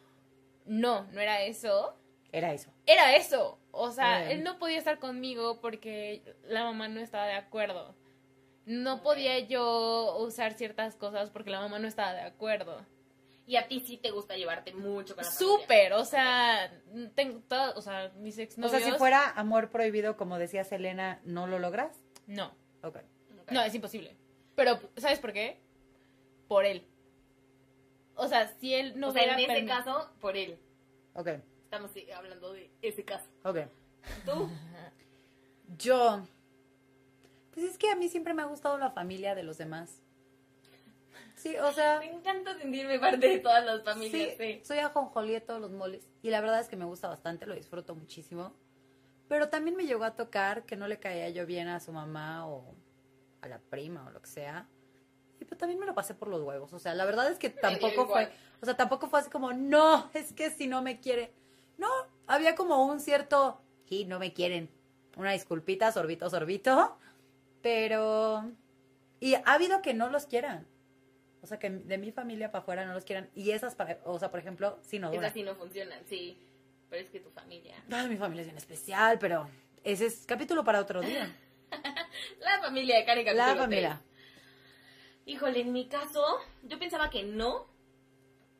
no, 0.65 1.03
no 1.11 1.21
era 1.21 1.43
eso, 1.43 1.95
Era 2.32 2.51
eso. 2.53 2.69
era 2.86 3.15
eso. 3.15 3.59
O 3.71 3.91
sea, 3.91 4.19
Bien. 4.19 4.32
él 4.32 4.43
no 4.43 4.57
podía 4.57 4.78
estar 4.78 4.99
conmigo 4.99 5.59
porque 5.61 6.21
la 6.43 6.63
mamá 6.63 6.88
no 6.88 6.99
estaba 6.99 7.26
de 7.28 7.34
acuerdo. 7.34 7.93
No 8.66 9.01
podía 9.03 9.39
yo 9.39 10.18
usar 10.20 10.53
ciertas 10.53 10.95
cosas 10.95 11.30
porque 11.30 11.49
la 11.51 11.59
mamá 11.59 11.80
no 11.80 11.88
estaba 11.88 12.13
de 12.13 12.22
acuerdo. 12.22 12.86
Y 13.47 13.57
a 13.57 13.68
ti 13.68 13.80
sí 13.82 13.97
te 13.97 14.09
gusta 14.09 14.36
llevarte 14.36 14.74
mucho 14.74 15.16
con 15.16 15.24
la 15.24 15.30
familia. 15.30 15.57
Súper, 15.59 15.93
o 15.93 16.03
sea, 16.03 16.72
tengo 17.13 17.41
todo, 17.47 17.74
o 17.76 17.82
sea, 17.82 18.11
mis 18.18 18.38
O 18.39 18.41
exnovios. 18.41 18.72
sea, 18.82 18.91
si 18.91 18.97
fuera 18.97 19.30
amor 19.30 19.70
prohibido, 19.70 20.18
como 20.18 20.39
decía 20.39 20.63
Selena, 20.63 21.22
¿no 21.26 21.45
lo 21.45 21.59
logras? 21.59 21.95
No, 22.28 22.51
Ok. 22.82 22.97
No, 23.51 23.61
es 23.61 23.76
imposible. 23.76 24.16
Pero, 24.55 24.80
¿sabes 24.97 25.20
por 25.20 25.32
qué? 25.32 25.61
Por 26.47 26.66
él. 26.66 26.88
O 28.16 28.28
sea, 28.28 28.47
si 28.59 28.74
él 28.74 28.99
no 28.99 29.09
o 29.09 29.11
sea, 29.11 29.38
en 29.38 29.51
ese 29.51 29.66
caso, 29.66 30.09
por 30.20 30.36
él. 30.36 30.57
Ok, 31.13 31.28
Estamos 31.66 31.91
hablando 32.16 32.53
de 32.53 32.72
ese 32.82 33.03
caso. 33.03 33.30
ok. 33.43 33.57
Tú, 34.26 34.49
Yo. 35.78 36.26
Pues 37.55 37.65
es 37.65 37.77
que 37.77 37.89
a 37.89 37.95
mí 37.95 38.09
siempre 38.09 38.33
me 38.33 38.43
ha 38.43 38.45
gustado 38.45 38.77
la 38.77 38.91
familia 38.91 39.33
de 39.33 39.41
los 39.43 39.57
demás. 39.57 40.01
Sí, 41.35 41.55
o 41.57 41.71
sea. 41.73 41.99
me 41.99 42.11
encanta 42.11 42.57
sentirme 42.57 42.99
parte 42.99 43.27
de 43.27 43.39
todas 43.39 43.65
las 43.65 43.83
familias. 43.83 44.33
Sí, 44.37 44.37
Sí. 44.37 44.61
soy 44.63 44.79
ajonjolí 44.79 45.33
de 45.33 45.41
todos 45.41 45.59
los 45.61 45.71
moles. 45.71 46.07
Y 46.21 46.29
la 46.29 46.41
verdad 46.41 46.59
es 46.59 46.67
que 46.67 46.75
me 46.75 46.85
gusta 46.85 47.07
bastante, 47.07 47.45
lo 47.45 47.55
disfruto 47.55 47.95
muchísimo. 47.95 48.53
Pero 49.27 49.49
también 49.49 49.75
me 49.75 49.85
llegó 49.85 50.03
a 50.03 50.15
tocar 50.15 50.65
que 50.65 50.75
no 50.75 50.87
le 50.87 50.99
caía 50.99 51.29
yo 51.29 51.45
bien 51.45 51.67
a 51.67 51.79
su 51.79 51.91
mamá 51.91 52.47
o 52.47 52.75
a 53.41 53.47
la 53.47 53.59
prima 53.59 54.05
o 54.05 54.11
lo 54.11 54.21
que 54.21 54.29
sea. 54.29 54.67
Y 55.39 55.45
pues 55.45 55.57
también 55.57 55.79
me 55.79 55.85
lo 55.85 55.93
pasé 55.95 56.13
por 56.13 56.27
los 56.27 56.41
huevos. 56.41 56.71
O 56.73 56.79
sea, 56.79 56.93
la 56.93 57.05
verdad 57.05 57.29
es 57.31 57.37
que 57.37 57.49
tampoco 57.49 58.07
fue, 58.07 58.31
o 58.61 58.65
sea, 58.65 58.75
tampoco 58.77 59.07
fue 59.07 59.19
así 59.19 59.29
como, 59.29 59.53
no, 59.53 60.09
es 60.13 60.33
que 60.33 60.51
si 60.51 60.67
no 60.67 60.81
me 60.81 60.99
quiere. 60.99 61.33
No, 61.77 61.89
había 62.27 62.55
como 62.55 62.85
un 62.85 62.99
cierto, 62.99 63.61
sí, 63.87 64.05
no 64.05 64.19
me 64.19 64.33
quieren. 64.33 64.69
Una 65.17 65.31
disculpita, 65.31 65.91
sorbito, 65.91 66.29
sorbito. 66.29 66.97
Pero, 67.66 68.51
y 69.20 69.34
ha 69.34 69.41
habido 69.43 69.82
que 69.82 69.95
no 69.95 70.07
los 70.11 70.28
quieran. 70.28 70.68
O 71.41 71.47
sea, 71.47 71.57
que 71.57 71.72
de 71.72 71.97
mi 71.97 72.11
familia 72.11 72.51
para 72.51 72.61
afuera 72.61 72.86
no 72.86 72.93
los 72.93 73.05
quieran. 73.05 73.32
Y 73.34 73.49
esas, 73.49 73.74
para, 73.74 73.97
o 74.03 74.20
sea, 74.20 74.30
por 74.30 74.39
ejemplo, 74.39 74.78
sí 74.84 74.99
no. 74.99 75.11
Esas 75.11 75.34
sí 75.34 75.41
no 75.41 75.55
funcionan, 75.55 76.05
sí. 76.05 76.38
Pero 76.91 77.01
es 77.03 77.09
que 77.09 77.22
tu 77.22 77.32
familia. 77.32 77.74
Ay, 77.89 78.07
mi 78.07 78.18
familia 78.18 78.41
es 78.41 78.49
bien 78.49 78.57
especial, 78.57 79.18
pero 79.18 79.49
ese 79.84 80.05
es 80.05 80.28
capítulo 80.28 80.63
para 80.63 80.80
otro 80.80 81.01
día. 81.01 81.36
La 82.39 82.61
familia 82.61 82.99
de 82.99 83.05
Karen 83.05 83.36
La 83.36 83.55
familia. 83.55 83.99
Híjole, 85.26 85.61
en 85.61 85.74
mi 85.74 85.88
caso, 85.88 86.24
yo 86.61 86.78
pensaba 86.78 87.09
que 87.09 87.24
no. 87.24 87.66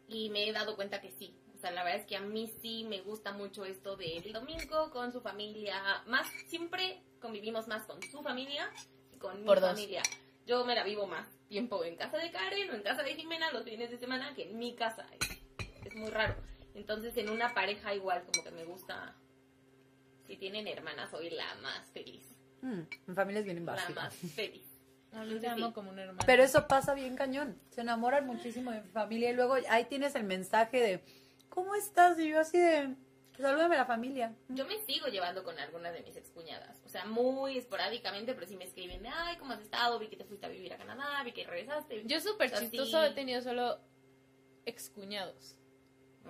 Y 0.08 0.32
me 0.32 0.50
he 0.50 0.52
dado 0.52 0.76
cuenta 0.76 1.00
que 1.00 1.12
sí. 1.12 1.38
O 1.54 1.60
sea, 1.60 1.70
la 1.70 1.84
verdad 1.84 2.02
es 2.02 2.08
que 2.08 2.16
a 2.16 2.22
mí 2.22 2.52
sí 2.60 2.88
me 2.90 3.02
gusta 3.02 3.34
mucho 3.34 3.66
esto 3.66 3.98
del 3.98 4.34
domingo 4.34 4.90
con 4.90 5.12
su 5.12 5.22
familia. 5.22 6.02
Más, 6.08 6.28
siempre 6.48 7.04
convivimos 7.20 7.68
más 7.68 7.84
con 7.84 8.02
su 8.02 8.24
familia 8.24 8.72
con 9.26 9.40
mi 9.42 9.46
Por 9.48 9.60
dos. 9.60 9.72
familia. 9.72 10.02
Yo 10.46 10.64
me 10.66 10.76
la 10.76 10.84
vivo 10.84 11.08
más 11.08 11.28
tiempo 11.48 11.84
en 11.84 11.96
casa 11.96 12.18
de 12.18 12.32
Karen 12.32 12.70
o 12.70 12.74
en 12.74 12.84
casa 12.84 13.04
de 13.04 13.16
Jimena 13.16 13.52
los 13.52 13.64
fines 13.64 13.90
de 13.90 13.98
semana 13.98 14.34
que 14.36 14.44
en 14.50 14.58
mi 14.60 14.76
casa. 14.76 15.06
Es, 15.20 15.30
es 15.86 15.96
muy 15.96 16.10
raro. 16.10 16.36
Entonces, 16.76 17.16
en 17.18 17.30
una 17.30 17.54
pareja 17.54 17.94
igual, 17.96 18.24
como 18.26 18.44
que 18.44 18.52
me 18.52 18.66
gusta. 18.66 19.16
Si 20.28 20.38
tienen 20.38 20.68
hermanas, 20.68 21.10
soy 21.12 21.30
la 21.30 21.54
más 21.62 21.88
feliz. 21.92 22.24
Mm, 22.62 22.82
mi 23.08 23.16
familia 23.16 23.40
es 23.40 23.46
bien 23.46 23.66
La 23.66 23.74
básica. 23.74 24.02
más 24.02 24.14
feliz. 24.36 24.64
No, 25.12 25.24
yo 25.26 25.40
te 25.40 25.48
amo 25.48 25.72
como 25.74 25.92
un 25.92 26.00
hermano. 26.00 26.20
Pero 26.26 26.44
eso 26.44 26.68
pasa 26.68 26.94
bien 26.94 27.16
cañón. 27.16 27.58
Se 27.70 27.82
enamoran 27.82 28.26
muchísimo 28.28 28.72
de 28.72 28.82
mi 28.82 28.90
familia 28.90 29.30
y 29.30 29.34
luego 29.34 29.56
ahí 29.70 29.86
tienes 29.86 30.14
el 30.16 30.24
mensaje 30.26 30.80
de, 30.80 31.04
¿cómo 31.50 31.74
estás? 31.76 32.20
Y 32.20 32.30
yo 32.30 32.40
así 32.40 32.58
de, 32.58 32.96
salúdame 33.44 33.76
a 33.76 33.80
la 33.80 33.86
familia. 33.86 34.34
Yo 34.50 34.66
me 34.66 34.78
sigo 34.80 35.08
llevando 35.08 35.44
con 35.44 35.58
algunas 35.60 35.94
de 35.94 36.02
mis 36.02 36.16
excuñadas. 36.16 36.82
O 36.86 36.90
sea, 36.90 37.06
muy 37.06 37.58
esporádicamente, 37.58 38.34
pero 38.34 38.48
sí 38.48 38.56
me 38.56 38.66
escriben 38.66 39.02
de, 39.04 39.10
ay, 39.10 39.38
¿cómo 39.38 39.54
has 39.54 39.62
estado? 39.62 40.00
Vi 40.00 40.08
que 40.08 40.18
te 40.18 40.26
fuiste 40.26 40.46
a 40.46 40.50
vivir 40.50 40.74
a 40.74 40.78
Canadá, 40.78 41.24
vi 41.24 41.32
que 41.32 41.46
regresaste. 41.46 42.04
Yo 42.06 42.20
súper 42.20 42.48
O 42.48 42.50
sea, 42.50 42.60
chistoso 42.60 43.02
sí. 43.04 43.12
he 43.12 43.14
tenido 43.14 43.42
solo 43.42 43.80
excuñados. 44.66 45.58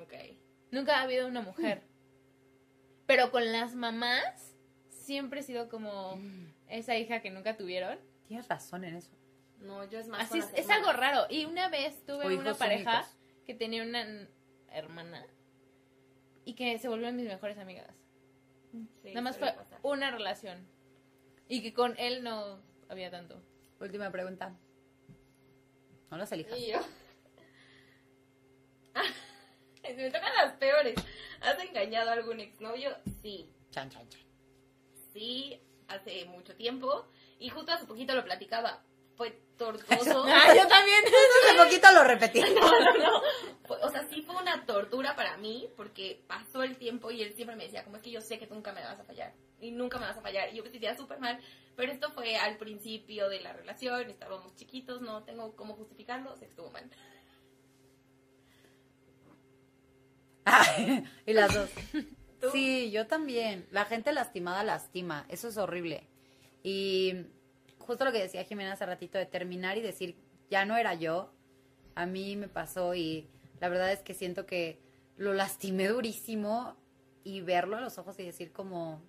Ok. 0.02 0.14
Nunca 0.72 1.00
ha 1.00 1.04
habido 1.04 1.28
una 1.28 1.42
mujer. 1.42 1.84
Pero 3.08 3.32
con 3.32 3.52
las 3.52 3.76
mamás 3.76 4.56
siempre 4.90 5.42
he 5.42 5.44
sido 5.44 5.70
como 5.70 6.20
esa 6.68 6.98
hija 6.98 7.22
que 7.22 7.30
nunca 7.30 7.56
tuvieron. 7.56 8.00
Tienes 8.28 8.48
razón 8.48 8.84
en 8.84 8.96
eso. 8.96 9.12
No, 9.60 9.86
yo 9.86 10.00
es 10.00 10.08
más 10.08 10.30
Así 10.30 10.40
es, 10.40 10.52
es 10.56 10.70
algo 10.70 10.92
raro. 10.92 11.28
Y 11.30 11.46
una 11.46 11.70
vez 11.70 12.04
tuve 12.06 12.36
una 12.36 12.56
pareja 12.56 13.00
únicos. 13.02 13.16
que 13.46 13.54
tenía 13.54 13.84
una 13.84 14.28
hermana 14.70 15.26
y 16.46 16.54
que 16.54 16.78
se 16.80 16.88
volvieron 16.88 17.16
mis 17.16 17.28
mejores 17.28 17.58
amigas. 17.58 17.90
Sí, 19.02 19.10
Nada 19.10 19.22
más 19.22 19.38
fue 19.38 19.52
pasar. 19.54 19.80
una 19.84 20.12
relación. 20.12 20.68
Y 21.48 21.62
que 21.62 21.74
con 21.74 21.96
él 21.98 22.24
no 22.24 22.60
había 22.90 23.10
tanto. 23.12 23.42
Última 23.80 24.12
pregunta. 24.12 24.56
No 26.12 26.18
las 26.18 26.32
elijas. 26.32 26.58
Y 26.58 26.68
yo. 26.72 26.80
Se 29.82 29.94
me 29.94 30.10
tocan 30.10 30.34
las 30.36 30.54
peores. 30.54 30.96
¿Has 31.42 31.60
engañado 31.64 32.10
a 32.10 32.14
algún 32.14 32.40
exnovio? 32.40 32.96
Sí. 33.22 33.50
Chan, 33.72 33.90
chan, 33.90 34.08
chan. 34.10 34.22
Sí, 35.14 35.62
hace 35.88 36.26
mucho 36.26 36.56
tiempo. 36.56 37.08
Y 37.40 37.50
justo 37.50 37.72
hace 37.72 37.86
poquito 37.86 38.16
lo 38.16 38.24
platicaba. 38.24 38.84
Fue 39.16 39.40
tortuoso. 39.58 40.26
Ah, 40.28 40.54
yo 40.56 40.68
también. 40.68 41.04
Hace 41.48 41.58
poquito 41.64 41.92
lo 41.94 42.04
repetí. 42.04 42.42
No, 42.56 42.80
no, 42.80 42.94
no. 42.98 43.22
Fue- 43.68 43.78
O 43.84 43.90
sea, 43.90 44.08
sí 44.10 44.22
fue 44.22 44.36
una 44.42 44.66
tortura 44.66 45.16
para 45.16 45.38
mí 45.38 45.70
porque 45.76 46.24
pasó 46.28 46.64
el 46.64 46.78
tiempo 46.78 47.12
y 47.12 47.22
él 47.22 47.34
siempre 47.36 47.56
me 47.56 47.64
decía, 47.66 47.84
como 47.84 47.98
es 47.98 48.04
que 48.04 48.12
yo 48.12 48.22
sé 48.22 48.38
que 48.40 48.48
tú 48.48 48.54
nunca 48.56 48.72
me 48.74 48.82
vas 48.84 49.00
a 49.00 49.04
fallar 49.04 49.34
y 49.60 49.72
nunca 49.72 49.98
me 50.00 50.06
vas 50.06 50.18
a 50.18 50.22
fallar. 50.22 50.54
Y 50.54 50.58
yo 50.58 50.64
me 50.64 50.70
sentía 50.70 50.96
súper 50.96 51.20
mal, 51.20 51.40
pero 51.76 51.92
esto 51.92 52.12
fue 52.12 52.36
al 52.38 52.58
principio 52.58 53.30
de 53.30 53.40
la 53.42 53.54
relación, 53.54 54.10
estábamos 54.10 54.56
chiquitos, 54.56 55.02
no 55.02 55.24
tengo 55.24 55.56
cómo 55.56 55.76
justificarlo, 55.76 56.36
se 56.38 56.46
estuvo 56.46 56.70
mal. 56.72 56.90
y 61.26 61.34
las 61.34 61.54
dos. 61.54 61.70
¿Tú? 62.40 62.50
Sí, 62.52 62.92
yo 62.92 63.08
también. 63.08 63.66
La 63.72 63.86
gente 63.86 64.12
lastimada 64.14 64.64
lastima. 64.64 65.26
Eso 65.30 65.48
es 65.48 65.58
horrible. 65.58 66.08
Y 66.64 67.26
justo 67.86 68.06
lo 68.06 68.12
que 68.12 68.22
decía 68.22 68.44
Jimena 68.44 68.74
hace 68.74 68.86
ratito, 68.86 69.18
de 69.18 69.26
terminar 69.26 69.78
y 69.78 69.82
decir, 69.82 70.18
ya 70.50 70.66
no 70.66 70.78
era 70.78 70.94
yo, 70.94 71.32
a 71.96 72.06
mí 72.06 72.36
me 72.36 72.48
pasó 72.48 72.94
y 72.96 73.30
la 73.60 73.70
verdad 73.70 73.92
es 73.92 74.02
que 74.02 74.14
siento 74.14 74.46
que 74.46 74.80
lo 75.18 75.34
lastimé 75.34 75.88
durísimo 75.88 76.76
y 77.24 77.42
verlo 77.42 77.78
a 77.78 77.82
los 77.82 77.98
ojos 77.98 78.20
y 78.20 78.24
decir 78.24 78.52
como, 78.52 79.02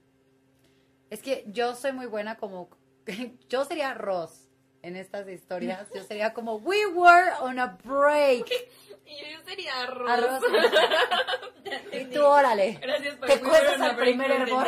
es 1.11 1.23
que 1.23 1.45
yo 1.49 1.75
soy 1.75 1.93
muy 1.93 2.07
buena 2.07 2.37
como, 2.37 2.71
yo 3.49 3.65
sería 3.65 3.95
Ross 3.95 4.49
en 4.83 4.97
estas 4.97 5.29
historias, 5.29 5.89
yo 5.95 6.03
sería 6.05 6.33
como, 6.33 6.57
we 6.57 6.87
were 6.87 7.33
on 7.41 7.59
a 7.59 7.79
break. 7.85 8.47
Y 9.09 9.33
yo 9.33 9.41
sería 9.45 9.83
arroz. 9.85 10.11
Arroz. 10.11 10.43
y 11.93 12.07
tú, 12.07 12.25
órale. 12.25 12.77
Gracias 12.83 13.15
por 13.15 13.29
Te 13.29 13.41
cuestas 13.41 13.81
al 13.81 13.97
primer 13.97 14.33
hervor. 14.33 14.67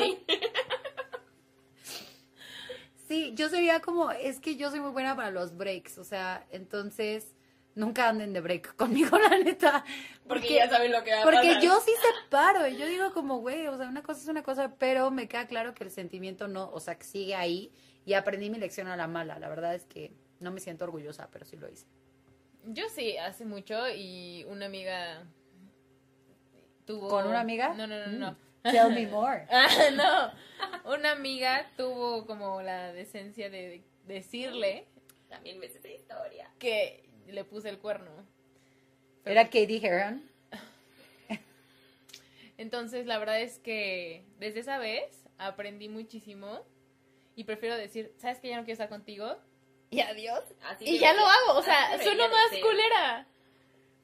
Sí, 3.08 3.32
yo 3.34 3.48
sería 3.48 3.80
como, 3.80 4.10
es 4.10 4.38
que 4.38 4.56
yo 4.56 4.70
soy 4.70 4.80
muy 4.80 4.90
buena 4.90 5.16
para 5.16 5.30
los 5.30 5.56
breaks, 5.56 5.96
o 5.96 6.04
sea, 6.04 6.46
entonces 6.50 7.34
nunca 7.74 8.08
anden 8.08 8.34
de 8.34 8.40
break 8.40 8.74
conmigo, 8.76 9.18
la 9.18 9.38
neta. 9.38 9.82
Porque 10.28 10.54
ya 10.54 10.68
saben 10.68 10.92
lo 10.92 11.02
que 11.02 11.12
va 11.14 11.20
a 11.20 11.24
Porque 11.24 11.48
pasar. 11.48 11.62
yo 11.62 11.80
sí 11.80 11.92
separo, 12.24 12.68
y 12.68 12.76
yo 12.76 12.86
digo 12.86 13.12
como, 13.14 13.38
güey, 13.38 13.66
o 13.66 13.78
sea, 13.78 13.88
una 13.88 14.02
cosa 14.02 14.20
es 14.20 14.28
una 14.28 14.42
cosa, 14.42 14.74
pero 14.78 15.10
me 15.10 15.26
queda 15.26 15.46
claro 15.46 15.72
que 15.74 15.84
el 15.84 15.90
sentimiento 15.90 16.48
no, 16.48 16.70
o 16.70 16.80
sea, 16.80 16.98
que 16.98 17.04
sigue 17.04 17.34
ahí 17.34 17.72
y 18.04 18.12
aprendí 18.12 18.50
mi 18.50 18.58
lección 18.58 18.88
a 18.88 18.96
la 18.96 19.06
mala. 19.06 19.38
La 19.38 19.48
verdad 19.48 19.74
es 19.74 19.86
que 19.86 20.12
no 20.40 20.50
me 20.50 20.60
siento 20.60 20.84
orgullosa, 20.84 21.28
pero 21.32 21.46
sí 21.46 21.56
lo 21.56 21.68
hice. 21.70 21.86
Yo 22.66 22.84
sí, 22.90 23.16
hace 23.16 23.46
mucho 23.46 23.88
y 23.88 24.44
una 24.48 24.66
amiga 24.66 25.24
tuvo... 26.84 27.08
¿Con 27.08 27.26
una 27.26 27.40
amiga? 27.40 27.72
No, 27.74 27.86
no, 27.86 28.06
no, 28.06 28.12
no. 28.12 28.47
Tell 28.62 28.90
me 28.90 29.06
more. 29.06 29.46
Ah, 29.50 29.90
no, 30.84 30.92
una 30.92 31.12
amiga 31.12 31.70
tuvo 31.76 32.26
como 32.26 32.60
la 32.62 32.92
decencia 32.92 33.50
de 33.50 33.82
decirle 34.06 34.86
También 35.28 35.60
ves 35.60 35.76
esa 35.76 35.88
historia. 35.88 36.50
que 36.58 37.08
le 37.26 37.44
puse 37.44 37.68
el 37.68 37.78
cuerno. 37.78 38.10
Era 39.24 39.44
Katie 39.44 39.80
Heron. 39.82 40.28
Entonces, 42.58 43.06
la 43.06 43.18
verdad 43.18 43.40
es 43.40 43.58
que 43.58 44.24
desde 44.38 44.60
esa 44.60 44.78
vez 44.78 45.24
aprendí 45.38 45.88
muchísimo 45.88 46.60
y 47.36 47.44
prefiero 47.44 47.76
decir, 47.76 48.12
¿sabes 48.18 48.40
que 48.40 48.48
ya 48.48 48.56
no 48.56 48.64
quiero 48.64 48.72
estar 48.74 48.88
contigo? 48.88 49.38
Y 49.90 50.00
adiós. 50.00 50.42
Así 50.62 50.84
y 50.84 50.98
ya 50.98 51.12
lo 51.14 51.24
hago, 51.24 51.58
o 51.58 51.62
sea, 51.62 51.96
de 51.96 52.04
más 52.16 52.50
ser. 52.50 52.60
culera. 52.60 53.26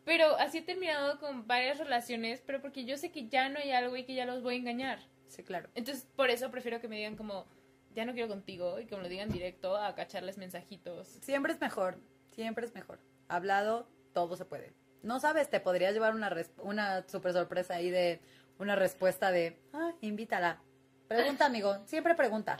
Pero 0.05 0.37
así 0.39 0.59
he 0.59 0.63
terminado 0.63 1.19
con 1.19 1.47
varias 1.47 1.79
relaciones, 1.79 2.43
pero 2.45 2.61
porque 2.61 2.85
yo 2.85 2.97
sé 2.99 3.11
que 3.11 3.29
ya 3.29 3.49
no 3.49 3.59
hay 3.59 3.73
algo 3.73 3.97
y 3.97 4.05
que 4.05 4.15
ya 4.15 4.27
los 4.27 4.43
voy 4.43 4.55
a 4.55 4.59
engañar. 4.59 4.99
Sí, 5.29 5.43
claro. 5.43 5.69
Entonces, 5.75 6.07
por 6.15 6.31
eso 6.31 6.51
prefiero 6.51 6.81
que 6.81 6.89
me 6.89 6.97
digan 6.97 7.17
como, 7.17 7.47
ya 7.95 8.05
no 8.05 8.13
quiero 8.13 8.29
contigo 8.29 8.79
y 8.81 8.87
que 8.87 8.97
me 8.97 9.03
lo 9.03 9.09
digan 9.09 9.31
directo 9.31 9.77
a 9.77 9.95
cacharles 9.95 10.37
mensajitos. 10.37 11.09
Siempre 11.23 11.53
es 11.53 11.61
mejor, 11.61 11.99
siempre 12.33 12.67
es 12.67 12.75
mejor. 12.75 12.99
Hablado, 13.29 13.89
todo 14.13 14.37
se 14.37 14.45
puede. 14.45 14.73
No 15.03 15.21
sabes, 15.21 15.49
te 15.49 15.61
podría 15.61 15.93
llevar 15.93 16.15
una, 16.15 16.35
una 16.59 17.09
super 17.09 17.33
sorpresa 17.33 17.75
ahí 17.75 17.91
de 17.91 18.21
una 18.59 18.77
respuesta 18.77 19.31
de, 19.31 19.59
ah, 19.73 19.93
invítala. 20.01 20.61
Pregunta, 21.09 21.47
amigo, 21.47 21.79
siempre 21.87 22.15
pregunta. 22.15 22.59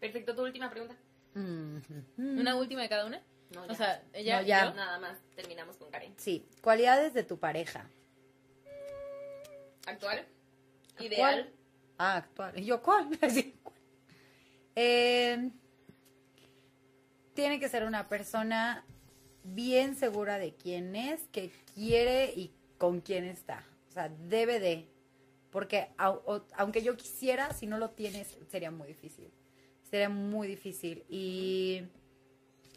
Perfecto, 0.00 0.34
tu 0.34 0.42
última 0.42 0.70
pregunta. 0.70 0.94
Mhm. 1.34 1.82
¿Una 2.16 2.56
última 2.56 2.82
de 2.82 2.88
cada 2.88 3.06
una? 3.06 3.20
No, 3.54 3.64
O 3.66 3.74
sea, 3.74 4.02
ella 4.12 4.40
No, 4.40 4.46
ya. 4.46 4.64
yo. 4.66 4.74
Nada 4.74 4.98
más 4.98 5.18
terminamos 5.34 5.76
con 5.76 5.90
Karen. 5.90 6.14
Sí, 6.16 6.46
cualidades 6.62 7.14
de 7.14 7.22
tu 7.22 7.38
pareja. 7.38 7.88
Actual. 9.86 10.26
Ideal. 11.00 11.52
Ah, 11.98 12.16
actual. 12.16 12.58
¿Y 12.58 12.64
yo 12.64 12.82
cuál? 12.82 13.08
Sí, 13.30 13.54
¿cuál? 13.62 13.76
Eh, 14.76 15.50
tiene 17.34 17.60
que 17.60 17.68
ser 17.68 17.84
una 17.84 18.08
persona 18.08 18.84
bien 19.42 19.94
segura 19.96 20.38
de 20.38 20.54
quién 20.54 20.96
es, 20.96 21.20
que 21.32 21.50
quiere 21.74 22.32
y 22.34 22.52
con 22.78 23.00
quién 23.00 23.24
está. 23.24 23.64
O 23.88 23.92
sea, 23.92 24.08
debe 24.08 24.58
de. 24.60 24.88
Porque 25.50 25.88
o- 25.98 26.42
aunque 26.56 26.82
yo 26.82 26.96
quisiera, 26.96 27.52
si 27.52 27.66
no 27.66 27.78
lo 27.78 27.90
tienes, 27.90 28.36
sería 28.50 28.70
muy 28.70 28.88
difícil. 28.88 29.30
Sería 29.88 30.08
muy 30.08 30.48
difícil. 30.48 31.04
Y 31.08 31.82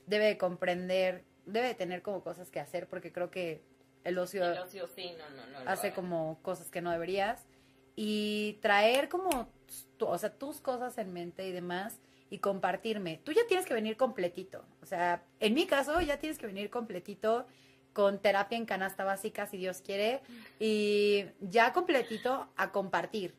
debe 0.07 0.25
de 0.25 0.37
comprender, 0.37 1.23
debe 1.45 1.67
de 1.67 1.75
tener 1.75 2.01
como 2.01 2.23
cosas 2.23 2.49
que 2.49 2.59
hacer, 2.59 2.87
porque 2.87 3.11
creo 3.11 3.29
que 3.29 3.61
el 4.03 4.17
ocio 4.17 4.43
El 4.43 4.57
ocio, 4.57 4.87
sí, 4.87 5.13
no, 5.17 5.29
no, 5.29 5.63
no. 5.63 5.69
hace 5.69 5.93
como 5.93 6.39
cosas 6.41 6.69
que 6.71 6.81
no 6.81 6.91
deberías 6.91 7.45
y 7.95 8.57
traer 8.61 9.09
como 9.09 9.49
tu- 9.97 10.07
o 10.07 10.17
sea, 10.17 10.33
tus 10.33 10.61
cosas 10.61 10.97
en 10.97 11.13
mente 11.13 11.47
y 11.47 11.51
demás 11.51 11.99
y 12.29 12.39
compartirme. 12.39 13.21
Tú 13.23 13.31
ya 13.31 13.41
tienes 13.47 13.65
que 13.65 13.73
venir 13.73 13.97
completito. 13.97 14.65
O 14.81 14.85
sea, 14.85 15.23
en 15.39 15.53
mi 15.53 15.65
caso 15.65 15.99
ya 16.01 16.19
tienes 16.19 16.37
que 16.37 16.47
venir 16.47 16.69
completito 16.69 17.45
con 17.93 18.19
terapia 18.21 18.57
en 18.57 18.65
canasta 18.65 19.03
básica 19.03 19.47
si 19.47 19.57
Dios 19.57 19.81
quiere 19.81 20.21
y 20.59 21.25
ya 21.41 21.73
completito 21.73 22.47
a 22.55 22.71
compartir, 22.71 23.33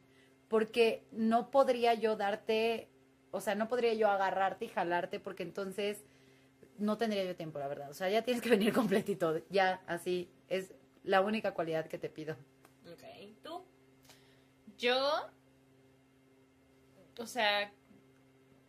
porque 0.49 1.05
no 1.13 1.51
podría 1.51 1.95
yo 1.95 2.17
darte, 2.17 2.89
o 3.31 3.41
sea, 3.41 3.55
no 3.55 3.69
podría 3.69 3.95
yo 3.95 4.09
agarrarte 4.11 4.65
y 4.65 4.69
jalarte 4.69 5.21
porque 5.21 5.45
entonces 5.45 6.03
no 6.79 6.97
tendría 6.97 7.25
yo 7.25 7.37
tiempo, 7.37 7.59
la 7.59 7.69
verdad. 7.69 7.91
O 7.91 7.95
sea, 7.95 8.09
ya 8.09 8.23
tienes 8.23 8.43
que 8.43 8.51
venir 8.51 8.73
completito, 8.73 9.43
ya 9.51 9.83
así 9.87 10.31
es 10.49 10.73
la 11.03 11.21
única 11.21 11.53
cualidad 11.55 11.87
que 11.87 11.99
te 11.99 12.09
pido. 12.09 12.37
Ok. 12.91 13.03
¿Tú? 13.43 13.65
Yo, 14.79 15.29
o 17.19 17.27
sea, 17.27 17.73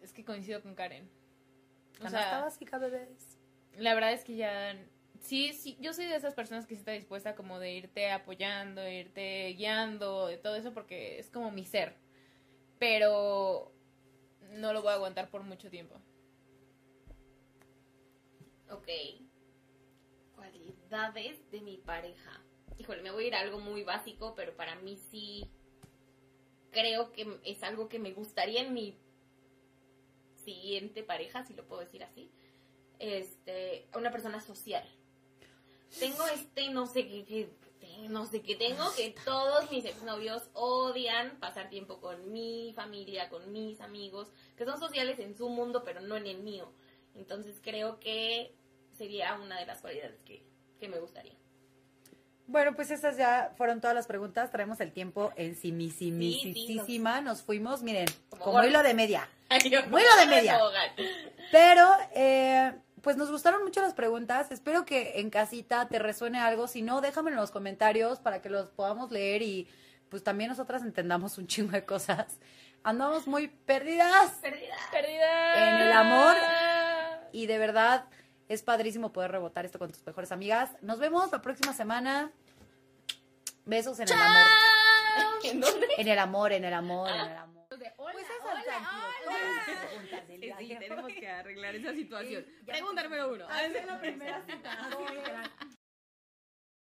es 0.01 0.11
que 0.13 0.25
coincido 0.25 0.61
con 0.61 0.75
Karen. 0.75 1.09
O 1.99 2.03
Canasta 2.03 2.29
sea, 2.29 2.41
básica, 2.41 2.77
bebés. 2.77 3.37
la 3.77 3.93
verdad 3.93 4.13
es 4.13 4.23
que 4.23 4.35
ya, 4.35 4.75
sí, 5.19 5.53
sí, 5.53 5.77
yo 5.81 5.93
soy 5.93 6.05
de 6.05 6.15
esas 6.15 6.33
personas 6.33 6.65
que 6.65 6.75
sí 6.75 6.79
está 6.79 6.91
dispuesta 6.91 7.35
como 7.35 7.59
de 7.59 7.73
irte 7.73 8.09
apoyando, 8.11 8.87
irte 8.87 9.53
guiando, 9.57 10.27
de 10.27 10.37
todo 10.37 10.55
eso 10.55 10.73
porque 10.73 11.19
es 11.19 11.29
como 11.29 11.51
mi 11.51 11.65
ser. 11.65 11.95
Pero 12.79 13.73
no 14.51 14.73
lo 14.73 14.81
voy 14.81 14.91
a 14.91 14.95
aguantar 14.95 15.29
por 15.29 15.43
mucho 15.43 15.69
tiempo. 15.69 15.99
Ok. 18.71 18.87
Cualidades 20.35 21.49
de 21.51 21.61
mi 21.61 21.77
pareja. 21.77 22.43
Híjole, 22.77 23.01
me 23.01 23.11
voy 23.11 23.25
a 23.25 23.27
ir 23.27 23.35
a 23.35 23.41
algo 23.41 23.59
muy 23.59 23.83
básico, 23.83 24.33
pero 24.35 24.55
para 24.55 24.75
mí 24.75 24.97
sí 25.11 25.49
creo 26.71 27.11
que 27.11 27.39
es 27.43 27.63
algo 27.63 27.89
que 27.89 27.99
me 27.99 28.13
gustaría 28.13 28.61
en 28.61 28.73
mi 28.73 28.97
siguiente 30.35 31.03
pareja, 31.03 31.43
si 31.45 31.53
lo 31.53 31.65
puedo 31.67 31.81
decir 31.81 32.03
así. 32.03 32.31
Este, 32.99 33.87
una 33.95 34.11
persona 34.11 34.39
social. 34.41 34.83
Tengo 35.99 36.25
este 36.27 36.69
no 36.69 36.85
sé 36.85 37.07
qué, 37.07 37.25
qué- 37.25 37.49
no 38.09 38.25
sé 38.25 38.41
qué 38.41 38.55
tengo 38.55 38.83
que 38.95 39.15
todos 39.25 39.69
mis 39.71 39.83
exnovios 39.85 40.49
odian 40.53 41.39
pasar 41.39 41.69
tiempo 41.69 41.99
con 41.99 42.31
mi 42.31 42.71
familia, 42.75 43.29
con 43.29 43.51
mis 43.51 43.81
amigos, 43.81 44.31
que 44.55 44.65
son 44.65 44.79
sociales 44.79 45.17
en 45.19 45.35
su 45.35 45.49
mundo, 45.49 45.83
pero 45.83 45.99
no 46.01 46.15
en 46.15 46.27
el 46.27 46.39
mío. 46.43 46.71
Entonces 47.15 47.59
creo 47.63 47.99
que 47.99 48.53
sería 48.99 49.33
una 49.35 49.57
de 49.57 49.65
las 49.65 49.79
cualidades 49.79 50.19
que, 50.25 50.43
que 50.77 50.89
me 50.89 50.99
gustaría. 50.99 51.33
Bueno, 52.47 52.75
pues 52.75 52.91
esas 52.91 53.15
ya 53.15 53.53
fueron 53.55 53.79
todas 53.79 53.95
las 53.95 54.07
preguntas. 54.07 54.51
Traemos 54.51 54.79
el 54.81 54.91
tiempo 54.91 55.31
en 55.35 55.55
Sí, 55.55 55.89
simisimisísima. 55.91 57.21
Nos 57.21 57.41
fuimos, 57.41 57.81
miren, 57.81 58.07
Como 58.29 58.43
como 58.43 58.63
hilo 58.63 58.83
de 58.83 58.93
media. 58.93 59.29
Muy 59.89 60.01
de 60.01 60.25
media. 60.27 60.59
Pero, 61.51 61.87
eh, 62.13 62.73
pues 63.01 63.15
nos 63.17 63.31
gustaron 63.31 63.63
mucho 63.63 63.81
las 63.81 63.93
preguntas. 63.93 64.51
Espero 64.51 64.83
que 64.85 65.19
en 65.19 65.29
casita 65.29 65.87
te 65.87 65.99
resuene 65.99 66.39
algo. 66.39 66.67
Si 66.67 66.81
no, 66.81 67.01
déjame 67.01 67.31
en 67.31 67.37
los 67.37 67.51
comentarios 67.51 68.19
para 68.19 68.41
que 68.41 68.49
los 68.49 68.69
podamos 68.69 69.11
leer 69.11 69.41
y 69.41 69.67
pues 70.09 70.23
también 70.23 70.49
nosotras 70.49 70.81
entendamos 70.81 71.37
un 71.37 71.47
chingo 71.47 71.71
de 71.71 71.85
cosas. 71.85 72.39
Andamos 72.83 73.27
muy 73.27 73.47
perdidas 73.47 74.31
Perdida. 74.41 74.75
Perdida. 74.91 75.69
En 75.69 75.87
el 75.87 75.91
amor. 75.91 76.35
y 77.31 77.45
de 77.45 77.57
verdad 77.57 78.05
es 78.49 78.61
padrísimo 78.63 79.13
poder 79.13 79.31
rebotar 79.31 79.63
esto 79.65 79.79
con 79.79 79.91
tus 79.91 80.05
mejores 80.05 80.31
amigas. 80.33 80.71
Nos 80.81 80.99
vemos 80.99 81.31
la 81.31 81.41
próxima 81.41 81.71
semana. 81.73 82.31
Besos 83.65 83.99
en 83.99 84.07
el 84.09 84.13
amor. 84.15 84.47
¿En 85.43 85.59
dónde? 85.61 85.87
En 85.97 86.07
el 86.07 86.19
amor, 86.19 86.51
en 86.51 86.65
el 86.65 86.73
amor, 86.73 87.09
en 87.09 87.15
el 87.31 87.37
amor. 87.37 87.65
Hola, 87.97 88.13
Pues 88.13 88.25
esas 88.25 88.37
hola, 88.43 90.21
del 90.27 90.41
de 90.41 90.53
hoy. 91.03 91.13
que 91.13 91.29
arreglar 91.29 91.75
esa 91.75 91.93
situación. 91.93 92.43
Sí, 92.45 92.65
Pregunta 92.65 93.03
número 93.03 93.31
uno. 93.31 93.47
Hace 93.47 93.85
la 93.85 93.99
primera 93.99 94.41
cita. 94.45 94.89